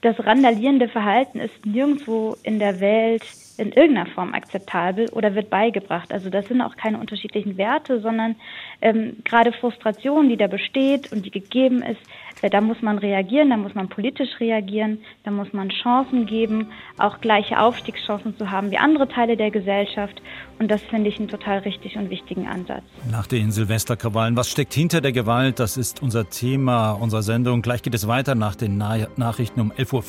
das 0.00 0.18
randalierende 0.18 0.88
Verhalten 0.88 1.38
ist 1.38 1.64
nirgendwo 1.64 2.36
in 2.42 2.58
der 2.58 2.80
Welt 2.80 3.22
in 3.58 3.72
irgendeiner 3.72 4.10
Form 4.10 4.34
akzeptabel 4.34 5.08
oder 5.10 5.34
wird 5.34 5.50
beigebracht. 5.50 6.12
Also 6.12 6.30
das 6.30 6.46
sind 6.46 6.60
auch 6.60 6.76
keine 6.76 6.98
unterschiedlichen 6.98 7.56
Werte, 7.56 8.00
sondern 8.00 8.36
ähm, 8.80 9.16
gerade 9.24 9.52
Frustration, 9.52 10.28
die 10.28 10.36
da 10.36 10.46
besteht 10.46 11.12
und 11.12 11.24
die 11.26 11.30
gegeben 11.30 11.82
ist, 11.82 12.00
äh, 12.42 12.50
da 12.50 12.60
muss 12.60 12.82
man 12.82 12.98
reagieren, 12.98 13.50
da 13.50 13.56
muss 13.56 13.74
man 13.74 13.88
politisch 13.88 14.40
reagieren, 14.40 14.98
da 15.24 15.30
muss 15.30 15.52
man 15.52 15.68
Chancen 15.70 16.26
geben, 16.26 16.68
auch 16.98 17.20
gleiche 17.20 17.58
Aufstiegschancen 17.58 18.36
zu 18.36 18.50
haben 18.50 18.70
wie 18.70 18.78
andere 18.78 19.08
Teile 19.08 19.36
der 19.36 19.50
Gesellschaft. 19.50 20.22
Und 20.58 20.70
das 20.70 20.82
finde 20.82 21.08
ich 21.08 21.18
einen 21.18 21.28
total 21.28 21.58
richtig 21.58 21.96
und 21.96 22.10
wichtigen 22.10 22.46
Ansatz. 22.46 22.84
Nach 23.10 23.26
den 23.26 23.50
Silvesterkrawallen, 23.50 24.36
was 24.36 24.50
steckt 24.50 24.74
hinter 24.74 25.00
der 25.00 25.12
Gewalt? 25.12 25.58
Das 25.58 25.76
ist 25.76 26.02
unser 26.02 26.28
Thema 26.28 26.92
unserer 26.92 27.22
Sendung. 27.22 27.62
Gleich 27.62 27.82
geht 27.82 27.94
es 27.94 28.06
weiter 28.06 28.34
nach 28.34 28.54
den 28.54 28.76
Nachrichten 28.76 29.60
um 29.60 29.72
11.05 29.72 29.92
Uhr 29.94 30.02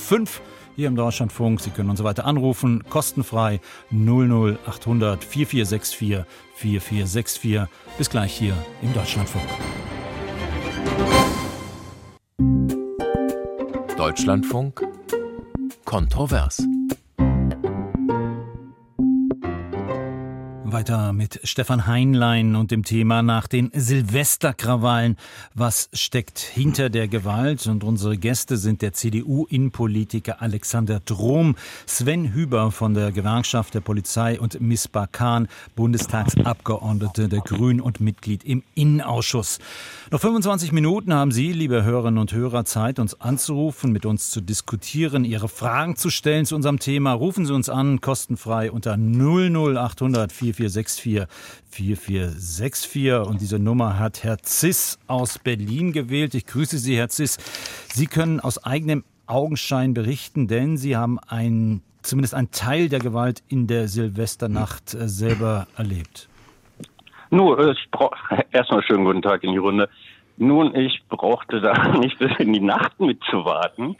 hier 0.76 0.88
im 0.88 0.95
Deutschlandfunk. 0.95 1.61
Sie 1.61 1.69
können 1.69 1.89
uns 1.89 2.03
weiter 2.03 2.26
anrufen, 2.26 2.84
kostenfrei 2.89 3.59
00800 3.91 5.24
4464 5.24 6.26
4464. 6.55 7.61
Bis 7.97 8.09
gleich 8.09 8.34
hier 8.34 8.55
im 8.82 8.93
Deutschlandfunk. 8.93 9.45
Deutschlandfunk 13.97 14.82
Kontrovers. 15.86 16.63
Weiter 20.74 21.13
mit 21.13 21.39
Stefan 21.43 21.86
Heinlein 21.86 22.55
und 22.55 22.71
dem 22.71 22.84
Thema 22.84 23.21
nach 23.21 23.47
den 23.47 23.69
Silvesterkrawallen. 23.76 25.17
Was 25.53 25.88
steckt 25.93 26.39
hinter 26.39 26.89
der 26.89 27.07
Gewalt? 27.07 27.67
Und 27.67 27.84
unsere 27.84 28.17
Gäste 28.17 28.57
sind 28.57 28.82
der 28.82 28.91
CDU-Innenpolitiker 28.91 30.41
Alexander 30.41 30.99
Drom, 30.99 31.55
Sven 31.86 32.34
Hüber 32.34 32.71
von 32.71 32.95
der 32.95 33.11
Gewerkschaft 33.11 33.76
der 33.76 33.82
Polizei 33.82 34.39
und 34.39 34.59
Miss 34.61 34.88
Bakan, 34.88 35.47
Bundestagsabgeordnete 35.76 37.30
der 37.30 37.41
Grünen 37.41 37.80
und 37.80 37.99
Mitglied 37.99 38.43
im 38.43 38.63
Innenausschuss. 38.74 39.59
Noch 40.09 40.21
25 40.21 40.71
Minuten 40.71 41.13
haben 41.13 41.32
Sie, 41.32 41.53
liebe 41.53 41.84
Hörerinnen 41.84 42.17
und 42.17 42.34
Hörer, 42.34 42.65
Zeit, 42.65 42.97
uns 42.97 43.21
anzurufen, 43.21 43.91
mit 43.91 44.07
uns 44.07 44.32
zu 44.32 44.41
diskutieren, 44.41 45.24
Ihre 45.24 45.49
Fragen 45.49 45.97
zu 45.97 46.09
stellen 46.09 46.47
zu 46.47 46.55
unserem 46.55 46.80
Thema. 46.80 47.13
Rufen 47.13 47.45
Sie 47.45 47.53
uns 47.53 47.69
an, 47.69 48.01
kostenfrei 48.01 48.71
unter 48.71 48.97
00800 48.97 50.32
44 50.32 50.62
4464 50.70 51.28
4464. 51.70 53.28
Und 53.28 53.41
diese 53.41 53.59
Nummer 53.59 53.99
hat 53.99 54.24
Herr 54.24 54.39
Ziss 54.39 54.99
aus 55.07 55.39
Berlin 55.39 55.91
gewählt. 55.91 56.36
Ich 56.36 56.45
grüße 56.45 56.78
Sie, 56.78 56.97
Herr 56.97 57.09
Ziss. 57.09 57.38
Sie 57.89 58.07
können 58.07 58.39
aus 58.39 58.64
eigenem 58.64 59.03
Augenschein 59.28 59.93
berichten, 59.93 60.47
denn 60.47 60.78
Sie 60.78 60.95
haben 60.95 61.20
ein, 61.28 61.82
zumindest 62.01 62.34
einen 62.34 62.51
Teil 62.51 62.89
der 62.89 62.99
Gewalt 62.99 63.41
in 63.47 63.68
der 63.68 63.88
Silvesternacht 63.88 64.93
äh, 64.93 65.07
selber 65.07 65.68
erlebt. 65.78 66.28
Nur, 67.30 67.57
äh, 67.59 67.76
erstmal 68.51 68.84
schönen 68.84 69.05
guten 69.05 69.22
Tag 69.22 69.43
in 69.43 69.51
die 69.51 69.57
Runde. 69.57 69.89
Nun, 70.38 70.76
ich 70.76 71.01
brauchte 71.09 71.61
da 71.61 71.88
nicht 71.99 72.20
bis 72.20 72.32
in 72.39 72.53
die 72.53 72.59
Nacht 72.59 72.99
mitzuwarten. 72.99 73.95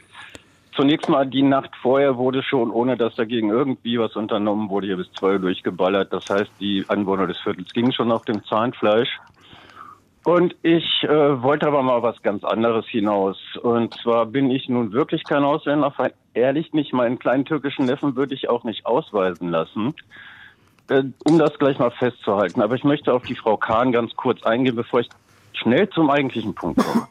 Zunächst 0.76 1.08
mal 1.08 1.26
die 1.26 1.42
Nacht 1.42 1.70
vorher 1.80 2.16
wurde 2.16 2.42
schon, 2.42 2.70
ohne 2.70 2.96
dass 2.96 3.14
dagegen 3.14 3.50
irgendwie 3.50 3.98
was 3.98 4.16
unternommen 4.16 4.70
wurde, 4.70 4.88
hier 4.88 4.96
bis 4.96 5.10
zwei 5.12 5.38
durchgeballert. 5.38 6.12
Das 6.12 6.28
heißt, 6.28 6.50
die 6.58 6.84
Anwohner 6.88 7.28
des 7.28 7.38
Viertels 7.38 7.72
gingen 7.72 7.92
schon 7.92 8.10
auf 8.10 8.24
dem 8.24 8.44
Zahnfleisch. 8.44 9.20
Und 10.24 10.56
ich 10.62 10.84
äh, 11.02 11.42
wollte 11.42 11.66
aber 11.66 11.82
mal 11.82 12.02
was 12.02 12.20
ganz 12.22 12.44
anderes 12.44 12.86
hinaus. 12.86 13.38
Und 13.62 13.94
zwar 14.02 14.26
bin 14.26 14.50
ich 14.50 14.68
nun 14.68 14.92
wirklich 14.92 15.22
kein 15.22 15.44
Ausländer, 15.44 15.92
ehrlich 16.32 16.72
nicht. 16.72 16.92
Meinen 16.92 17.18
kleinen 17.18 17.44
türkischen 17.44 17.84
Neffen 17.84 18.16
würde 18.16 18.34
ich 18.34 18.48
auch 18.48 18.64
nicht 18.64 18.86
ausweisen 18.86 19.50
lassen. 19.50 19.94
Äh, 20.88 21.04
um 21.28 21.38
das 21.38 21.58
gleich 21.58 21.78
mal 21.78 21.90
festzuhalten. 21.90 22.62
Aber 22.62 22.74
ich 22.74 22.84
möchte 22.84 23.12
auf 23.12 23.22
die 23.22 23.36
Frau 23.36 23.56
Kahn 23.56 23.92
ganz 23.92 24.14
kurz 24.16 24.42
eingehen, 24.42 24.76
bevor 24.76 25.00
ich 25.00 25.08
schnell 25.58 25.88
zum 25.90 26.10
eigentlichen 26.10 26.54
Punkt 26.54 26.80
komme. 26.84 27.06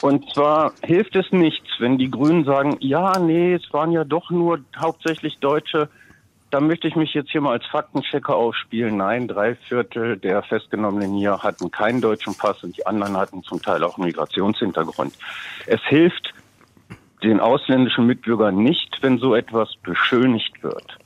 Und 0.00 0.32
zwar 0.32 0.72
hilft 0.84 1.16
es 1.16 1.32
nichts, 1.32 1.68
wenn 1.80 1.98
die 1.98 2.10
Grünen 2.10 2.44
sagen, 2.44 2.76
ja, 2.80 3.18
nee, 3.18 3.54
es 3.54 3.72
waren 3.72 3.90
ja 3.90 4.04
doch 4.04 4.30
nur 4.30 4.60
hauptsächlich 4.78 5.38
Deutsche. 5.38 5.88
Da 6.50 6.60
möchte 6.60 6.88
ich 6.88 6.96
mich 6.96 7.12
jetzt 7.14 7.30
hier 7.30 7.40
mal 7.40 7.52
als 7.52 7.66
Faktenchecker 7.66 8.34
aufspielen. 8.34 8.96
Nein, 8.96 9.28
drei 9.28 9.56
Viertel 9.56 10.16
der 10.16 10.42
Festgenommenen 10.42 11.14
hier 11.14 11.42
hatten 11.42 11.70
keinen 11.70 12.00
deutschen 12.00 12.34
Pass 12.36 12.62
und 12.62 12.76
die 12.76 12.86
anderen 12.86 13.16
hatten 13.16 13.42
zum 13.42 13.60
Teil 13.60 13.82
auch 13.82 13.98
Migrationshintergrund. 13.98 15.14
Es 15.66 15.80
hilft 15.84 16.32
den 17.22 17.40
ausländischen 17.40 18.06
Mitbürgern 18.06 18.56
nicht, 18.56 18.98
wenn 19.02 19.18
so 19.18 19.34
etwas 19.34 19.74
beschönigt 19.82 20.62
wird. 20.62 20.98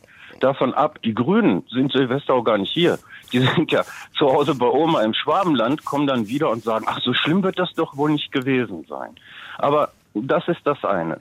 Davon 0.42 0.74
ab, 0.74 0.98
die 1.02 1.14
Grünen 1.14 1.64
sind 1.70 1.92
Silvester 1.92 2.34
auch 2.34 2.44
gar 2.44 2.58
nicht 2.58 2.72
hier 2.72 2.98
die 3.32 3.40
sind 3.40 3.72
ja 3.72 3.84
zu 4.16 4.26
Hause 4.26 4.54
bei 4.54 4.66
Oma 4.66 5.02
im 5.02 5.14
Schwabenland, 5.14 5.84
kommen 5.84 6.06
dann 6.06 6.28
wieder 6.28 6.50
und 6.50 6.62
sagen, 6.62 6.84
ach, 6.88 7.00
so 7.02 7.14
schlimm 7.14 7.42
wird 7.42 7.58
das 7.58 7.72
doch 7.74 7.96
wohl 7.96 8.10
nicht 8.10 8.32
gewesen 8.32 8.84
sein. 8.88 9.10
Aber 9.58 9.90
das 10.14 10.46
ist 10.48 10.60
das 10.64 10.84
eine. 10.84 11.18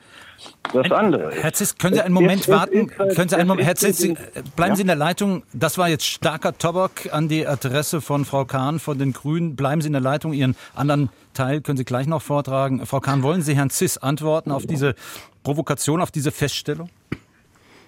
Das 0.74 0.92
andere. 0.92 1.32
Herr 1.32 1.54
Zisk, 1.54 1.80
können 1.80 1.94
Sie 1.94 2.02
einen 2.02 2.14
Moment 2.14 2.48
warten? 2.48 2.88
können 2.88 3.30
Sie 3.30 3.36
einen 3.36 3.48
Moment, 3.48 3.68
Herr 3.68 3.76
Zisk, 3.76 4.16
bleiben 4.56 4.76
Sie 4.76 4.82
in 4.82 4.88
der 4.88 4.96
Leitung. 4.96 5.44
Das 5.54 5.78
war 5.78 5.88
jetzt 5.88 6.06
starker 6.06 6.58
Tobak 6.58 7.10
an 7.14 7.30
die 7.30 7.46
Adresse 7.46 8.02
von 8.02 8.26
Frau 8.26 8.46
Kahn 8.46 8.80
von 8.80 8.98
den 8.98 9.14
Grünen. 9.14 9.56
Bleiben 9.56 9.82
Sie 9.82 9.88
in 9.88 9.94
der 9.94 10.02
Leitung. 10.02 10.34
Ihren 10.34 10.56
anderen 10.76 11.10
Teil 11.34 11.62
können 11.62 11.78
Sie 11.78 11.86
gleich 11.86 12.08
noch 12.08 12.22
vortragen. 12.22 12.86
Frau 12.86 13.00
Kahn, 13.00 13.24
wollen 13.24 13.44
Sie 13.44 13.56
Herrn 13.56 13.70
Ziss 13.70 13.98
antworten 13.98 14.52
auf 14.52 14.66
diese 14.66 14.96
Provokation, 15.44 16.02
auf 16.02 16.12
diese 16.12 16.32
Feststellung? 16.32 16.90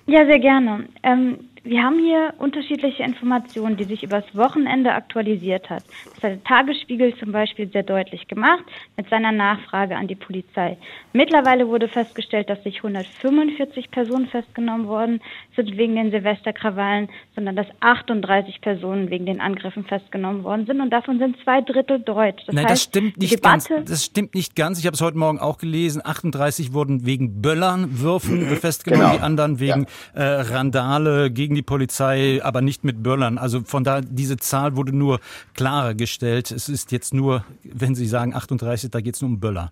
Ja, 0.05 0.25
sehr 0.25 0.39
gerne. 0.39 0.87
Ähm, 1.03 1.49
wir 1.65 1.81
haben 1.81 1.97
hier 1.99 2.33
unterschiedliche 2.39 3.03
Informationen, 3.03 3.77
die 3.77 3.85
sich 3.85 4.03
übers 4.03 4.25
Wochenende 4.33 4.91
aktualisiert 4.91 5.69
hat. 5.69 5.83
Das 6.15 6.23
hat 6.23 6.31
der 6.31 6.43
Tagesspiegel 6.43 7.15
zum 7.15 7.31
Beispiel 7.31 7.69
sehr 7.71 7.83
deutlich 7.83 8.27
gemacht 8.27 8.63
mit 8.97 9.09
seiner 9.09 9.31
Nachfrage 9.31 9.95
an 9.95 10.07
die 10.07 10.15
Polizei. 10.15 10.77
Mittlerweile 11.13 11.69
wurde 11.69 11.87
festgestellt, 11.87 12.49
dass 12.49 12.61
sich 12.63 12.77
145 12.77 13.91
Personen 13.91 14.27
festgenommen 14.27 14.87
worden 14.87 15.21
sind 15.55 15.77
wegen 15.77 15.95
den 15.95 16.11
Silvesterkrawallen, 16.11 17.07
sondern 17.33 17.55
dass 17.55 17.67
38 17.79 18.59
Personen 18.59 19.09
wegen 19.09 19.25
den 19.25 19.39
Angriffen 19.39 19.85
festgenommen 19.85 20.43
worden 20.43 20.65
sind 20.65 20.81
und 20.81 20.89
davon 20.89 21.17
sind 21.17 21.37
zwei 21.43 21.61
Drittel 21.61 21.99
deutsch. 21.99 22.43
Das 22.45 22.55
Nein, 22.55 22.65
heißt, 22.65 22.73
das 22.73 22.83
stimmt 22.83 23.17
nicht 23.17 23.41
ganz. 23.41 23.69
Das 23.85 24.03
stimmt 24.03 24.35
nicht 24.35 24.57
ganz. 24.57 24.79
Ich 24.79 24.85
habe 24.85 24.95
es 24.95 25.01
heute 25.01 25.17
Morgen 25.17 25.39
auch 25.39 25.57
gelesen. 25.59 26.01
38 26.03 26.73
wurden 26.73 27.05
wegen 27.05 27.41
Böllernwürfen 27.41 28.49
mhm. 28.49 28.55
festgenommen, 28.57 29.05
genau. 29.05 29.17
die 29.17 29.23
anderen 29.23 29.59
wegen 29.61 29.85
ja. 30.13 30.21
äh, 30.21 30.41
Randale 30.41 31.31
gegen 31.31 31.52
die 31.55 31.61
Polizei, 31.61 32.39
aber 32.43 32.61
nicht 32.61 32.83
mit 32.83 33.03
Böllern. 33.03 33.37
Also 33.37 33.61
von 33.61 33.83
da 33.83 34.01
diese 34.01 34.37
Zahl 34.37 34.75
wurde 34.75 34.95
nur 34.95 35.19
klarer 35.55 35.93
gestellt. 35.93 36.51
Es 36.51 36.69
ist 36.69 36.91
jetzt 36.91 37.13
nur, 37.13 37.43
wenn 37.63 37.95
Sie 37.95 38.05
sagen 38.05 38.33
38, 38.33 38.91
da 38.91 39.01
geht 39.01 39.15
es 39.15 39.21
nur 39.21 39.31
um 39.31 39.39
Böller. 39.39 39.71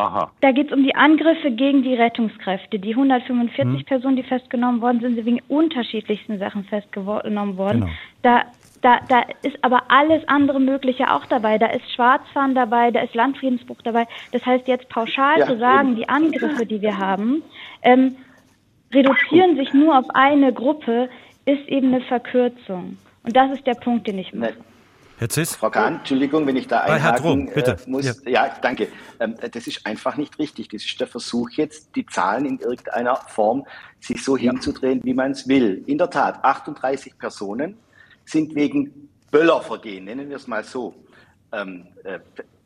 Aha. 0.00 0.30
Da 0.40 0.52
geht 0.52 0.68
es 0.68 0.72
um 0.72 0.82
die 0.82 0.94
Angriffe 0.94 1.50
gegen 1.50 1.82
die 1.82 1.94
Rettungskräfte. 1.94 2.78
Die 2.78 2.90
145 2.90 3.58
hm. 3.58 3.84
Personen, 3.84 4.16
die 4.16 4.22
festgenommen 4.22 4.80
worden 4.80 5.00
sind, 5.00 5.16
sind 5.16 5.26
wegen 5.26 5.42
unterschiedlichsten 5.48 6.38
Sachen 6.38 6.64
festgenommen 6.64 7.58
worden. 7.58 7.80
Genau. 7.80 7.92
Da, 8.22 8.44
da, 8.80 9.00
da 9.08 9.22
ist 9.42 9.62
aber 9.62 9.82
alles 9.88 10.26
andere 10.26 10.58
Mögliche 10.58 11.12
auch 11.12 11.26
dabei. 11.26 11.58
Da 11.58 11.66
ist 11.66 11.90
Schwarzfahren 11.92 12.54
dabei, 12.54 12.90
da 12.90 13.00
ist 13.00 13.14
Landfriedensbruch 13.14 13.82
dabei. 13.82 14.06
Das 14.32 14.44
heißt, 14.46 14.68
jetzt 14.68 14.88
pauschal 14.88 15.40
ja, 15.40 15.46
zu 15.46 15.58
sagen, 15.58 15.88
eben. 15.88 15.96
die 15.96 16.08
Angriffe, 16.08 16.64
die 16.64 16.80
wir 16.80 16.96
haben, 16.96 17.42
ähm, 17.82 18.16
reduzieren 18.92 19.56
sich 19.56 19.72
nur 19.72 19.98
auf 19.98 20.06
eine 20.10 20.52
Gruppe, 20.52 21.08
ist 21.44 21.66
eben 21.68 21.94
eine 21.94 22.04
Verkürzung. 22.04 22.98
Und 23.22 23.36
das 23.36 23.52
ist 23.52 23.66
der 23.66 23.74
Punkt, 23.74 24.06
den 24.06 24.18
ich 24.18 24.32
mache. 24.32 24.54
Herr 25.18 25.28
Ziss? 25.28 25.54
Frau 25.54 25.68
Kahn, 25.68 25.96
Entschuldigung, 25.96 26.46
wenn 26.46 26.56
ich 26.56 26.66
da 26.66 26.80
einhaken 26.80 27.46
Herr 27.48 27.54
bitte. 27.54 27.72
Äh, 27.72 27.90
muss. 27.90 28.06
Ja. 28.24 28.30
ja, 28.46 28.56
danke. 28.62 28.88
Ähm, 29.20 29.34
das 29.52 29.66
ist 29.66 29.84
einfach 29.84 30.16
nicht 30.16 30.38
richtig. 30.38 30.68
Das 30.68 30.82
ist 30.82 30.98
der 30.98 31.06
Versuch 31.06 31.50
jetzt, 31.50 31.94
die 31.94 32.06
Zahlen 32.06 32.46
in 32.46 32.58
irgendeiner 32.58 33.16
Form 33.16 33.66
sich 34.00 34.24
so 34.24 34.38
ja. 34.38 34.50
hinzudrehen, 34.50 35.00
wie 35.04 35.12
man 35.12 35.32
es 35.32 35.46
will. 35.46 35.84
In 35.86 35.98
der 35.98 36.08
Tat, 36.08 36.42
38 36.42 37.18
Personen 37.18 37.76
sind 38.24 38.54
wegen 38.54 39.10
Böllervergehen, 39.30 40.06
nennen 40.06 40.30
wir 40.30 40.36
es 40.36 40.46
mal 40.46 40.64
so, 40.64 40.94
ähm, 41.52 41.86
äh, 42.04 42.18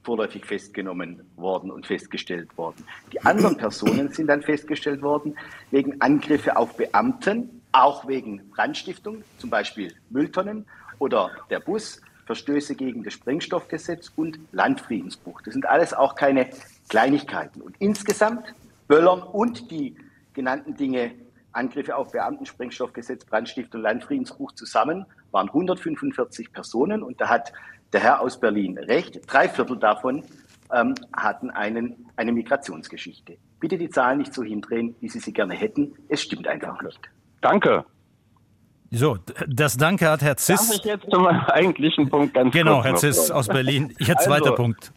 vorläufig 0.05 0.45
festgenommen 0.45 1.21
worden 1.37 1.71
und 1.71 1.87
festgestellt 1.87 2.57
worden. 2.57 2.85
Die 3.13 3.21
anderen 3.23 3.57
Personen 3.57 4.13
sind 4.13 4.29
dann 4.29 4.43
festgestellt 4.43 5.03
worden 5.03 5.37
wegen 5.71 6.01
Angriffe 6.01 6.57
auf 6.57 6.77
Beamten, 6.77 7.63
auch 7.73 8.07
wegen 8.07 8.51
Brandstiftung, 8.51 9.25
zum 9.39 9.51
Beispiel 9.51 9.93
Mülltonnen 10.11 10.67
oder 10.99 11.31
der 11.51 11.61
Bus, 11.61 12.01
Verstöße 12.27 12.75
gegen 12.75 13.03
das 13.03 13.15
Sprengstoffgesetz 13.15 14.13
und 14.17 14.39
Landfriedensbruch. 14.53 15.43
Das 15.43 15.53
sind 15.53 15.67
alles 15.67 15.93
auch 15.93 16.15
keine 16.15 16.49
Kleinigkeiten. 16.89 17.61
Und 17.61 17.77
insgesamt 17.81 18.55
Böllern 18.89 19.23
und 19.23 19.71
die 19.71 19.97
genannten 20.33 20.77
Dinge, 20.77 21.13
Angriffe 21.53 21.97
auf 21.97 22.13
Beamten, 22.13 22.47
Sprengstoffgesetz, 22.47 23.25
Brandstiftung, 23.25 23.81
Landfriedensbruch 23.81 24.53
zusammen 24.53 25.07
waren 25.31 25.49
145 25.49 26.53
Personen. 26.53 27.03
Und 27.03 27.21
da 27.21 27.29
hat 27.29 27.53
der 27.95 28.03
Herr 28.03 28.21
aus 28.21 28.39
Berlin 28.39 28.77
recht. 28.77 29.21
Drei 29.27 29.49
Viertel 29.49 29.79
davon 29.79 30.25
ähm, 30.73 30.95
hatten 31.17 31.51
einen, 31.51 32.07
eine 32.17 32.33
Migrationsgeschichte. 32.33 33.39
Bitte 33.61 33.79
die 33.79 33.89
Zahlen 33.89 34.19
nicht 34.19 34.35
so 34.35 34.43
hindrehen, 34.43 34.95
wie 35.01 35.09
Sie 35.09 35.21
sie 35.21 35.33
gerne 35.33 35.55
hätten. 35.55 35.95
Es 36.09 36.23
stimmt 36.23 36.47
einfach 36.47 36.83
nicht. 36.83 37.01
Danke. 37.41 37.85
So, 38.91 39.19
das 39.47 39.77
Danke 39.77 40.11
hat 40.11 40.23
Herr 40.23 40.37
Ziss. 40.37 40.69
Darf 40.69 40.79
ich 40.79 40.85
jetzt 40.85 41.11
zum 41.11 41.27
eigentlichen 41.27 42.09
Punkt 42.11 42.35
ganz 42.35 42.53
Genau, 42.53 42.85
Herr 42.85 42.97
Ziss 42.97 43.31
aus 43.31 43.49
Berlin. 43.49 43.95
Ihr 43.99 44.17
zweiter 44.17 44.51
also, 44.51 44.55
Punkt. 44.57 44.93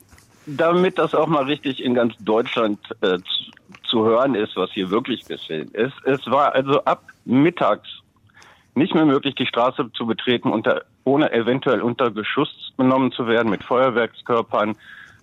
Damit 0.48 0.98
das 0.98 1.14
auch 1.14 1.28
mal 1.28 1.44
richtig 1.44 1.84
in 1.84 1.94
ganz 1.94 2.16
Deutschland 2.20 2.80
äh, 3.02 3.18
zu, 3.18 3.52
zu 3.84 4.06
hören 4.06 4.36
ist, 4.36 4.56
was 4.56 4.72
hier 4.72 4.90
wirklich 4.90 5.26
geschehen 5.26 5.70
ist. 5.74 5.94
Es 6.06 6.26
war 6.28 6.54
also 6.56 6.84
ab 6.84 7.04
mittags 7.26 7.88
nicht 8.76 8.94
mehr 8.94 9.06
möglich, 9.06 9.36
die 9.36 9.48
Straße 9.48 9.92
zu 9.94 10.06
betreten, 10.06 10.52
unter, 10.52 10.84
ohne 11.08 11.32
eventuell 11.32 11.82
unter 11.82 12.12
Beschuss 12.12 12.74
genommen 12.78 13.12
zu 13.14 13.28
werden 13.28 13.50
mit 13.50 13.64
Feuerwerkskörpern, 13.64 14.76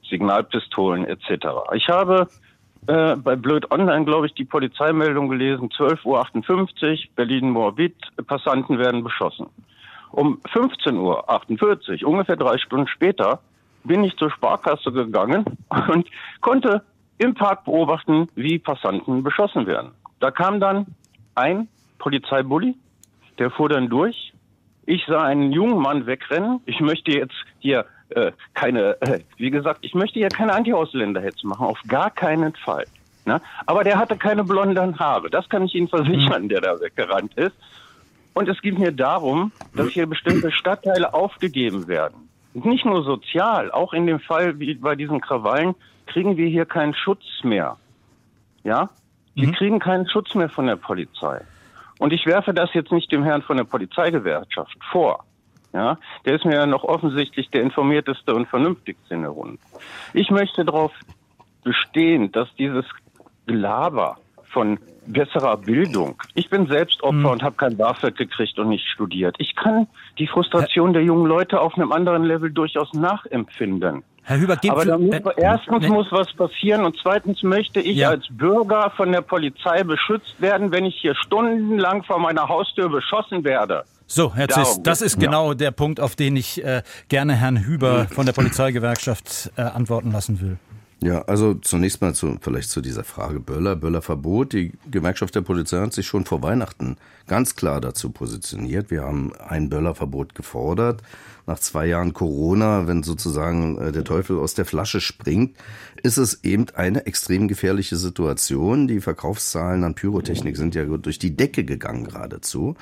Signalpistolen 0.08 1.04
etc. 1.04 1.46
Ich 1.74 1.88
habe 1.88 2.28
äh, 2.86 3.16
bei 3.16 3.36
Blöd 3.36 3.70
Online, 3.70 4.04
glaube 4.04 4.26
ich, 4.26 4.34
die 4.34 4.44
Polizeimeldung 4.44 5.28
gelesen, 5.28 5.68
12.58 5.68 6.04
Uhr, 6.06 6.98
Berlin-Moabit, 7.16 7.96
Passanten 8.26 8.78
werden 8.78 9.04
beschossen. 9.04 9.46
Um 10.10 10.40
15.48 10.52 12.02
Uhr, 12.02 12.08
ungefähr 12.08 12.36
drei 12.36 12.58
Stunden 12.58 12.88
später, 12.88 13.40
bin 13.84 14.04
ich 14.04 14.16
zur 14.16 14.30
Sparkasse 14.30 14.90
gegangen 14.90 15.44
und 15.92 16.08
konnte 16.40 16.82
im 17.18 17.34
Park 17.34 17.64
beobachten, 17.64 18.28
wie 18.34 18.58
Passanten 18.58 19.22
beschossen 19.22 19.66
werden. 19.66 19.92
Da 20.20 20.30
kam 20.30 20.60
dann 20.60 20.86
ein 21.34 21.68
Polizeibully, 21.98 22.74
der 23.38 23.50
fuhr 23.50 23.68
dann 23.68 23.88
durch. 23.88 24.33
Ich 24.86 25.04
sah 25.06 25.24
einen 25.24 25.52
jungen 25.52 25.80
Mann 25.80 26.06
wegrennen. 26.06 26.60
Ich 26.66 26.80
möchte 26.80 27.12
jetzt 27.12 27.34
hier 27.58 27.86
äh, 28.10 28.32
keine, 28.52 29.00
äh, 29.00 29.20
wie 29.36 29.50
gesagt, 29.50 29.80
ich 29.82 29.94
möchte 29.94 30.18
hier 30.18 30.28
keine 30.28 30.52
Anti-Ausländerhetze 30.52 31.46
machen, 31.46 31.66
auf 31.66 31.80
gar 31.88 32.10
keinen 32.10 32.54
Fall. 32.54 32.84
Ne? 33.24 33.40
Aber 33.66 33.84
der 33.84 33.98
hatte 33.98 34.16
keine 34.16 34.44
blonden 34.44 34.98
Haare, 34.98 35.30
das 35.30 35.48
kann 35.48 35.64
ich 35.64 35.74
Ihnen 35.74 35.88
versichern, 35.88 36.48
der 36.48 36.60
da 36.60 36.80
weggerannt 36.80 37.34
ist. 37.34 37.56
Und 38.34 38.48
es 38.48 38.60
geht 38.60 38.78
mir 38.78 38.92
darum, 38.92 39.52
dass 39.74 39.88
hier 39.88 40.06
bestimmte 40.06 40.50
Stadtteile 40.50 41.14
aufgegeben 41.14 41.88
werden. 41.88 42.28
Nicht 42.52 42.84
nur 42.84 43.02
sozial, 43.02 43.70
auch 43.70 43.92
in 43.92 44.06
dem 44.06 44.20
Fall 44.20 44.58
wie 44.58 44.74
bei 44.74 44.94
diesen 44.96 45.20
Krawallen 45.20 45.74
kriegen 46.06 46.36
wir 46.36 46.48
hier 46.48 46.66
keinen 46.66 46.94
Schutz 46.94 47.24
mehr. 47.42 47.76
Ja? 48.64 48.90
Wir 49.34 49.48
mhm. 49.48 49.52
kriegen 49.52 49.78
keinen 49.78 50.08
Schutz 50.08 50.34
mehr 50.34 50.48
von 50.48 50.66
der 50.66 50.76
Polizei. 50.76 51.40
Und 52.04 52.12
ich 52.12 52.26
werfe 52.26 52.52
das 52.52 52.68
jetzt 52.74 52.92
nicht 52.92 53.10
dem 53.12 53.24
Herrn 53.24 53.40
von 53.40 53.56
der 53.56 53.64
Polizeigewerkschaft 53.64 54.76
vor. 54.92 55.24
Ja, 55.72 55.96
der 56.26 56.34
ist 56.34 56.44
mir 56.44 56.56
ja 56.56 56.66
noch 56.66 56.84
offensichtlich 56.84 57.48
der 57.48 57.62
informierteste 57.62 58.34
und 58.34 58.46
vernünftigste 58.46 59.14
in 59.14 59.22
der 59.22 59.30
Runde. 59.30 59.56
Ich 60.12 60.30
möchte 60.30 60.66
darauf 60.66 60.92
bestehen, 61.62 62.30
dass 62.30 62.54
dieses 62.56 62.84
Gelaber 63.46 64.18
von 64.54 64.78
besserer 65.06 65.58
Bildung. 65.58 66.22
Ich 66.34 66.48
bin 66.48 66.66
selbst 66.66 67.02
Opfer 67.02 67.18
mhm. 67.18 67.26
und 67.26 67.42
habe 67.42 67.56
kein 67.56 67.76
BAföG 67.76 68.16
gekriegt 68.16 68.58
und 68.58 68.70
nicht 68.70 68.86
studiert. 68.88 69.36
Ich 69.38 69.54
kann 69.54 69.86
die 70.18 70.26
Frustration 70.26 70.94
der 70.94 71.02
jungen 71.02 71.26
Leute 71.26 71.60
auf 71.60 71.74
einem 71.76 71.92
anderen 71.92 72.24
Level 72.24 72.50
durchaus 72.50 72.92
nachempfinden. 72.94 74.02
Herr 74.26 74.38
Hüber, 74.38 74.56
gibt 74.56 74.72
Aber 74.72 74.98
muss, 74.98 75.14
erstens 75.36 75.86
muss 75.86 76.06
was 76.10 76.32
passieren 76.32 76.86
und 76.86 76.96
zweitens 77.02 77.42
möchte 77.42 77.80
ich 77.80 77.98
ja. 77.98 78.08
als 78.08 78.24
Bürger 78.30 78.90
von 78.96 79.12
der 79.12 79.20
Polizei 79.20 79.84
beschützt 79.84 80.40
werden, 80.40 80.72
wenn 80.72 80.86
ich 80.86 80.96
hier 80.96 81.14
stundenlang 81.14 82.04
vor 82.04 82.18
meiner 82.18 82.48
Haustür 82.48 82.88
beschossen 82.88 83.44
werde. 83.44 83.84
So, 84.06 84.34
Herr 84.34 84.48
Ziss, 84.48 84.80
das 84.82 85.02
ist 85.02 85.20
genau 85.20 85.48
ja. 85.48 85.54
der 85.54 85.70
Punkt, 85.72 86.00
auf 86.00 86.16
den 86.16 86.36
ich 86.36 86.64
äh, 86.64 86.82
gerne 87.08 87.34
Herrn 87.34 87.66
Hüber 87.66 88.06
von 88.06 88.24
der 88.24 88.32
Polizeigewerkschaft 88.32 89.50
äh, 89.56 89.62
antworten 89.62 90.10
lassen 90.10 90.40
will. 90.40 90.56
Ja, 91.04 91.20
also 91.26 91.52
zunächst 91.52 92.00
mal 92.00 92.14
zu, 92.14 92.38
vielleicht 92.40 92.70
zu 92.70 92.80
dieser 92.80 93.04
Frage 93.04 93.38
Böller, 93.38 93.76
Böllerverbot. 93.76 94.54
Die 94.54 94.72
Gewerkschaft 94.90 95.34
der 95.34 95.42
Polizei 95.42 95.76
hat 95.76 95.92
sich 95.92 96.06
schon 96.06 96.24
vor 96.24 96.40
Weihnachten 96.40 96.96
ganz 97.26 97.56
klar 97.56 97.82
dazu 97.82 98.08
positioniert. 98.08 98.90
Wir 98.90 99.02
haben 99.02 99.34
ein 99.36 99.68
Böllerverbot 99.68 100.34
gefordert. 100.34 101.02
Nach 101.46 101.58
zwei 101.58 101.84
Jahren 101.84 102.14
Corona, 102.14 102.86
wenn 102.86 103.02
sozusagen 103.02 103.76
äh, 103.76 103.92
der 103.92 104.04
Teufel 104.04 104.38
aus 104.38 104.54
der 104.54 104.64
Flasche 104.64 105.02
springt, 105.02 105.58
ist 106.02 106.16
es 106.16 106.42
eben 106.42 106.70
eine 106.74 107.04
extrem 107.04 107.48
gefährliche 107.48 107.96
Situation. 107.96 108.88
Die 108.88 109.02
Verkaufszahlen 109.02 109.84
an 109.84 109.94
Pyrotechnik 109.94 110.56
sind 110.56 110.74
ja 110.74 110.86
durch 110.86 111.18
die 111.18 111.36
Decke 111.36 111.64
gegangen 111.64 112.04
geradezu. 112.04 112.76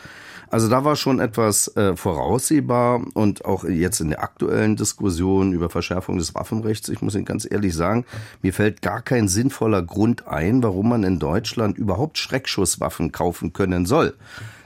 Also 0.53 0.69
da 0.69 0.85
war 0.85 0.97
schon 0.97 1.19
etwas 1.19 1.75
äh, 1.79 1.97
voraussehbar 1.97 3.01
und 3.15 3.47
auch 3.47 3.65
jetzt 3.65 4.01
in 4.01 4.11
der 4.11 4.23
aktuellen 4.23 4.77
Diskussion 4.77 5.55
über 5.55 5.71
Verschärfung 5.71 6.19
des 6.19 6.35
Waffenrechts, 6.35 6.91
ich 6.91 7.01
muss 7.01 7.15
Ihnen 7.15 7.25
ganz 7.25 7.49
ehrlich 7.51 7.75
sagen, 7.75 8.05
mir 8.43 8.53
fällt 8.53 8.83
gar 8.83 9.01
kein 9.01 9.29
sinnvoller 9.29 9.81
Grund 9.81 10.29
ein, 10.29 10.63
warum 10.63 10.91
man 10.91 11.05
in 11.05 11.19
Deutschland 11.19 11.79
überhaupt 11.79 12.19
Schreckschusswaffen 12.19 13.13
kaufen 13.13 13.55
können 13.55 13.87
soll 13.87 14.13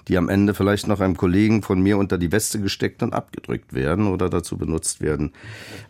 die 0.08 0.18
am 0.18 0.28
Ende 0.28 0.54
vielleicht 0.54 0.86
noch 0.86 1.00
einem 1.00 1.16
Kollegen 1.16 1.62
von 1.62 1.80
mir 1.80 1.98
unter 1.98 2.16
die 2.18 2.30
Weste 2.30 2.60
gesteckt 2.60 3.02
und 3.02 3.12
abgedrückt 3.12 3.74
werden 3.74 4.06
oder 4.06 4.28
dazu 4.28 4.56
benutzt 4.56 5.00
werden, 5.00 5.32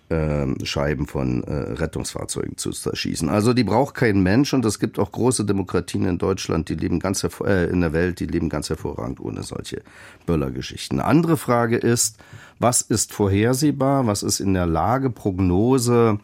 äh, 0.09 0.47
Scheiben 0.65 1.07
von 1.07 1.43
äh, 1.45 1.53
Rettungsfahrzeugen 1.53 2.57
zu 2.57 2.71
zerschießen. 2.71 3.29
Also 3.29 3.53
die 3.53 3.65
braucht 3.65 3.95
kein 3.95 4.23
Mensch 4.23 4.55
und 4.55 4.65
es 4.65 4.79
gibt 4.79 4.99
auch 4.99 5.13
große 5.13 5.45
Demokratien 5.45 6.07
in 6.07 6.19
Deutschland, 6.19 6.69
die 6.69 6.75
leben 6.75 6.99
ganz 6.99 7.25
äh, 7.25 7.71
in 7.71 7.81
der 7.81 7.93
Welt, 7.93 8.21
die 8.21 8.27
leben 8.27 8.49
ganz 8.49 8.71
hervorragend 8.71 9.21
ohne 9.21 9.43
solche 9.43 9.83
Böllergeschichten. 10.25 11.01
Andere 11.01 11.37
Frage 11.37 11.77
ist, 11.77 12.19
was 12.59 12.81
ist 12.81 13.13
vorhersehbar, 13.13 14.07
was 14.07 14.23
ist 14.23 14.41
in 14.41 14.55
der 14.55 14.67
Lage, 14.67 15.11
Prognose 15.11 16.19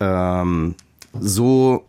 ähm, 0.00 0.74
so 1.18 1.86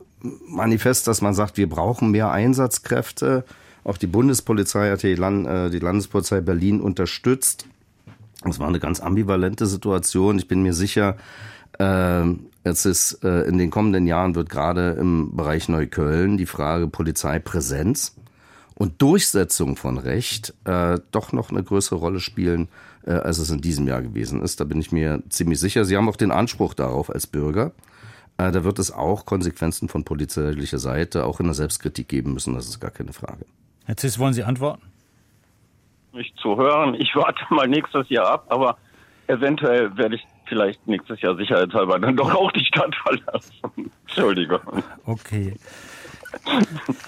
manifest, 0.47 1.07
dass 1.07 1.21
man 1.21 1.33
sagt, 1.33 1.57
wir 1.57 1.69
brauchen 1.69 2.11
mehr 2.11 2.31
Einsatzkräfte 2.31 3.43
Auch 3.86 3.97
die 3.97 4.07
Bundespolizei 4.07 4.89
hat 4.89 5.03
die, 5.03 5.13
Land, 5.13 5.47
äh, 5.47 5.69
die 5.69 5.79
Landespolizei 5.79 6.41
Berlin 6.41 6.81
unterstützt. 6.81 7.67
Es 8.43 8.59
war 8.59 8.67
eine 8.67 8.79
ganz 8.79 8.99
ambivalente 8.99 9.67
Situation. 9.67 10.39
Ich 10.39 10.47
bin 10.47 10.63
mir 10.63 10.73
sicher, 10.73 11.17
äh, 11.77 12.23
es 12.63 12.86
ist 12.86 13.23
äh, 13.23 13.43
in 13.43 13.59
den 13.59 13.69
kommenden 13.69 14.07
Jahren 14.07 14.33
wird 14.33 14.49
gerade 14.49 14.97
im 14.99 15.36
Bereich 15.36 15.69
Neukölln 15.69 16.38
die 16.38 16.47
Frage 16.47 16.88
Polizeipräsenz 16.88 18.15
und 18.73 19.03
Durchsetzung 19.03 19.75
von 19.75 19.99
Recht 19.99 20.55
äh, 20.65 20.97
doch 21.11 21.31
noch 21.31 21.51
eine 21.51 21.63
größere 21.63 21.99
Rolle 21.99 22.19
spielen, 22.19 22.69
äh, 23.05 23.11
als 23.11 23.38
es 23.38 23.51
in 23.51 23.61
diesem 23.61 23.88
Jahr 23.88 24.01
gewesen 24.01 24.41
ist. 24.41 24.59
Da 24.59 24.63
bin 24.63 24.81
ich 24.81 24.91
mir 24.91 25.21
ziemlich 25.29 25.59
sicher. 25.59 25.86
Sie 25.86 25.95
haben 25.95 26.09
auch 26.09 26.15
den 26.15 26.31
Anspruch 26.31 26.73
darauf 26.73 27.11
als 27.11 27.27
Bürger. 27.27 27.71
Äh, 28.38 28.51
da 28.51 28.63
wird 28.63 28.79
es 28.79 28.91
auch 28.91 29.27
Konsequenzen 29.27 29.89
von 29.89 30.03
polizeilicher 30.03 30.79
Seite, 30.79 31.25
auch 31.25 31.39
in 31.39 31.45
der 31.45 31.53
Selbstkritik 31.53 32.07
geben 32.07 32.33
müssen. 32.33 32.55
Das 32.55 32.67
ist 32.67 32.79
gar 32.79 32.91
keine 32.91 33.13
Frage. 33.13 33.45
Herr 33.86 33.97
Ziss, 33.97 34.19
wollen 34.19 34.33
Sie 34.33 34.43
antworten? 34.43 34.81
Nicht 36.13 36.38
zu 36.38 36.57
hören. 36.57 36.95
Ich 36.95 37.15
warte 37.15 37.41
mal 37.49 37.67
nächstes 37.67 38.09
Jahr 38.09 38.27
ab, 38.27 38.45
aber 38.49 38.77
eventuell 39.27 39.95
werde 39.97 40.15
ich 40.15 40.23
vielleicht 40.47 40.86
nächstes 40.88 41.21
Jahr 41.21 41.36
sicherheitshalber 41.36 41.99
dann 41.99 42.15
doch 42.15 42.33
auch 42.33 42.51
die 42.51 42.65
Stadt 42.65 42.95
verlassen. 42.95 43.53
Entschuldigung. 44.07 44.59
Okay. 45.05 45.55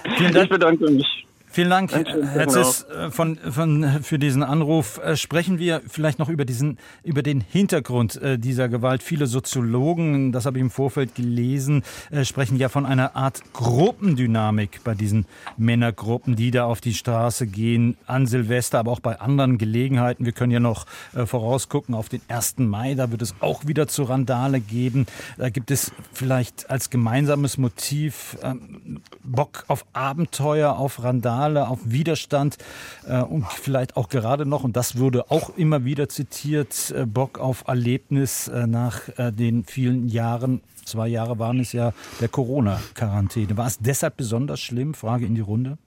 Ich 0.04 0.48
bedanke 0.48 0.90
mich. 0.90 1.27
Vielen 1.58 1.70
Dank, 1.70 1.92
Herr 1.92 2.46
Ziss, 2.46 2.84
äh, 2.84 3.10
von, 3.10 3.36
von, 3.36 4.00
für 4.04 4.20
diesen 4.20 4.44
Anruf. 4.44 5.00
Äh, 5.02 5.16
sprechen 5.16 5.58
wir 5.58 5.82
vielleicht 5.88 6.20
noch 6.20 6.28
über, 6.28 6.44
diesen, 6.44 6.78
über 7.02 7.24
den 7.24 7.40
Hintergrund 7.40 8.14
äh, 8.22 8.38
dieser 8.38 8.68
Gewalt. 8.68 9.02
Viele 9.02 9.26
Soziologen, 9.26 10.30
das 10.30 10.46
habe 10.46 10.58
ich 10.58 10.62
im 10.62 10.70
Vorfeld 10.70 11.16
gelesen, 11.16 11.82
sprechen 12.22 12.58
ja 12.58 12.68
von 12.68 12.86
einer 12.86 13.16
Art 13.16 13.42
Gruppendynamik 13.54 14.84
bei 14.84 14.94
diesen 14.94 15.26
Männergruppen, 15.56 16.36
die 16.36 16.52
da 16.52 16.64
auf 16.64 16.80
die 16.80 16.94
Straße 16.94 17.48
gehen, 17.48 17.96
an 18.06 18.28
Silvester, 18.28 18.78
aber 18.78 18.92
auch 18.92 19.00
bei 19.00 19.18
anderen 19.18 19.58
Gelegenheiten. 19.58 20.24
Wir 20.24 20.32
können 20.32 20.52
ja 20.52 20.60
noch 20.60 20.86
vorausgucken 21.12 21.96
auf 21.96 22.08
den 22.08 22.20
1. 22.28 22.58
Mai, 22.58 22.94
da 22.94 23.10
wird 23.10 23.22
es 23.22 23.34
auch 23.40 23.66
wieder 23.66 23.88
zu 23.88 24.04
Randale 24.04 24.60
geben. 24.60 25.06
Da 25.36 25.50
gibt 25.50 25.72
es 25.72 25.90
vielleicht 26.12 26.70
als 26.70 26.88
gemeinsames 26.88 27.58
Motiv 27.58 28.38
ähm, 28.44 29.00
Bock 29.24 29.64
auf 29.66 29.84
Abenteuer, 29.92 30.76
auf 30.76 31.02
Randale. 31.02 31.47
Signale 31.48 31.68
auf 31.68 31.80
Widerstand 31.84 32.58
äh, 33.06 33.20
und 33.22 33.46
vielleicht 33.46 33.96
auch 33.96 34.08
gerade 34.08 34.46
noch, 34.46 34.64
und 34.64 34.76
das 34.76 34.98
wurde 34.98 35.30
auch 35.30 35.56
immer 35.56 35.84
wieder 35.84 36.08
zitiert, 36.08 36.92
äh, 36.96 37.06
Bock 37.06 37.38
auf 37.38 37.64
Erlebnis 37.66 38.48
äh, 38.48 38.66
nach 38.66 39.08
äh, 39.16 39.32
den 39.32 39.64
vielen 39.64 40.08
Jahren. 40.08 40.60
Zwei 40.84 41.08
Jahre 41.08 41.38
waren 41.38 41.60
es 41.60 41.72
ja 41.72 41.92
der 42.20 42.28
Corona-Quarantäne. 42.28 43.56
War 43.56 43.66
es 43.66 43.78
deshalb 43.78 44.16
besonders 44.16 44.60
schlimm? 44.60 44.94
Frage 44.94 45.26
in 45.26 45.34
die 45.34 45.40
Runde. 45.42 45.78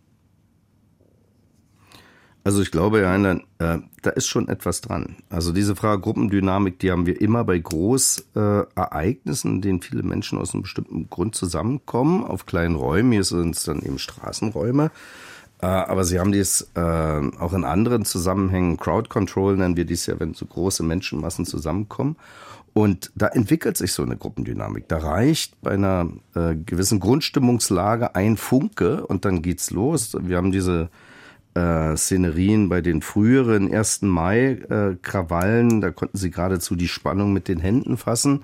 Also 2.44 2.64
ich 2.64 2.72
glaube, 2.72 3.02
ja, 3.02 3.16
äh, 3.16 3.38
da 4.02 4.10
ist 4.10 4.28
schon 4.28 4.48
etwas 4.48 4.82
dran. 4.82 5.18
Also 5.30 5.54
diese 5.54 5.76
Frage 5.76 6.02
Gruppendynamik, 6.02 6.80
die 6.80 6.90
haben 6.92 7.06
wir 7.06 7.22
immer 7.22 7.44
bei 7.44 7.60
Großereignissen, 7.60 9.56
in 9.56 9.62
denen 9.62 9.82
viele 9.82 10.02
Menschen 10.02 10.40
aus 10.40 10.54
einem 10.54 10.64
bestimmten 10.64 11.08
Grund 11.10 11.36
zusammenkommen, 11.36 12.24
auf 12.24 12.48
kleinen 12.48 12.76
Räumen. 12.76 13.12
Hier 13.12 13.24
sind 13.24 13.56
es 13.56 13.66
dann 13.66 13.84
eben 13.84 14.00
Straßenräume. 14.00 14.90
Äh, 15.62 15.66
aber 15.66 16.04
Sie 16.04 16.20
haben 16.20 16.32
dies 16.32 16.70
äh, 16.76 16.80
auch 16.80 17.54
in 17.54 17.64
anderen 17.64 18.06
Zusammenhängen, 18.06 18.78
Crowd 18.78 19.10
Control 19.10 19.58
nennen 19.58 19.78
wir 19.78 19.86
dies 19.86 20.06
ja, 20.08 20.20
wenn 20.20 20.34
so 20.34 20.46
große 20.46 20.84
Menschenmassen 20.84 21.46
zusammenkommen. 21.46 22.16
Und 22.74 23.12
da 23.16 23.28
entwickelt 23.28 23.76
sich 23.76 23.92
so 23.92 24.02
eine 24.02 24.16
Gruppendynamik. 24.16 24.88
Da 24.88 24.98
reicht 24.98 25.62
bei 25.62 25.72
einer 25.72 26.08
äh, 26.36 26.56
gewissen 26.56 27.02
Grundstimmungslage 27.02 28.16
ein 28.16 28.38
Funke 28.38 29.06
und 29.06 29.26
dann 29.26 29.42
geht's 29.42 29.72
los. 29.72 30.16
Wir 30.22 30.38
haben 30.38 30.54
diese 30.54 30.90
äh, 31.54 31.98
Szenerien 31.98 32.70
bei 32.70 32.80
den 32.80 33.02
früheren 33.02 33.74
1. 33.74 34.04
Mai-Krawallen, 34.04 35.80
äh, 35.80 35.82
da 35.82 35.92
konnten 35.92 36.18
sie 36.18 36.32
geradezu 36.32 36.78
die 36.78 36.88
Spannung 36.88 37.34
mit 37.34 37.50
den 37.50 37.60
Händen 37.60 37.98
fassen. 37.98 38.44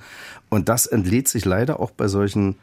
Und 0.50 0.68
das 0.68 0.88
entlädt 0.88 1.30
sich 1.30 1.46
leider 1.46 1.80
auch 1.80 1.92
bei 1.92 2.10
solchen 2.10 2.56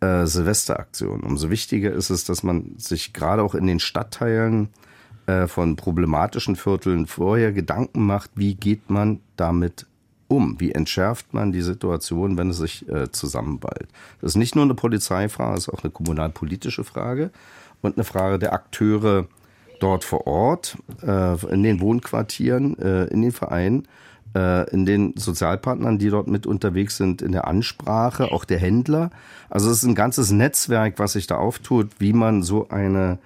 äh, 0.00 0.26
Silvesteraktion. 0.26 1.20
Umso 1.20 1.50
wichtiger 1.50 1.92
ist 1.92 2.10
es, 2.10 2.24
dass 2.24 2.42
man 2.42 2.74
sich 2.78 3.12
gerade 3.12 3.42
auch 3.42 3.54
in 3.54 3.66
den 3.66 3.80
Stadtteilen 3.80 4.68
äh, 5.26 5.46
von 5.46 5.76
problematischen 5.76 6.56
Vierteln 6.56 7.06
vorher 7.06 7.52
Gedanken 7.52 8.06
macht, 8.06 8.30
wie 8.34 8.54
geht 8.54 8.90
man 8.90 9.20
damit 9.36 9.86
um? 10.28 10.60
Wie 10.60 10.72
entschärft 10.72 11.34
man 11.34 11.52
die 11.52 11.62
Situation, 11.62 12.36
wenn 12.38 12.50
es 12.50 12.58
sich 12.58 12.88
äh, 12.88 13.10
zusammenballt? 13.10 13.88
Das 14.20 14.32
ist 14.32 14.36
nicht 14.36 14.54
nur 14.54 14.64
eine 14.64 14.74
Polizeifrage, 14.74 15.56
es 15.56 15.68
ist 15.68 15.74
auch 15.74 15.82
eine 15.82 15.90
kommunalpolitische 15.90 16.84
Frage 16.84 17.30
und 17.82 17.96
eine 17.96 18.04
Frage 18.04 18.38
der 18.38 18.52
Akteure 18.52 19.26
dort 19.80 20.04
vor 20.04 20.26
Ort, 20.26 20.78
äh, 21.02 21.46
in 21.52 21.62
den 21.62 21.80
Wohnquartieren, 21.80 22.78
äh, 22.78 23.04
in 23.06 23.22
den 23.22 23.32
Vereinen 23.32 23.86
in 24.70 24.86
den 24.86 25.14
Sozialpartnern, 25.16 25.98
die 25.98 26.10
dort 26.10 26.28
mit 26.28 26.46
unterwegs 26.46 26.96
sind, 26.96 27.22
in 27.22 27.32
der 27.32 27.46
Ansprache, 27.46 28.32
auch 28.32 28.44
der 28.44 28.58
Händler. 28.58 29.10
Also 29.48 29.70
es 29.70 29.78
ist 29.78 29.84
ein 29.84 29.94
ganzes 29.94 30.30
Netzwerk, 30.30 30.98
was 30.98 31.12
sich 31.12 31.26
da 31.26 31.36
auftut, 31.36 31.90
wie 31.98 32.12
man 32.12 32.42
so 32.42 32.68
eine 32.68 33.18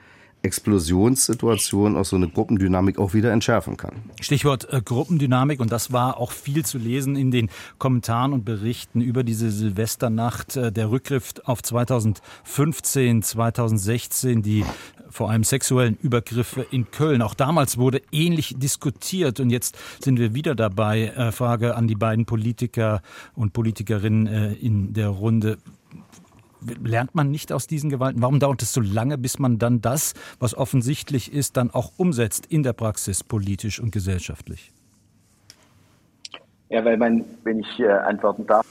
Explosionssituation, 0.43 1.97
auch 1.97 2.05
so 2.05 2.17
eine 2.17 2.29
Gruppendynamik 2.29 2.99
auch 2.99 3.15
wieder 3.15 3.33
entschärfen 3.33 3.77
kann. 3.77 3.93
Stichwort 4.21 4.73
äh, 4.73 4.81
Gruppendynamik 4.83 5.61
und 5.61 5.71
das 5.71 5.93
war 5.93 6.19
auch 6.19 6.33
viel 6.33 6.65
zu 6.65 6.79
lesen 6.79 7.17
in 7.17 7.31
den 7.31 7.51
Kommentaren 7.79 8.33
und 8.33 8.45
Berichten 8.45 9.01
über 9.01 9.23
diese 9.23 9.51
Silvesternacht, 9.51 10.57
äh, 10.57 10.73
der 10.73 10.91
Rückgriff 10.91 11.35
auf 11.45 11.63
2015, 11.63 13.23
2016, 13.23 14.43
die 14.43 14.65
vor 15.11 15.31
allem 15.31 15.45
sexuellen 15.45 15.99
Übergriffe 16.01 16.67
in 16.71 16.91
Köln. 16.91 17.21
Auch 17.21 17.35
damals 17.35 17.77
wurde 17.77 18.01
ähnlich 18.13 18.55
diskutiert 18.57 19.41
und 19.41 19.51
jetzt 19.51 19.77
sind 20.03 20.19
wir 20.19 20.35
wieder 20.35 20.55
dabei. 20.55 21.09
Äh, 21.09 21.33
Frage 21.33 21.77
an 21.77 21.89
die 21.89 21.97
beiden 21.97 22.25
Politiker 22.25 23.03
und 23.35 23.53
Politikerinnen 23.53 24.27
äh, 24.27 24.53
in 24.55 24.93
der 24.93 25.09
Runde. 25.09 25.59
Lernt 26.83 27.15
man 27.15 27.31
nicht 27.31 27.53
aus 27.53 27.67
diesen 27.67 27.91
Gewalten? 27.91 28.23
Warum 28.23 28.41
dauert 28.41 28.63
es 28.63 28.73
so 28.73 28.81
lange, 28.81 29.19
bis 29.19 29.39
man 29.39 29.59
dann 29.59 29.81
das, 29.81 30.15
was 30.39 30.55
offensichtlich 30.55 31.33
ist, 31.33 31.57
dann 31.57 31.71
auch 31.71 31.93
umsetzt 31.97 32.47
in 32.47 32.63
der 32.63 32.73
Praxis 32.73 33.25
politisch 33.25 33.81
und 33.81 33.93
gesellschaftlich? 33.93 34.73
Ja, 36.69 36.85
weil 36.85 36.97
man, 36.97 37.25
wenn 37.43 37.61
ich 37.61 37.81
äh, 37.81 37.89
antworten 37.91 38.47
darf, 38.47 38.67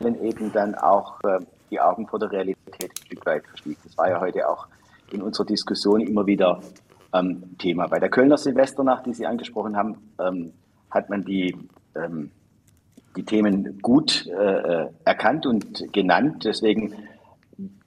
eben 0.00 0.52
dann 0.52 0.74
auch 0.74 1.22
äh, 1.24 1.40
die 1.70 1.80
Augen 1.80 2.06
vor 2.06 2.18
der 2.18 2.30
Realität 2.30 2.90
ein 2.90 3.06
Stück 3.06 3.26
weit 3.26 3.46
verschließt. 3.46 3.84
Das 3.84 3.98
war 3.98 4.10
ja 4.10 4.20
heute 4.20 4.48
auch 4.48 4.66
in 5.10 5.22
unserer 5.22 5.46
Diskussion 5.46 6.00
immer 6.00 6.26
wieder 6.26 6.60
ähm, 7.12 7.56
Thema. 7.58 7.86
Bei 7.86 7.98
der 7.98 8.08
Kölner 8.08 8.36
Silvesternacht, 8.36 9.06
die 9.06 9.14
Sie 9.14 9.26
angesprochen 9.26 9.76
haben, 9.76 9.96
ähm, 10.20 10.52
hat 10.90 11.10
man 11.10 11.24
die, 11.24 11.56
ähm, 11.94 12.30
die 13.16 13.24
Themen 13.24 13.80
gut 13.80 14.26
äh, 14.26 14.86
erkannt 15.04 15.46
und 15.46 15.92
genannt. 15.92 16.44
Deswegen 16.44 16.94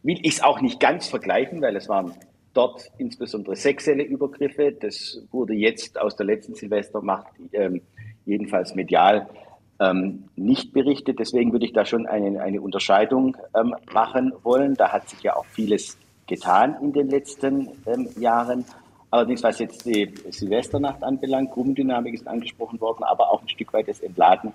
will 0.03 0.19
ich 0.21 0.35
es 0.35 0.43
auch 0.43 0.61
nicht 0.61 0.79
ganz 0.79 1.07
vergleichen, 1.07 1.61
weil 1.61 1.75
es 1.75 1.87
waren 1.89 2.13
dort 2.53 2.91
insbesondere 2.97 3.55
sexuelle 3.55 4.03
Übergriffe. 4.03 4.71
Das 4.71 5.21
wurde 5.31 5.53
jetzt 5.53 5.99
aus 5.99 6.15
der 6.15 6.25
letzten 6.25 6.55
Silvesternacht 6.55 7.27
ähm, 7.53 7.81
jedenfalls 8.25 8.75
medial 8.75 9.27
ähm, 9.79 10.25
nicht 10.35 10.73
berichtet. 10.73 11.19
Deswegen 11.19 11.51
würde 11.51 11.65
ich 11.65 11.73
da 11.73 11.85
schon 11.85 12.05
eine, 12.05 12.41
eine 12.41 12.61
Unterscheidung 12.61 13.37
ähm, 13.55 13.75
machen 13.93 14.33
wollen. 14.43 14.75
Da 14.75 14.91
hat 14.91 15.09
sich 15.09 15.21
ja 15.21 15.35
auch 15.35 15.45
vieles 15.45 15.97
getan 16.27 16.75
in 16.81 16.93
den 16.93 17.09
letzten 17.09 17.69
ähm, 17.85 18.09
Jahren. 18.19 18.65
Allerdings, 19.11 19.41
was 19.41 19.57
jetzt 19.59 19.85
die 19.85 20.13
Silvesternacht 20.29 21.03
anbelangt, 21.03 21.51
Gruppendynamik 21.51 22.13
ist 22.13 22.27
angesprochen 22.27 22.79
worden, 22.79 23.03
aber 23.03 23.31
auch 23.31 23.41
ein 23.41 23.49
Stück 23.49 23.73
weit 23.73 23.87
das 23.87 24.01
Entladen 24.01 24.53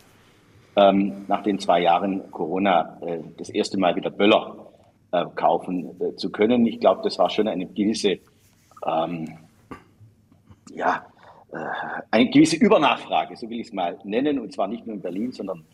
ähm, 0.76 1.24
nach 1.28 1.42
den 1.42 1.58
zwei 1.58 1.80
Jahren 1.80 2.30
Corona 2.30 2.98
äh, 3.02 3.18
das 3.36 3.48
erste 3.48 3.78
Mal 3.78 3.96
wieder 3.96 4.10
Böller 4.10 4.66
äh, 5.12 5.24
kaufen 5.34 5.90
äh, 6.00 6.16
zu 6.16 6.30
können. 6.30 6.66
Ich 6.66 6.80
glaube, 6.80 7.02
das 7.04 7.18
war 7.18 7.30
schon 7.30 7.48
eine 7.48 7.66
gewisse, 7.66 8.18
ähm, 8.86 9.28
ja, 10.72 11.06
äh, 11.52 11.56
eine 12.10 12.30
gewisse 12.30 12.56
Übernachfrage, 12.56 13.36
so 13.36 13.48
will 13.48 13.60
ich 13.60 13.68
es 13.68 13.72
mal 13.72 13.98
nennen, 14.04 14.38
und 14.38 14.52
zwar 14.52 14.66
nicht 14.66 14.86
nur 14.86 14.96
in 14.96 15.02
Berlin, 15.02 15.32
sondern 15.32 15.64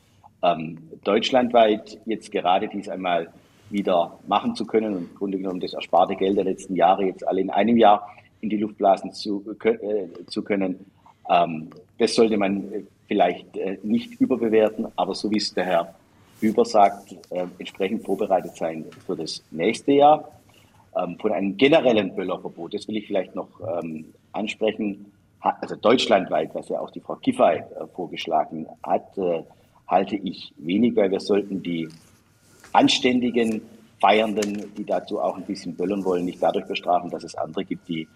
ähm, 0.42 0.78
deutschlandweit 1.04 1.98
jetzt 2.06 2.30
gerade 2.32 2.68
dies 2.68 2.88
einmal 2.88 3.28
wieder 3.70 4.18
machen 4.26 4.54
zu 4.54 4.66
können 4.66 4.94
und 4.94 5.10
im 5.10 5.14
Grunde 5.14 5.38
genommen 5.38 5.60
das 5.60 5.74
ersparte 5.74 6.16
Geld 6.16 6.36
der 6.36 6.44
letzten 6.44 6.74
Jahre 6.74 7.04
jetzt 7.04 7.26
alle 7.26 7.40
in 7.40 7.50
einem 7.50 7.76
Jahr 7.76 8.08
in 8.40 8.50
die 8.50 8.56
Luft 8.56 8.78
blasen 8.78 9.12
zu, 9.12 9.44
äh, 9.64 10.08
zu 10.26 10.42
können. 10.42 10.84
Ähm, 11.28 11.70
das 11.98 12.14
sollte 12.14 12.36
man 12.36 12.86
vielleicht 13.10 13.56
äh, 13.56 13.76
nicht 13.82 14.20
überbewerten, 14.20 14.86
aber 14.94 15.16
so 15.16 15.28
wie 15.32 15.38
es 15.38 15.52
der 15.52 15.64
Herr 15.64 15.94
Hüber 16.38 16.64
sagt, 16.64 17.10
äh, 17.30 17.44
entsprechend 17.58 18.04
vorbereitet 18.04 18.56
sein 18.56 18.84
für 19.04 19.16
das 19.16 19.42
nächste 19.50 19.90
Jahr. 19.90 20.30
Ähm, 20.96 21.18
von 21.18 21.32
einem 21.32 21.56
generellen 21.56 22.14
Böllerverbot, 22.14 22.72
das 22.72 22.86
will 22.86 22.98
ich 22.98 23.08
vielleicht 23.08 23.34
noch 23.34 23.48
ähm, 23.60 24.14
ansprechen, 24.30 25.10
also 25.40 25.74
deutschlandweit, 25.74 26.54
was 26.54 26.68
ja 26.68 26.78
auch 26.78 26.92
die 26.92 27.00
Frau 27.00 27.16
Giffey 27.16 27.56
äh, 27.56 27.64
vorgeschlagen 27.96 28.68
hat, 28.84 29.18
äh, 29.18 29.42
halte 29.88 30.14
ich 30.14 30.52
wenig, 30.58 30.94
weil 30.94 31.10
wir 31.10 31.18
sollten 31.18 31.64
die 31.64 31.88
anständigen, 32.72 33.60
Feiernden, 34.00 34.72
die 34.76 34.84
dazu 34.84 35.18
auch 35.20 35.36
ein 35.36 35.44
bisschen 35.44 35.74
böllern 35.74 36.04
wollen, 36.04 36.24
nicht 36.26 36.40
dadurch 36.40 36.66
bestrafen, 36.66 37.10
dass 37.10 37.24
es 37.24 37.34
andere 37.34 37.64
gibt, 37.64 37.88
die 37.88 38.06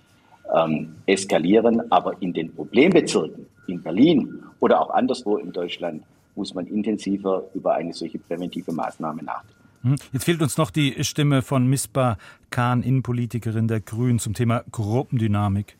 ähm, 0.54 0.94
eskalieren. 1.04 1.90
Aber 1.90 2.14
in 2.22 2.32
den 2.32 2.54
Problembezirken, 2.54 3.46
in 3.66 3.82
Berlin 3.82 4.43
oder 4.64 4.80
auch 4.80 4.88
anderswo 4.88 5.36
in 5.36 5.52
Deutschland, 5.52 6.02
muss 6.36 6.54
man 6.54 6.66
intensiver 6.66 7.44
über 7.52 7.74
eine 7.74 7.92
solche 7.92 8.18
präventive 8.18 8.72
Maßnahme 8.72 9.22
nachdenken. 9.22 9.60
Hm, 9.82 9.96
jetzt 10.12 10.24
fehlt 10.24 10.40
uns 10.40 10.56
noch 10.56 10.70
die 10.70 11.04
Stimme 11.04 11.42
von 11.42 11.66
Mispa 11.66 12.16
Kahn, 12.48 12.82
Innenpolitikerin 12.82 13.68
der 13.68 13.80
Grünen, 13.80 14.18
zum 14.18 14.32
Thema 14.32 14.64
Gruppendynamik, 14.72 15.76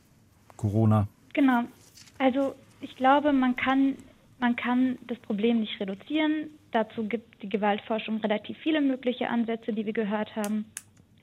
Corona. 0.58 1.08
Genau. 1.32 1.62
Also 2.18 2.54
ich 2.82 2.94
glaube, 2.96 3.32
man 3.32 3.56
kann, 3.56 3.94
man 4.38 4.54
kann 4.54 4.98
das 5.06 5.18
Problem 5.20 5.60
nicht 5.60 5.80
reduzieren. 5.80 6.50
Dazu 6.72 7.04
gibt 7.04 7.42
die 7.42 7.48
Gewaltforschung 7.48 8.18
relativ 8.18 8.58
viele 8.58 8.82
mögliche 8.82 9.30
Ansätze, 9.30 9.72
die 9.72 9.86
wir 9.86 9.94
gehört 9.94 10.36
haben, 10.36 10.66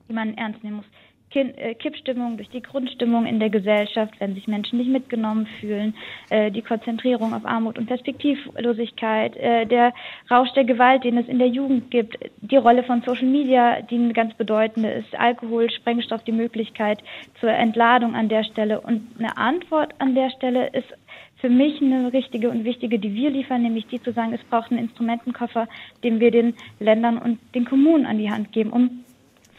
die 0.10 0.14
man 0.14 0.34
ernst 0.34 0.64
nehmen 0.64 0.78
muss. 0.78 0.86
Äh, 1.34 1.76
Kippstimmung, 1.76 2.38
durch 2.38 2.50
die 2.50 2.62
Grundstimmung 2.62 3.26
in 3.26 3.40
der 3.40 3.50
Gesellschaft, 3.50 4.14
wenn 4.20 4.36
sich 4.36 4.48
Menschen 4.48 4.80
nicht 4.80 4.90
mitgenommen 4.90 5.48
fühlen, 5.60 5.94
äh, 6.30 6.52
die 6.52 6.62
Konzentrierung 6.62 7.34
auf 7.34 7.46
Armut 7.46 7.78
und 7.78 7.86
Perspektivlosigkeit, 7.86 9.38
äh, 9.38 9.66
der 9.66 9.94
Rausch 10.30 10.52
der 10.54 10.66
Gewalt, 10.66 11.06
den 11.06 11.18
es 11.18 11.28
in 11.28 11.40
der 11.40 11.48
Jugend 11.48 11.90
gibt, 11.90 12.18
die 12.42 12.58
Rolle 12.58 12.84
von 12.84 13.02
Social 13.04 13.28
Media, 13.28 13.82
die 13.82 13.96
eine 13.96 14.14
ganz 14.14 14.34
bedeutende 14.34 14.92
ist, 14.92 15.18
Alkohol, 15.18 15.72
Sprengstoff, 15.72 16.24
die 16.24 16.34
Möglichkeit 16.34 17.00
zur 17.40 17.52
Entladung 17.52 18.14
an 18.14 18.28
der 18.28 18.44
Stelle. 18.44 18.82
Und 18.82 19.08
eine 19.18 19.38
Antwort 19.38 19.94
an 20.00 20.16
der 20.16 20.32
Stelle 20.32 20.68
ist 20.68 20.94
für 21.38 21.50
mich 21.50 21.82
eine 21.82 22.12
richtige 22.12 22.50
und 22.50 22.66
wichtige, 22.66 23.00
die 23.00 23.16
wir 23.16 23.30
liefern, 23.30 23.64
nämlich 23.64 23.88
die 23.88 24.02
zu 24.02 24.12
sagen, 24.12 24.34
es 24.34 24.44
braucht 24.50 24.72
einen 24.72 24.82
Instrumentenkoffer, 24.82 25.68
den 26.04 26.20
wir 26.20 26.30
den 26.30 26.56
Ländern 26.80 27.18
und 27.18 27.40
den 27.56 27.66
Kommunen 27.66 28.06
an 28.06 28.18
die 28.18 28.30
Hand 28.30 28.52
geben, 28.52 28.72
um 28.72 29.04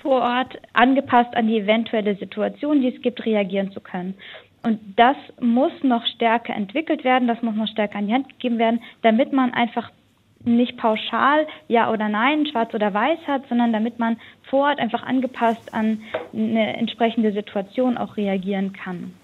vor 0.03 0.21
Ort 0.21 0.59
angepasst 0.73 1.35
an 1.35 1.47
die 1.47 1.59
eventuelle 1.59 2.17
Situation, 2.17 2.83
die 2.83 2.95
es 2.95 3.01
gibt, 3.01 3.25
reagieren 3.25 3.73
zu 3.73 3.81
können. 3.81 4.15
Und 4.65 4.79
das 4.97 5.17
muss 5.41 5.73
noch 5.83 6.05
stärker 6.07 6.55
entwickelt 6.55 7.05
werden, 7.05 7.27
das 7.27 7.43
muss 7.43 7.55
noch 7.55 7.69
stärker 7.69 7.99
an 7.99 8.07
die 8.07 8.15
Hand 8.15 8.29
gegeben 8.29 8.59
werden, 8.59 8.81
damit 9.03 9.33
man 9.33 9.55
einfach 9.55 9.91
nicht 10.45 10.77
pauschal 10.77 11.47
Ja 11.69 11.91
oder 11.91 12.09
Nein, 12.09 12.47
Schwarz 12.47 12.75
oder 12.75 12.93
Weiß 12.93 13.19
hat, 13.27 13.49
sondern 13.49 13.73
damit 13.73 13.99
man 13.99 14.19
vor 14.43 14.69
Ort 14.69 14.81
einfach 14.81 15.03
angepasst 15.05 15.73
an 15.73 16.03
eine 16.33 16.77
entsprechende 16.77 17.33
Situation 17.33 17.97
auch 17.97 18.17
reagieren 18.17 18.73
kann. 18.73 19.15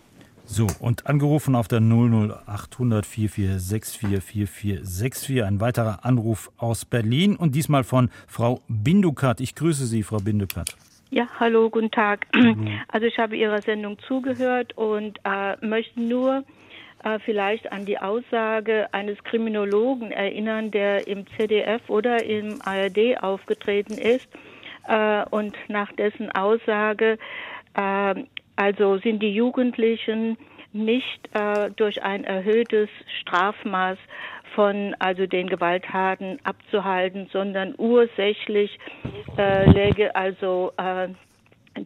So, 0.50 0.66
und 0.80 1.06
angerufen 1.06 1.54
auf 1.54 1.68
der 1.68 1.80
00800 1.80 3.04
44644464. 3.04 5.44
Ein 5.44 5.60
weiterer 5.60 6.06
Anruf 6.06 6.50
aus 6.56 6.86
Berlin 6.86 7.36
und 7.36 7.54
diesmal 7.54 7.84
von 7.84 8.08
Frau 8.26 8.62
Bindukat. 8.66 9.42
Ich 9.42 9.54
grüße 9.54 9.84
Sie, 9.84 10.02
Frau 10.02 10.16
Bindukat. 10.16 10.74
Ja, 11.10 11.26
hallo, 11.38 11.68
guten 11.68 11.90
Tag. 11.90 12.26
Also 12.88 13.06
ich 13.06 13.18
habe 13.18 13.36
Ihrer 13.36 13.60
Sendung 13.60 13.98
zugehört 14.08 14.74
und 14.78 15.20
äh, 15.24 15.58
möchte 15.64 16.00
nur 16.00 16.44
äh, 17.04 17.18
vielleicht 17.18 17.70
an 17.70 17.84
die 17.84 17.98
Aussage 17.98 18.88
eines 18.92 19.22
Kriminologen 19.24 20.12
erinnern, 20.12 20.70
der 20.70 21.06
im 21.06 21.26
CDF 21.36 21.82
oder 21.88 22.24
im 22.24 22.62
ARD 22.64 23.22
aufgetreten 23.22 23.98
ist 23.98 24.26
äh, 24.88 25.26
und 25.26 25.54
nach 25.68 25.92
dessen 25.92 26.32
Aussage 26.32 27.18
äh, 27.74 28.14
also 28.58 28.98
sind 28.98 29.22
die 29.22 29.32
Jugendlichen 29.32 30.36
nicht 30.72 31.28
äh, 31.32 31.70
durch 31.76 32.02
ein 32.02 32.24
erhöhtes 32.24 32.88
Strafmaß 33.20 33.98
von 34.54 34.96
also 34.98 35.26
den 35.26 35.48
Gewalttaten 35.48 36.38
abzuhalten, 36.42 37.28
sondern 37.32 37.74
ursächlich 37.78 38.78
äh, 39.36 39.70
läge 39.70 40.14
also 40.16 40.72
äh, 40.76 41.08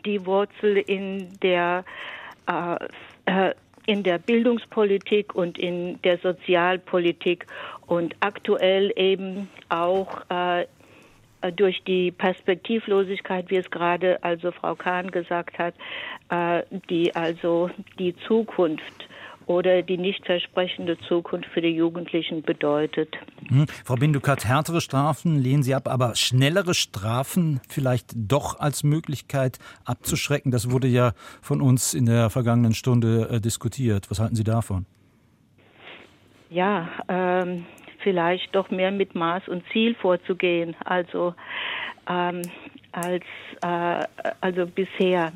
die 0.06 0.24
Wurzel 0.24 0.78
in 0.78 1.28
der 1.42 1.84
äh, 2.48 2.76
äh, 3.26 3.54
in 3.84 4.02
der 4.04 4.18
Bildungspolitik 4.18 5.34
und 5.34 5.58
in 5.58 6.00
der 6.02 6.16
Sozialpolitik 6.18 7.46
und 7.86 8.14
aktuell 8.20 8.92
eben 8.96 9.50
auch 9.68 10.22
äh, 10.30 10.66
durch 11.50 11.82
die 11.84 12.10
Perspektivlosigkeit, 12.10 13.50
wie 13.50 13.56
es 13.56 13.70
gerade 13.70 14.22
also 14.22 14.52
Frau 14.52 14.74
Kahn 14.74 15.10
gesagt 15.10 15.58
hat, 15.58 15.74
äh, 16.30 16.62
die 16.88 17.14
also 17.14 17.70
die 17.98 18.14
Zukunft 18.26 19.08
oder 19.46 19.82
die 19.82 19.98
nicht 19.98 20.24
versprechende 20.24 20.98
Zukunft 21.08 21.48
für 21.48 21.60
die 21.60 21.68
Jugendlichen 21.68 22.42
bedeutet. 22.42 23.16
Hm. 23.48 23.66
Frau 23.84 23.96
Bindukat, 23.96 24.44
härtere 24.44 24.80
Strafen 24.80 25.38
lehnen 25.38 25.62
Sie 25.62 25.74
ab, 25.74 25.88
aber 25.88 26.14
schnellere 26.14 26.74
Strafen 26.74 27.60
vielleicht 27.68 28.12
doch 28.14 28.60
als 28.60 28.84
Möglichkeit 28.84 29.58
abzuschrecken. 29.84 30.52
Das 30.52 30.70
wurde 30.70 30.86
ja 30.86 31.12
von 31.40 31.60
uns 31.60 31.94
in 31.94 32.06
der 32.06 32.30
vergangenen 32.30 32.74
Stunde 32.74 33.28
äh, 33.30 33.40
diskutiert. 33.40 34.10
Was 34.10 34.20
halten 34.20 34.36
Sie 34.36 34.44
davon? 34.44 34.86
Ja, 36.50 36.88
ähm, 37.08 37.64
vielleicht 38.02 38.54
doch 38.54 38.70
mehr 38.70 38.90
mit 38.90 39.14
Maß 39.14 39.48
und 39.48 39.62
Ziel 39.72 39.94
vorzugehen, 39.94 40.76
also 40.84 41.34
ähm, 42.08 42.42
als 42.92 43.24
äh, 43.62 44.06
also 44.40 44.66
bisher. 44.66 45.32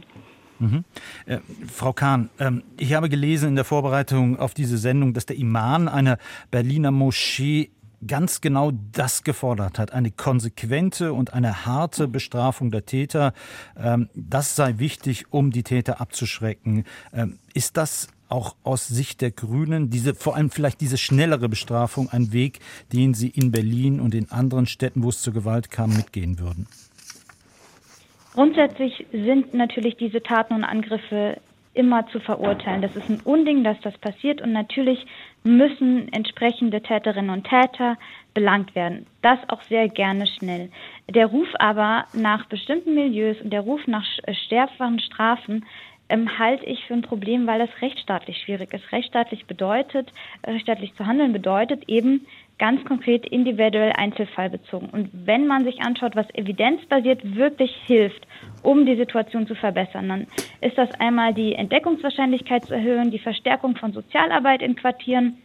Mhm. 0.58 0.84
Äh, 1.26 1.38
Frau 1.70 1.92
Kahn, 1.92 2.30
ähm, 2.38 2.62
ich 2.78 2.94
habe 2.94 3.08
gelesen 3.08 3.50
in 3.50 3.56
der 3.56 3.64
Vorbereitung 3.64 4.38
auf 4.38 4.54
diese 4.54 4.78
Sendung, 4.78 5.12
dass 5.12 5.26
der 5.26 5.36
Imam 5.36 5.88
einer 5.88 6.18
Berliner 6.50 6.90
Moschee 6.90 7.70
ganz 8.06 8.40
genau 8.40 8.72
das 8.92 9.24
gefordert 9.24 9.78
hat, 9.78 9.92
eine 9.92 10.10
konsequente 10.10 11.12
und 11.12 11.32
eine 11.32 11.66
harte 11.66 12.08
Bestrafung 12.08 12.70
der 12.70 12.84
Täter. 12.84 13.32
Ähm, 13.76 14.08
das 14.14 14.56
sei 14.56 14.74
wichtig, 14.78 15.26
um 15.30 15.50
die 15.50 15.62
Täter 15.62 16.00
abzuschrecken. 16.00 16.84
Ähm, 17.12 17.38
ist 17.54 17.76
das 17.76 18.08
auch 18.28 18.56
aus 18.62 18.88
Sicht 18.88 19.20
der 19.20 19.30
Grünen, 19.30 19.90
diese, 19.90 20.14
vor 20.14 20.36
allem 20.36 20.50
vielleicht 20.50 20.80
diese 20.80 20.98
schnellere 20.98 21.48
Bestrafung, 21.48 22.08
ein 22.10 22.32
Weg, 22.32 22.60
den 22.92 23.14
Sie 23.14 23.28
in 23.28 23.50
Berlin 23.50 24.00
und 24.00 24.14
in 24.14 24.30
anderen 24.30 24.66
Städten, 24.66 25.02
wo 25.02 25.08
es 25.08 25.22
zur 25.22 25.32
Gewalt 25.32 25.70
kam, 25.70 25.96
mitgehen 25.96 26.38
würden? 26.38 26.66
Grundsätzlich 28.34 29.06
sind 29.12 29.54
natürlich 29.54 29.96
diese 29.96 30.22
Taten 30.22 30.54
und 30.54 30.64
Angriffe 30.64 31.40
immer 31.76 32.06
zu 32.08 32.20
verurteilen. 32.20 32.82
Das 32.82 32.96
ist 32.96 33.08
ein 33.08 33.20
Unding, 33.20 33.62
dass 33.62 33.78
das 33.82 33.96
passiert 33.98 34.40
und 34.40 34.52
natürlich 34.52 35.06
müssen 35.44 36.12
entsprechende 36.12 36.82
Täterinnen 36.82 37.30
und 37.30 37.46
Täter 37.46 37.96
belangt 38.34 38.74
werden. 38.74 39.06
Das 39.22 39.38
auch 39.48 39.62
sehr 39.62 39.88
gerne 39.88 40.26
schnell. 40.26 40.70
Der 41.08 41.26
Ruf 41.26 41.48
aber 41.58 42.06
nach 42.14 42.46
bestimmten 42.46 42.94
Milieus 42.94 43.40
und 43.42 43.52
der 43.52 43.60
Ruf 43.60 43.86
nach 43.86 44.04
stärkeren 44.46 45.00
Strafen 45.00 45.64
ähm, 46.08 46.38
halte 46.38 46.64
ich 46.66 46.84
für 46.86 46.94
ein 46.94 47.02
Problem, 47.02 47.46
weil 47.46 47.60
es 47.60 47.82
rechtsstaatlich 47.82 48.38
schwierig 48.38 48.72
ist. 48.72 48.92
Rechtsstaatlich 48.92 49.46
bedeutet, 49.46 50.12
äh, 50.42 50.50
rechtsstaatlich 50.50 50.94
zu 50.94 51.06
handeln 51.06 51.32
bedeutet 51.32 51.88
eben 51.88 52.26
ganz 52.58 52.84
konkret 52.84 53.26
individuell 53.26 53.92
einzelfallbezogen. 53.92 54.88
Und 54.88 55.10
wenn 55.12 55.46
man 55.46 55.64
sich 55.64 55.82
anschaut, 55.82 56.16
was 56.16 56.26
evidenzbasiert 56.34 57.36
wirklich 57.36 57.74
hilft, 57.86 58.26
um 58.62 58.86
die 58.86 58.96
Situation 58.96 59.46
zu 59.46 59.54
verbessern, 59.54 60.08
dann 60.08 60.26
ist 60.60 60.78
das 60.78 60.90
einmal 60.98 61.34
die 61.34 61.54
Entdeckungswahrscheinlichkeit 61.54 62.64
zu 62.64 62.74
erhöhen, 62.74 63.10
die 63.10 63.18
Verstärkung 63.18 63.76
von 63.76 63.92
Sozialarbeit 63.92 64.62
in 64.62 64.74
Quartieren, 64.74 65.38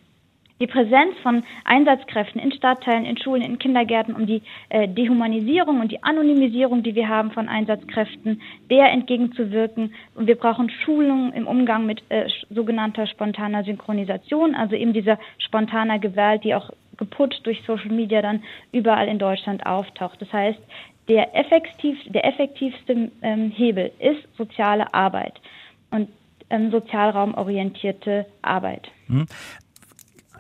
die 0.62 0.68
Präsenz 0.68 1.18
von 1.24 1.44
Einsatzkräften 1.66 2.40
in 2.40 2.52
Stadtteilen, 2.52 3.06
in 3.06 3.18
Schulen, 3.18 3.42
in 3.42 3.60
Kindergärten, 3.60 4.16
um 4.16 4.28
die 4.28 4.44
äh, 4.70 4.88
Dehumanisierung 4.88 5.82
und 5.82 5.92
die 5.92 6.04
Anonymisierung, 6.04 6.84
die 6.84 6.96
wir 6.96 7.10
haben 7.10 7.32
von 7.32 7.50
Einsatzkräften, 7.50 8.42
der 8.70 8.92
entgegenzuwirken. 8.92 9.94
Und 10.16 10.28
wir 10.28 10.36
brauchen 10.36 10.70
Schulungen 10.70 11.34
im 11.34 11.48
Umgang 11.48 11.86
mit 11.86 12.04
äh, 12.10 12.28
sogenannter 12.52 13.08
spontaner 13.08 13.64
Synchronisation, 13.64 14.56
also 14.56 14.76
eben 14.76 14.94
dieser 14.94 15.18
spontaner 15.40 15.98
Gewalt, 16.00 16.44
die 16.44 16.54
auch 16.54 16.70
geputscht 16.98 17.46
durch 17.46 17.64
Social 17.66 17.92
Media 17.92 18.22
dann 18.22 18.44
überall 18.72 19.08
in 19.08 19.18
Deutschland 19.18 19.66
auftaucht. 19.66 20.22
Das 20.22 20.32
heißt, 20.32 20.60
der, 21.08 21.36
effektiv, 21.36 21.98
der 22.06 22.26
effektivste 22.26 23.12
ähm, 23.24 23.50
Hebel 23.50 23.92
ist 24.00 24.22
soziale 24.38 24.94
Arbeit 24.94 25.42
und 25.90 26.10
ähm, 26.52 26.70
sozialraumorientierte 26.70 28.28
Arbeit. 28.44 28.92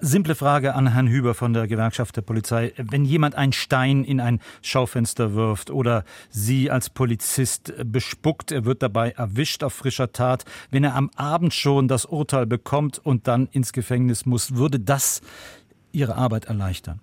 Simple 0.03 0.33
Frage 0.33 0.73
an 0.73 0.93
Herrn 0.93 1.07
Hüber 1.07 1.35
von 1.35 1.53
der 1.53 1.67
Gewerkschaft 1.67 2.17
der 2.17 2.23
Polizei. 2.23 2.73
Wenn 2.75 3.05
jemand 3.05 3.35
einen 3.35 3.53
Stein 3.53 4.03
in 4.03 4.19
ein 4.19 4.39
Schaufenster 4.63 5.35
wirft 5.35 5.69
oder 5.69 6.05
Sie 6.31 6.71
als 6.71 6.89
Polizist 6.89 7.71
bespuckt, 7.85 8.51
er 8.51 8.65
wird 8.65 8.81
dabei 8.81 9.11
erwischt 9.11 9.63
auf 9.63 9.73
frischer 9.73 10.11
Tat, 10.11 10.43
wenn 10.71 10.83
er 10.83 10.95
am 10.95 11.11
Abend 11.17 11.53
schon 11.53 11.87
das 11.87 12.05
Urteil 12.05 12.47
bekommt 12.47 12.97
und 12.97 13.27
dann 13.27 13.47
ins 13.51 13.73
Gefängnis 13.73 14.25
muss, 14.25 14.55
würde 14.55 14.79
das 14.79 15.21
Ihre 15.91 16.15
Arbeit 16.15 16.45
erleichtern? 16.45 16.99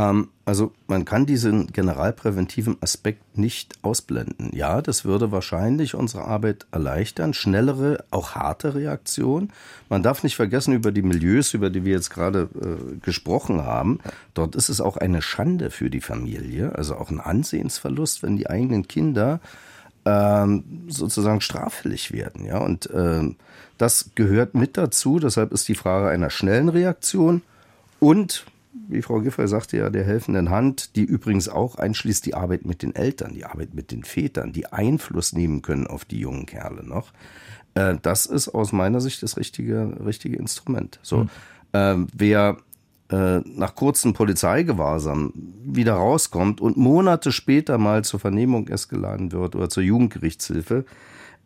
Ähm, 0.00 0.28
also 0.44 0.72
man 0.86 1.04
kann 1.04 1.26
diesen 1.26 1.68
generalpräventiven 1.68 2.78
Aspekt 2.80 3.38
nicht 3.38 3.74
ausblenden. 3.82 4.50
Ja, 4.52 4.82
das 4.82 5.04
würde 5.04 5.30
wahrscheinlich 5.30 5.94
unsere 5.94 6.24
Arbeit 6.24 6.66
erleichtern, 6.72 7.34
schnellere, 7.34 8.04
auch 8.10 8.34
harte 8.34 8.74
Reaktion. 8.74 9.52
Man 9.88 10.02
darf 10.02 10.22
nicht 10.22 10.36
vergessen 10.36 10.72
über 10.72 10.90
die 10.90 11.02
Milieus, 11.02 11.54
über 11.54 11.70
die 11.70 11.84
wir 11.84 11.92
jetzt 11.92 12.10
gerade 12.10 12.48
äh, 12.60 12.96
gesprochen 13.02 13.62
haben. 13.62 14.00
Dort 14.34 14.56
ist 14.56 14.70
es 14.70 14.80
auch 14.80 14.96
eine 14.96 15.22
Schande 15.22 15.70
für 15.70 15.90
die 15.90 16.00
Familie, 16.00 16.74
also 16.74 16.96
auch 16.96 17.10
ein 17.10 17.20
Ansehensverlust, 17.20 18.22
wenn 18.22 18.36
die 18.36 18.48
eigenen 18.48 18.88
Kinder 18.88 19.40
ähm, 20.06 20.86
sozusagen 20.88 21.42
straffällig 21.42 22.12
werden. 22.12 22.46
Ja, 22.46 22.58
und 22.58 22.88
ähm, 22.92 23.36
das 23.76 24.10
gehört 24.14 24.54
mit 24.54 24.76
dazu. 24.76 25.18
Deshalb 25.20 25.52
ist 25.52 25.68
die 25.68 25.74
Frage 25.74 26.08
einer 26.08 26.30
schnellen 26.30 26.70
Reaktion 26.70 27.42
und 27.98 28.46
wie 28.90 29.02
Frau 29.02 29.20
Giffey 29.20 29.46
sagte 29.48 29.76
ja, 29.76 29.90
der 29.90 30.04
helfenden 30.04 30.50
Hand, 30.50 30.96
die 30.96 31.04
übrigens 31.04 31.48
auch 31.48 31.76
einschließt 31.76 32.26
die 32.26 32.34
Arbeit 32.34 32.64
mit 32.64 32.82
den 32.82 32.94
Eltern, 32.94 33.34
die 33.34 33.44
Arbeit 33.44 33.74
mit 33.74 33.90
den 33.90 34.04
Vätern, 34.04 34.52
die 34.52 34.66
Einfluss 34.66 35.32
nehmen 35.32 35.62
können 35.62 35.86
auf 35.86 36.04
die 36.04 36.20
jungen 36.20 36.46
Kerle 36.46 36.84
noch. 36.84 37.12
Äh, 37.74 37.96
das 38.02 38.26
ist 38.26 38.48
aus 38.48 38.72
meiner 38.72 39.00
Sicht 39.00 39.22
das 39.22 39.36
richtige, 39.36 39.96
richtige 40.04 40.36
Instrument. 40.36 40.98
So, 41.02 41.24
mhm. 41.24 41.30
äh, 41.72 41.96
wer 42.12 42.56
äh, 43.10 43.40
nach 43.44 43.74
kurzem 43.74 44.12
Polizeigewahrsam 44.12 45.32
wieder 45.64 45.94
rauskommt 45.94 46.60
und 46.60 46.76
Monate 46.76 47.32
später 47.32 47.78
mal 47.78 48.04
zur 48.04 48.20
Vernehmung 48.20 48.68
erst 48.68 48.88
geladen 48.88 49.32
wird 49.32 49.56
oder 49.56 49.68
zur 49.68 49.82
Jugendgerichtshilfe, 49.82 50.84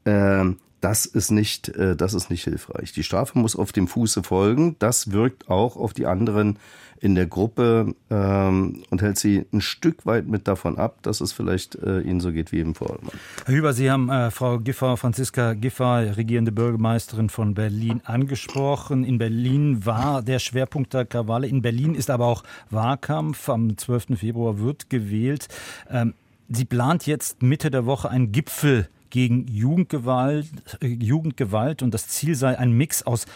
äh, 0.05 0.45
das 0.85 1.07
ist 1.07 1.31
nicht, 1.31 1.71
äh, 1.71 1.97
das 1.97 2.13
ist 2.13 2.29
nicht 2.29 2.45
hilfreich. 2.45 2.93
Die 2.93 3.03
Strafe 3.03 3.39
muss 3.39 3.57
auf 3.57 3.73
dem 3.73 3.89
Fuße 3.89 4.23
folgen. 4.23 4.77
Das 4.81 5.13
wirkt 5.13 5.49
auch 5.49 5.77
auf 5.77 5.95
die 5.95 6.05
anderen 6.05 6.59
in 7.01 7.15
der 7.15 7.27
Gruppe 7.27 7.95
ähm, 8.11 8.83
und 8.91 9.01
hält 9.01 9.19
sie 9.19 9.47
ein 9.53 9.63
Stück 9.63 10.05
weit 10.05 10.27
mit 10.27 10.47
davon 10.47 10.77
ab, 10.77 10.99
dass 11.01 11.23
es 11.23 11.33
vielleicht 11.33 11.75
äh, 11.77 12.01
ihnen 12.01 12.21
so 12.21 12.33
geht 12.33 12.53
wie 12.53 12.61
im 12.61 12.75
Vormann. 12.75 13.13
Herr 13.47 13.55
Hüber, 13.55 13.73
Sie 13.73 13.91
haben 13.91 14.11
äh, 14.11 14.31
Frau 14.31 14.59
Giffer, 14.59 14.99
Franziska 14.99 15.55
Giffer, 15.55 16.19
regierende 16.19 16.53
Bürgermeisterin 16.53 17.31
von 17.31 17.55
Berlin, 17.55 18.03
angesprochen. 18.05 19.05
In 19.05 19.17
Berlin 19.17 19.87
war 19.87 20.23
der 20.23 20.39
Schwerpunkt 20.39 20.93
der 20.93 21.07
Krawalle. 21.07 21.47
In 21.47 21.63
Berlin 21.63 21.95
ist 21.95 22.11
aber 22.11 22.27
auch 22.27 22.43
Wahlkampf. 22.69 23.49
Am 23.49 23.77
12. 23.77 24.19
Februar 24.19 24.59
wird 24.59 24.91
gewählt. 24.91 25.49
Ähm, 25.91 26.13
sie 26.51 26.67
plant 26.67 27.07
jetzt 27.07 27.43
Mitte 27.43 27.71
der 27.71 27.87
Woche 27.87 28.11
einen 28.11 28.33
Gipfel 28.33 28.89
gegen 29.15 29.47
Jugendgewalt, 29.47 30.47
äh, 30.83 30.89
Jugendgewalt 30.89 31.83
und 31.83 31.95
das 31.95 32.09
Ziel 32.09 32.35
sei 32.35 32.59
ein 32.59 32.73
Mix 32.73 33.05
aus 33.05 33.27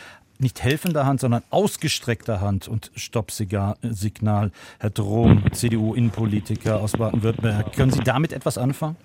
nicht 0.40 0.60
helfender 0.60 1.06
Hand, 1.06 1.20
sondern 1.20 1.44
ausgestreckter 1.50 2.40
Hand 2.40 2.66
und 2.66 2.90
Stoppsignal. 2.96 4.50
Herr 4.80 4.90
Drohm, 4.90 5.44
CDU-Innenpolitiker 5.52 6.80
aus 6.80 6.92
Baden-Württemberg. 6.92 7.72
Können 7.74 7.92
Sie 7.92 8.00
damit 8.00 8.32
etwas 8.32 8.58
anfangen? 8.58 8.96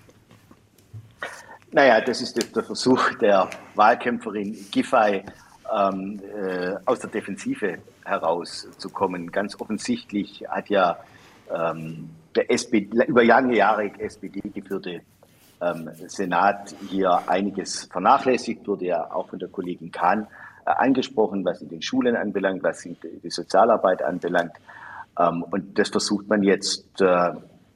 Naja, 1.72 2.02
das 2.02 2.22
ist 2.22 2.56
der 2.56 2.64
Versuch 2.64 3.14
der 3.20 3.52
Wahlkämpferin 3.76 4.58
Giffey, 4.72 5.24
ähm, 5.76 6.22
äh, 6.36 6.74
aus 6.86 7.00
der 7.00 7.12
Defensive 7.12 7.78
herauszukommen. 8.04 9.32
Ganz 9.32 9.60
offensichtlich 9.62 10.44
hat 10.50 10.70
ja 10.70 10.98
ähm, 11.56 12.10
der 12.36 12.50
SPD, 12.50 13.06
über 13.06 13.24
lange 13.24 13.56
Jahre 13.56 13.92
SPD 14.00 14.42
geführte 14.54 15.02
ähm, 15.64 15.90
Senat 16.08 16.76
hier 16.90 17.28
einiges 17.28 17.86
vernachlässigt, 17.86 18.68
wurde 18.68 18.86
ja 18.86 19.12
auch 19.12 19.30
von 19.30 19.40
der 19.40 19.50
Kollegin 19.50 19.92
Kahn 19.92 20.28
äh, 20.66 20.72
angesprochen, 20.72 21.46
was 21.46 21.62
in 21.62 21.70
den 21.70 21.82
Schulen 21.82 22.16
anbelangt, 22.16 22.64
was 22.64 22.82
die, 22.82 22.98
die 23.24 23.30
Sozialarbeit 23.30 24.02
anbelangt. 24.02 24.54
Ähm, 25.20 25.44
und 25.44 25.78
das 25.78 25.90
versucht 25.90 26.28
man 26.28 26.44
jetzt 26.44 27.02
äh, 27.02 27.32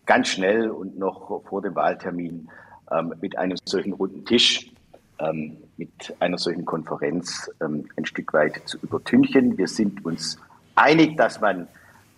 ganz 0.05 0.29
schnell 0.29 0.69
und 0.69 0.97
noch 0.97 1.43
vor 1.45 1.61
dem 1.61 1.75
Wahltermin 1.75 2.49
ähm, 2.91 3.13
mit 3.21 3.37
einem 3.37 3.57
solchen 3.65 3.93
runden 3.93 4.25
Tisch, 4.25 4.71
ähm, 5.19 5.57
mit 5.77 6.15
einer 6.19 6.37
solchen 6.37 6.65
Konferenz 6.65 7.49
ähm, 7.61 7.87
ein 7.95 8.05
Stück 8.05 8.33
weit 8.33 8.61
zu 8.65 8.77
übertünchen. 8.79 9.57
Wir 9.57 9.67
sind 9.67 10.03
uns 10.05 10.37
einig, 10.75 11.17
dass 11.17 11.41
man 11.41 11.67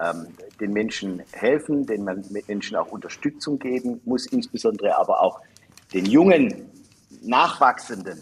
ähm, 0.02 0.28
den 0.60 0.74
Menschen 0.74 1.22
helfen, 1.32 1.86
den 1.86 2.08
Menschen 2.48 2.78
auch 2.78 2.92
Unterstützung 2.92 3.60
geben 3.60 4.02
muss, 4.06 4.28
insbesondere 4.28 4.98
aber 4.98 5.22
auch 5.22 5.42
den 5.94 6.06
jungen 6.06 6.70
Nachwachsenden 7.22 8.20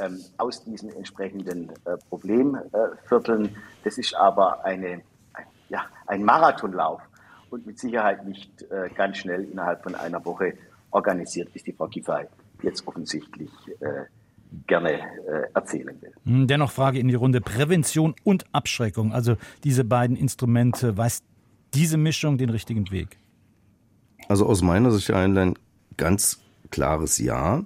ähm, 0.00 0.20
aus 0.38 0.64
diesen 0.64 0.90
entsprechenden 0.96 1.70
äh, 1.84 1.96
Problemvierteln. 2.08 3.54
Das 3.84 3.98
ist 3.98 4.14
aber 4.14 4.64
eine, 4.64 5.02
ein, 5.34 5.44
ja, 5.68 5.84
ein 6.06 6.24
Marathonlauf 6.24 7.02
und 7.50 7.66
mit 7.66 7.78
Sicherheit 7.78 8.24
nicht 8.26 8.62
äh, 8.70 8.88
ganz 8.94 9.18
schnell 9.18 9.44
innerhalb 9.44 9.82
von 9.82 9.94
einer 9.94 10.24
Woche 10.24 10.54
organisiert, 10.90 11.50
wie 11.54 11.60
die 11.60 11.72
Frau 11.72 11.86
Giffey 11.86 12.26
jetzt 12.62 12.86
offensichtlich 12.86 13.50
äh, 13.80 14.04
gerne 14.66 14.92
äh, 14.92 15.48
erzählen 15.54 15.96
will. 16.00 16.12
Hm, 16.24 16.46
dennoch 16.46 16.72
Frage 16.72 16.98
in 16.98 17.08
die 17.08 17.14
Runde 17.14 17.40
Prävention 17.40 18.14
und 18.24 18.44
Abschreckung. 18.52 19.12
Also 19.12 19.36
diese 19.64 19.84
beiden 19.84 20.16
Instrumente, 20.16 20.96
weist 20.96 21.24
diese 21.74 21.96
Mischung 21.96 22.38
den 22.38 22.50
richtigen 22.50 22.90
Weg? 22.90 23.18
Also 24.28 24.46
aus 24.46 24.62
meiner 24.62 24.90
Sicht 24.90 25.10
ein 25.10 25.54
ganz 25.96 26.40
klares 26.70 27.18
Ja. 27.18 27.64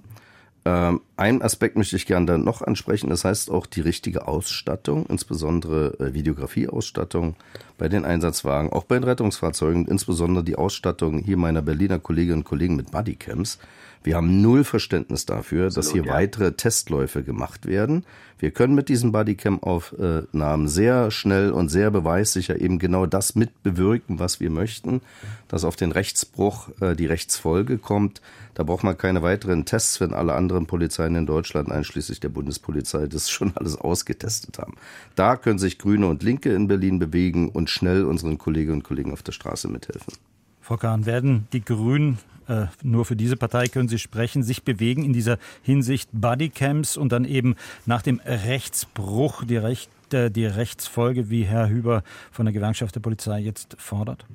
Ähm, 0.67 1.01
einen 1.15 1.43
Aspekt 1.43 1.77
möchte 1.77 1.95
ich 1.95 2.07
gerne 2.07 2.25
dann 2.25 2.43
noch 2.43 2.63
ansprechen, 2.63 3.09
das 3.09 3.23
heißt 3.23 3.51
auch 3.51 3.67
die 3.67 3.81
richtige 3.81 4.27
Ausstattung, 4.27 5.05
insbesondere 5.05 5.93
äh, 5.99 6.13
Videografieausstattung 6.15 7.35
bei 7.77 7.87
den 7.87 8.03
Einsatzwagen, 8.03 8.73
auch 8.73 8.83
bei 8.85 8.95
den 8.95 9.03
Rettungsfahrzeugen, 9.03 9.87
insbesondere 9.87 10.43
die 10.43 10.55
Ausstattung 10.55 11.19
hier 11.19 11.37
meiner 11.37 11.61
Berliner 11.61 11.99
Kolleginnen 11.99 12.39
und 12.39 12.45
Kollegen 12.45 12.75
mit 12.75 12.89
Bodycams. 12.89 13.59
Wir 14.05 14.17
haben 14.17 14.39
null 14.39 14.63
Verständnis 14.63 15.25
dafür, 15.25 15.65
Absolut, 15.65 15.77
dass 15.77 15.91
hier 15.91 16.05
ja. 16.05 16.13
weitere 16.13 16.51
Testläufe 16.51 17.23
gemacht 17.23 17.65
werden. 17.65 18.05
Wir 18.37 18.51
können 18.51 18.75
mit 18.75 18.87
diesen 18.87 19.11
Bodycam-Aufnahmen 19.11 20.67
sehr 20.67 21.09
schnell 21.09 21.49
und 21.49 21.69
sehr 21.69 21.89
beweissicher 21.89 22.61
eben 22.61 22.77
genau 22.77 23.07
das 23.07 23.33
mitbewirken, 23.33 24.19
was 24.19 24.39
wir 24.39 24.51
möchten, 24.51 25.01
dass 25.47 25.63
auf 25.63 25.75
den 25.75 25.91
Rechtsbruch 25.91 26.69
äh, 26.81 26.95
die 26.95 27.07
Rechtsfolge 27.07 27.79
kommt. 27.79 28.21
Da 28.53 28.61
braucht 28.61 28.83
man 28.83 28.95
keine 28.95 29.23
weiteren 29.23 29.65
Tests, 29.65 29.99
wenn 29.99 30.13
alle 30.13 30.33
anderen 30.33 30.67
Polizeien 30.67 31.15
in 31.15 31.25
Deutschland, 31.25 31.71
einschließlich 31.71 32.19
der 32.19 32.29
Bundespolizei, 32.29 33.07
das 33.07 33.31
schon 33.31 33.53
alles 33.55 33.75
ausgetestet 33.75 34.59
haben. 34.59 34.75
Da 35.15 35.35
können 35.35 35.57
sich 35.57 35.79
Grüne 35.79 36.05
und 36.07 36.21
Linke 36.21 36.53
in 36.53 36.67
Berlin 36.67 36.99
bewegen 36.99 37.49
und 37.49 37.71
schnell 37.71 38.05
unseren 38.05 38.37
Kolleginnen 38.37 38.77
und 38.77 38.83
Kollegen 38.83 39.13
auf 39.13 39.23
der 39.23 39.31
Straße 39.31 39.67
mithelfen. 39.67 40.13
Frau 40.61 40.77
Kahn, 40.77 41.05
werden 41.05 41.47
die 41.53 41.63
Grünen 41.63 42.19
äh, 42.47 42.65
nur 42.83 43.05
für 43.05 43.15
diese 43.15 43.37
Partei 43.37 43.67
können 43.67 43.87
Sie 43.87 43.99
sprechen, 43.99 44.43
sich 44.43 44.63
bewegen 44.63 45.03
in 45.03 45.13
dieser 45.13 45.37
Hinsicht 45.63 46.09
Bodycams 46.11 46.97
und 46.97 47.11
dann 47.11 47.25
eben 47.25 47.55
nach 47.85 48.01
dem 48.01 48.21
Rechtsbruch 48.25 49.43
die, 49.45 49.57
Recht, 49.57 49.89
äh, 50.13 50.29
die 50.29 50.45
Rechtsfolge, 50.45 51.29
wie 51.29 51.43
Herr 51.43 51.69
Hüber 51.69 52.03
von 52.31 52.45
der 52.45 52.53
Gewerkschaft 52.53 52.95
der 52.95 53.01
Polizei 53.01 53.39
jetzt 53.39 53.75
fordert? 53.79 54.25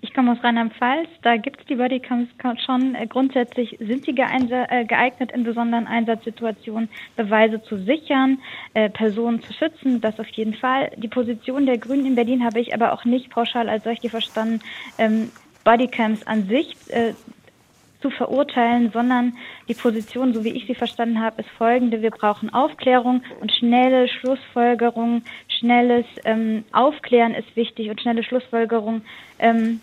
Ich 0.00 0.14
komme 0.14 0.32
aus 0.32 0.42
Rheinland-Pfalz. 0.42 1.08
Da 1.22 1.36
gibt 1.36 1.60
es 1.60 1.66
die 1.66 1.76
Bodycams 1.76 2.28
schon. 2.64 2.94
Äh, 2.94 3.06
grundsätzlich 3.06 3.76
sind 3.80 4.04
sie 4.04 4.12
äh, 4.12 4.84
geeignet, 4.84 5.32
in 5.32 5.44
besonderen 5.44 5.86
Einsatzsituationen 5.86 6.88
Beweise 7.16 7.62
zu 7.62 7.78
sichern, 7.78 8.38
äh, 8.74 8.90
Personen 8.90 9.42
zu 9.42 9.52
schützen. 9.52 10.00
Das 10.00 10.18
auf 10.20 10.28
jeden 10.28 10.54
Fall. 10.54 10.90
Die 10.96 11.08
Position 11.08 11.66
der 11.66 11.78
Grünen 11.78 12.06
in 12.06 12.14
Berlin 12.14 12.44
habe 12.44 12.60
ich 12.60 12.74
aber 12.74 12.92
auch 12.92 13.04
nicht 13.04 13.30
pauschal 13.30 13.68
als 13.68 13.84
solche 13.84 14.10
verstanden. 14.10 14.60
Ähm, 14.98 15.30
Bodycams 15.68 16.26
an 16.26 16.48
sich 16.48 16.74
äh, 16.88 17.12
zu 18.00 18.08
verurteilen, 18.08 18.90
sondern 18.90 19.36
die 19.68 19.74
Position, 19.74 20.32
so 20.32 20.42
wie 20.42 20.48
ich 20.56 20.66
sie 20.66 20.74
verstanden 20.74 21.20
habe, 21.20 21.42
ist 21.42 21.50
folgende. 21.50 22.00
Wir 22.00 22.10
brauchen 22.10 22.48
Aufklärung 22.54 23.22
und 23.42 23.52
schnelle 23.52 24.08
Schlussfolgerung. 24.08 25.24
Schnelles 25.58 26.06
ähm, 26.24 26.64
Aufklären 26.72 27.34
ist 27.34 27.54
wichtig 27.54 27.90
und 27.90 28.00
schnelle 28.00 28.22
Schlussfolgerung 28.22 29.02
ähm, 29.38 29.82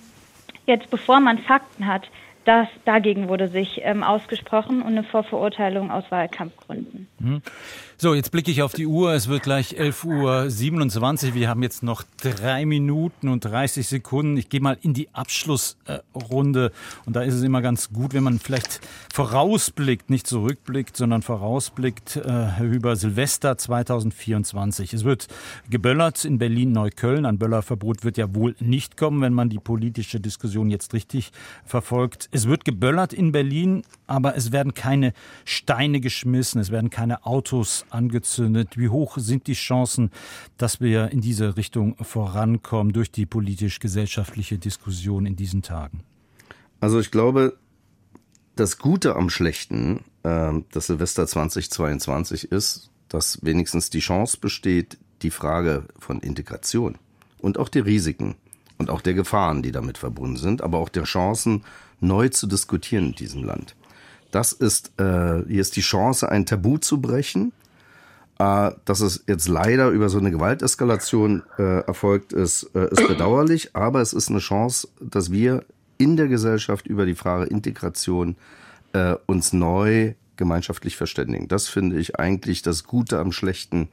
jetzt, 0.66 0.90
bevor 0.90 1.20
man 1.20 1.38
Fakten 1.38 1.86
hat. 1.86 2.10
Das, 2.46 2.68
dagegen 2.86 3.28
wurde 3.28 3.48
sich 3.48 3.82
ähm, 3.84 4.04
ausgesprochen 4.04 4.82
und 4.82 4.88
eine 4.88 5.04
Vorverurteilung 5.04 5.92
aus 5.92 6.06
Wahlkampfgründen. 6.10 7.08
Mhm. 7.20 7.42
So, 7.98 8.14
jetzt 8.14 8.32
blicke 8.32 8.52
ich 8.52 8.62
auf 8.62 8.74
die 8.74 8.88
Uhr. 8.88 9.14
Es 9.14 9.30
wird 9.30 9.44
gleich 9.44 9.80
11.27 9.80 11.28
Uhr. 11.30 11.34
Wir 11.34 11.48
haben 11.48 11.64
jetzt 11.64 11.82
noch 11.82 12.04
drei 12.22 12.66
Minuten 12.66 13.30
und 13.30 13.46
30 13.46 13.88
Sekunden. 13.88 14.36
Ich 14.36 14.50
gehe 14.50 14.60
mal 14.60 14.78
in 14.82 14.94
die 14.94 15.08
Abschlussrunde. 15.14 16.74
Und 17.06 17.16
da 17.16 17.22
ist 17.22 17.36
es 17.36 17.42
immer 17.42 17.62
ganz 17.62 17.94
gut, 17.94 18.14
wenn 18.14 18.24
man 18.24 18.40
vielleicht 18.40 18.82
vorausblickt, 19.14 20.10
nicht 20.10 20.28
zurückblickt, 20.28 20.98
sondern 20.98 21.22
vorausblickt 21.22 22.18
äh, 22.18 22.66
über 22.66 22.98
Silvester 22.98 23.58
2024. 23.58 24.94
Es 24.94 25.06
wird 25.06 25.30
geböllert 25.70 26.26
in 26.26 26.38
Berlin-Neukölln. 26.38 27.26
Ein 27.26 27.38
Böllerverbot 27.38 28.04
wird 28.04 28.18
ja 28.18 28.36
wohl 28.36 28.58
nicht 28.60 28.98
kommen, 28.98 29.22
wenn 29.22 29.34
man 29.34 29.48
die 29.48 29.60
politische 29.60 30.20
Diskussion 30.20 30.70
jetzt 30.70 30.94
richtig 30.94 31.32
verfolgt. 31.64 32.28
Es 32.34 32.46
wird 32.46 32.66
geböllert 32.66 33.14
in 33.14 33.32
Berlin, 33.32 33.84
aber 34.06 34.36
es 34.36 34.52
werden 34.52 34.74
keine 34.74 35.14
Steine 35.46 36.02
geschmissen, 36.02 36.60
es 36.60 36.72
werden 36.72 36.90
keine 36.90 37.26
Autos 37.26 37.85
angezündet. 37.90 38.78
Wie 38.78 38.90
hoch 38.90 39.18
sind 39.18 39.48
die 39.48 39.54
Chancen, 39.54 40.12
dass 40.58 40.82
wir 40.82 41.12
in 41.12 41.22
diese 41.22 41.58
Richtung 41.58 41.96
vorankommen 42.04 42.94
durch 42.94 43.12
die 43.12 43.26
politisch-gesellschaftliche 43.26 44.58
Diskussion 44.58 45.26
in 45.26 45.36
diesen 45.36 45.62
Tagen? 45.62 46.04
Also 46.80 47.00
ich 47.00 47.12
glaube, 47.12 47.58
das 48.56 48.78
Gute 48.78 49.16
am 49.16 49.30
Schlechten, 49.30 50.04
äh, 50.24 50.54
das 50.72 50.88
Silvester 50.88 51.28
2022 51.28 52.52
ist, 52.52 52.90
dass 53.10 53.44
wenigstens 53.44 53.90
die 53.90 54.00
Chance 54.00 54.38
besteht, 54.40 54.98
die 55.22 55.32
Frage 55.32 55.86
von 56.00 56.20
Integration 56.20 56.98
und 57.40 57.58
auch 57.58 57.70
die 57.70 57.80
Risiken 57.80 58.36
und 58.78 58.90
auch 58.90 59.02
der 59.02 59.14
Gefahren, 59.14 59.62
die 59.62 59.72
damit 59.72 59.98
verbunden 59.98 60.38
sind, 60.38 60.62
aber 60.62 60.80
auch 60.80 60.90
der 60.90 61.04
Chancen 61.04 61.64
neu 62.00 62.30
zu 62.30 62.48
diskutieren 62.48 63.08
in 63.08 63.16
diesem 63.16 63.44
Land. 63.44 63.76
Das 64.32 64.52
ist, 64.52 64.92
äh, 65.00 65.44
hier 65.48 65.62
ist 65.62 65.76
die 65.78 65.82
Chance, 65.82 66.30
ein 66.30 66.46
Tabu 66.46 66.78
zu 66.78 67.00
brechen. 67.00 67.54
Äh, 68.38 68.72
dass 68.84 69.00
es 69.00 69.24
jetzt 69.28 69.48
leider 69.48 69.90
über 69.90 70.10
so 70.10 70.18
eine 70.18 70.32
Gewalteskalation 70.32 71.44
äh, 71.58 71.86
erfolgt 71.86 72.34
ist, 72.34 72.70
äh, 72.76 72.90
ist 72.92 73.08
bedauerlich, 73.08 73.70
aber 73.74 74.02
es 74.02 74.12
ist 74.12 74.30
eine 74.30 74.40
Chance, 74.40 74.90
dass 75.00 75.32
wir 75.32 75.64
in 75.98 76.18
der 76.18 76.28
Gesellschaft 76.28 76.86
über 76.86 77.06
die 77.06 77.16
Frage 77.16 77.46
Integration 77.46 78.36
äh, 78.92 79.16
uns 79.26 79.54
neu 79.54 80.16
gemeinschaftlich 80.36 80.98
verständigen. 80.98 81.48
Das 81.48 81.68
finde 81.68 81.98
ich 81.98 82.20
eigentlich 82.20 82.62
das 82.62 82.84
Gute 82.84 83.20
am 83.20 83.32
Schlechten 83.32 83.88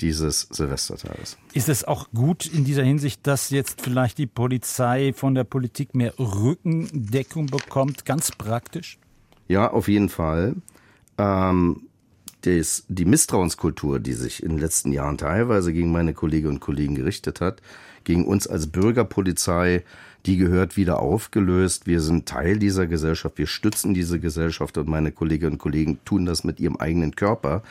dieses 0.00 0.48
Silvestertages. 0.50 1.36
Ist 1.52 1.68
es 1.68 1.84
auch 1.84 2.10
gut 2.12 2.46
in 2.46 2.64
dieser 2.64 2.82
Hinsicht, 2.82 3.26
dass 3.26 3.50
jetzt 3.50 3.82
vielleicht 3.82 4.18
die 4.18 4.26
Polizei 4.26 5.12
von 5.14 5.34
der 5.34 5.44
Politik 5.44 5.94
mehr 5.94 6.18
Rückendeckung 6.18 7.46
bekommt, 7.46 8.04
ganz 8.04 8.32
praktisch? 8.32 8.98
Ja, 9.46 9.70
auf 9.70 9.88
jeden 9.88 10.08
Fall. 10.08 10.56
Ähm, 11.18 11.82
des, 12.44 12.84
die 12.88 13.04
Misstrauenskultur, 13.04 14.00
die 14.00 14.12
sich 14.12 14.42
in 14.42 14.50
den 14.50 14.58
letzten 14.58 14.92
Jahren 14.92 15.18
teilweise 15.18 15.72
gegen 15.72 15.92
meine 15.92 16.14
Kolleginnen 16.14 16.54
und 16.54 16.60
Kollegen 16.60 16.94
gerichtet 16.94 17.40
hat, 17.40 17.60
gegen 18.04 18.24
uns 18.24 18.46
als 18.46 18.66
Bürgerpolizei, 18.68 19.84
die 20.26 20.36
gehört 20.36 20.76
wieder 20.76 21.00
aufgelöst. 21.00 21.86
Wir 21.86 22.00
sind 22.00 22.26
Teil 22.26 22.58
dieser 22.58 22.86
Gesellschaft, 22.86 23.38
wir 23.38 23.46
stützen 23.46 23.94
diese 23.94 24.20
Gesellschaft 24.20 24.76
und 24.78 24.88
meine 24.88 25.12
Kolleginnen 25.12 25.52
und 25.52 25.58
Kollegen 25.58 25.98
tun 26.04 26.26
das 26.26 26.44
mit 26.44 26.60
ihrem 26.60 26.76
eigenen 26.76 27.16
Körper, 27.16 27.62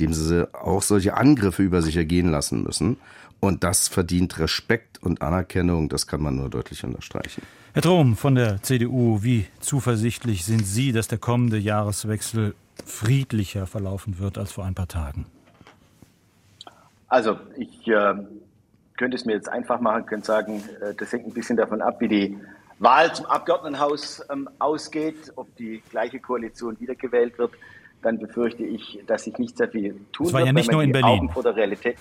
dem 0.00 0.12
sie 0.14 0.48
auch 0.54 0.82
solche 0.82 1.16
Angriffe 1.16 1.62
über 1.62 1.82
sich 1.82 1.96
ergehen 1.96 2.30
lassen 2.30 2.62
müssen. 2.62 2.96
Und 3.40 3.62
das 3.62 3.88
verdient 3.88 4.38
Respekt 4.38 5.00
und 5.02 5.22
Anerkennung, 5.22 5.88
das 5.88 6.06
kann 6.06 6.22
man 6.22 6.36
nur 6.36 6.50
deutlich 6.50 6.82
unterstreichen. 6.82 7.42
Herr 7.72 7.82
Trom 7.82 8.16
von 8.16 8.34
der 8.34 8.62
CDU, 8.62 9.22
wie 9.22 9.46
zuversichtlich 9.60 10.44
sind 10.44 10.66
Sie, 10.66 10.90
dass 10.90 11.06
der 11.06 11.18
kommende 11.18 11.58
Jahreswechsel 11.58 12.54
friedlicher 12.84 13.66
verlaufen 13.66 14.18
wird 14.18 14.38
als 14.38 14.52
vor 14.52 14.64
ein 14.64 14.74
paar 14.74 14.88
Tagen? 14.88 15.26
Also 17.08 17.38
ich 17.56 17.86
äh, 17.88 18.14
könnte 18.96 19.16
es 19.16 19.24
mir 19.24 19.32
jetzt 19.32 19.48
einfach 19.48 19.80
machen, 19.80 20.06
könnte 20.06 20.26
sagen, 20.26 20.62
äh, 20.80 20.94
das 20.94 21.12
hängt 21.12 21.26
ein 21.26 21.32
bisschen 21.32 21.56
davon 21.56 21.80
ab, 21.80 22.00
wie 22.00 22.08
die 22.08 22.38
Wahl 22.78 23.12
zum 23.14 23.26
Abgeordnetenhaus 23.26 24.24
ähm, 24.30 24.48
ausgeht, 24.58 25.32
ob 25.36 25.54
die 25.56 25.82
gleiche 25.90 26.20
Koalition 26.20 26.78
wiedergewählt 26.78 27.38
wird. 27.38 27.52
Dann 28.02 28.18
befürchte 28.18 28.62
ich, 28.62 29.00
dass 29.06 29.24
sich 29.24 29.36
nicht 29.38 29.56
sehr 29.56 29.68
viel 29.68 29.98
tun 30.12 30.26
das 30.26 30.32
war 30.32 30.40
wird. 30.40 30.46
Ja 30.48 30.52
nicht 30.52 30.70
nur 30.70 30.82
in 30.82 30.92
Berlin. 30.92 31.10
Augen 31.10 31.30
vor 31.30 31.42
der 31.42 31.56
Realität. 31.56 31.96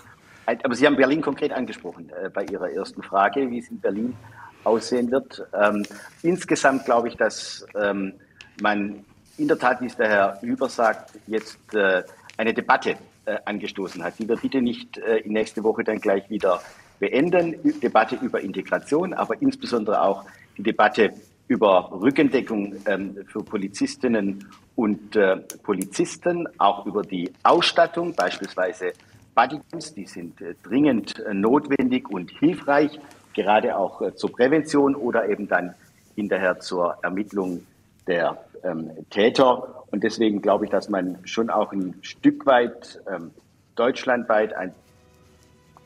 Aber 0.45 0.75
Sie 0.75 0.85
haben 0.85 0.95
Berlin 0.95 1.21
konkret 1.21 1.51
angesprochen 1.51 2.09
äh, 2.09 2.29
bei 2.29 2.45
Ihrer 2.45 2.69
ersten 2.69 3.01
Frage, 3.01 3.49
wie 3.49 3.59
es 3.59 3.69
in 3.69 3.79
Berlin 3.79 4.15
aussehen 4.63 5.11
wird. 5.11 5.45
Ähm, 5.53 5.83
insgesamt 6.21 6.85
glaube 6.85 7.07
ich, 7.07 7.17
dass 7.17 7.65
ähm, 7.75 8.13
man 8.61 9.03
in 9.37 9.47
der 9.47 9.57
Tat, 9.57 9.81
wie 9.81 9.85
es 9.85 9.95
der 9.95 10.09
Herr 10.09 10.41
Hüber 10.41 10.67
sagt, 10.69 11.11
jetzt 11.27 11.73
äh, 11.73 12.03
eine 12.37 12.53
Debatte 12.53 12.97
äh, 13.25 13.37
angestoßen 13.45 14.03
hat, 14.03 14.17
die 14.19 14.27
wir 14.27 14.35
bitte 14.37 14.61
nicht 14.61 14.97
äh, 14.97 15.17
in 15.17 15.33
nächste 15.33 15.63
Woche 15.63 15.83
dann 15.83 15.99
gleich 15.99 16.29
wieder 16.29 16.61
beenden. 16.99 17.55
Debatte 17.79 18.15
über 18.15 18.41
Integration, 18.41 19.13
aber 19.13 19.39
insbesondere 19.41 20.01
auch 20.01 20.25
die 20.57 20.63
Debatte 20.63 21.13
über 21.47 21.91
Rückendeckung 21.91 22.75
ähm, 22.85 23.17
für 23.27 23.43
Polizistinnen 23.43 24.49
und 24.75 25.17
Polizisten, 25.63 26.47
auch 26.59 26.85
über 26.85 27.01
die 27.01 27.31
Ausstattung, 27.41 28.13
beispielsweise 28.13 28.93
Bodyguns, 29.33 29.95
die 29.95 30.05
sind 30.05 30.39
dringend 30.61 31.15
notwendig 31.33 32.07
und 32.09 32.29
hilfreich, 32.29 32.99
gerade 33.33 33.75
auch 33.75 34.13
zur 34.13 34.31
Prävention 34.31 34.93
oder 34.93 35.27
eben 35.29 35.47
dann 35.47 35.73
hinterher 36.15 36.59
zur 36.59 36.95
Ermittlung 37.01 37.65
der 38.07 38.37
ähm, 38.63 38.91
Täter. 39.09 39.83
Und 39.91 40.03
deswegen 40.03 40.41
glaube 40.41 40.65
ich, 40.65 40.71
dass 40.71 40.89
man 40.89 41.19
schon 41.25 41.49
auch 41.49 41.71
ein 41.71 41.95
Stück 42.01 42.45
weit 42.45 43.01
ähm, 43.09 43.31
deutschlandweit 43.75 44.53
ein 44.53 44.73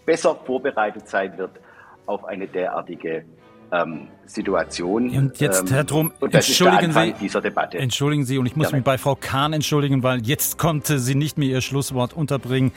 besser 0.05 0.35
vorbereitet 0.35 1.07
sein 1.07 1.37
wird 1.37 1.51
auf 2.05 2.25
eine 2.25 2.47
derartige 2.47 3.25
ähm, 3.71 4.07
Situation. 4.25 5.09
Und 5.09 5.39
jetzt, 5.39 5.61
ähm, 5.61 5.67
Herr 5.69 5.83
Drum, 5.83 6.11
entschuldigen 6.21 6.93
Sie, 6.93 7.77
entschuldigen 7.77 8.25
Sie, 8.25 8.37
und 8.37 8.45
ich 8.45 8.55
muss 8.55 8.71
ja, 8.71 8.77
mich 8.77 8.83
bei 8.83 8.97
Frau 8.97 9.15
Kahn 9.15 9.53
entschuldigen, 9.53 10.03
weil 10.03 10.25
jetzt 10.25 10.57
konnte 10.57 10.99
sie 10.99 11.15
nicht 11.15 11.37
mehr 11.37 11.49
ihr 11.49 11.61
Schlusswort 11.61 12.13
unterbringen. 12.13 12.71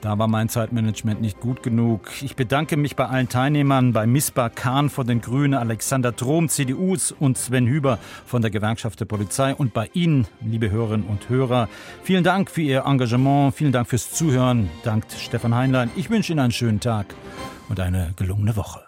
Da 0.00 0.18
war 0.18 0.28
mein 0.28 0.50
Zeitmanagement 0.50 1.22
nicht 1.22 1.40
gut 1.40 1.62
genug. 1.62 2.10
Ich 2.20 2.36
bedanke 2.36 2.76
mich 2.76 2.94
bei 2.94 3.06
allen 3.06 3.30
Teilnehmern, 3.30 3.94
bei 3.94 4.06
Misbah 4.06 4.50
Kahn 4.50 4.90
von 4.90 5.06
den 5.06 5.22
Grünen, 5.22 5.54
Alexander 5.54 6.12
Drom, 6.12 6.50
CDU 6.50 6.94
und 7.20 7.38
Sven 7.38 7.66
Hüber 7.66 7.98
von 8.26 8.42
der 8.42 8.50
Gewerkschaft 8.50 9.00
der 9.00 9.06
Polizei 9.06 9.54
und 9.54 9.72
bei 9.72 9.88
Ihnen, 9.94 10.26
liebe 10.42 10.70
Hörerinnen 10.70 11.06
und 11.06 11.30
Hörer. 11.30 11.70
Vielen 12.02 12.22
Dank 12.22 12.50
für 12.50 12.60
Ihr 12.60 12.84
Engagement, 12.84 13.54
vielen 13.54 13.72
Dank 13.72 13.88
fürs 13.88 14.12
Zuhören. 14.12 14.68
Dankt 14.82 15.12
Stefan 15.12 15.54
Heinlein. 15.54 15.90
Ich 15.96 16.10
wünsche 16.10 16.32
Ihnen 16.32 16.40
einen 16.40 16.52
schönen 16.52 16.80
Tag 16.80 17.14
und 17.70 17.80
eine 17.80 18.12
gelungene 18.16 18.56
Woche. 18.56 18.83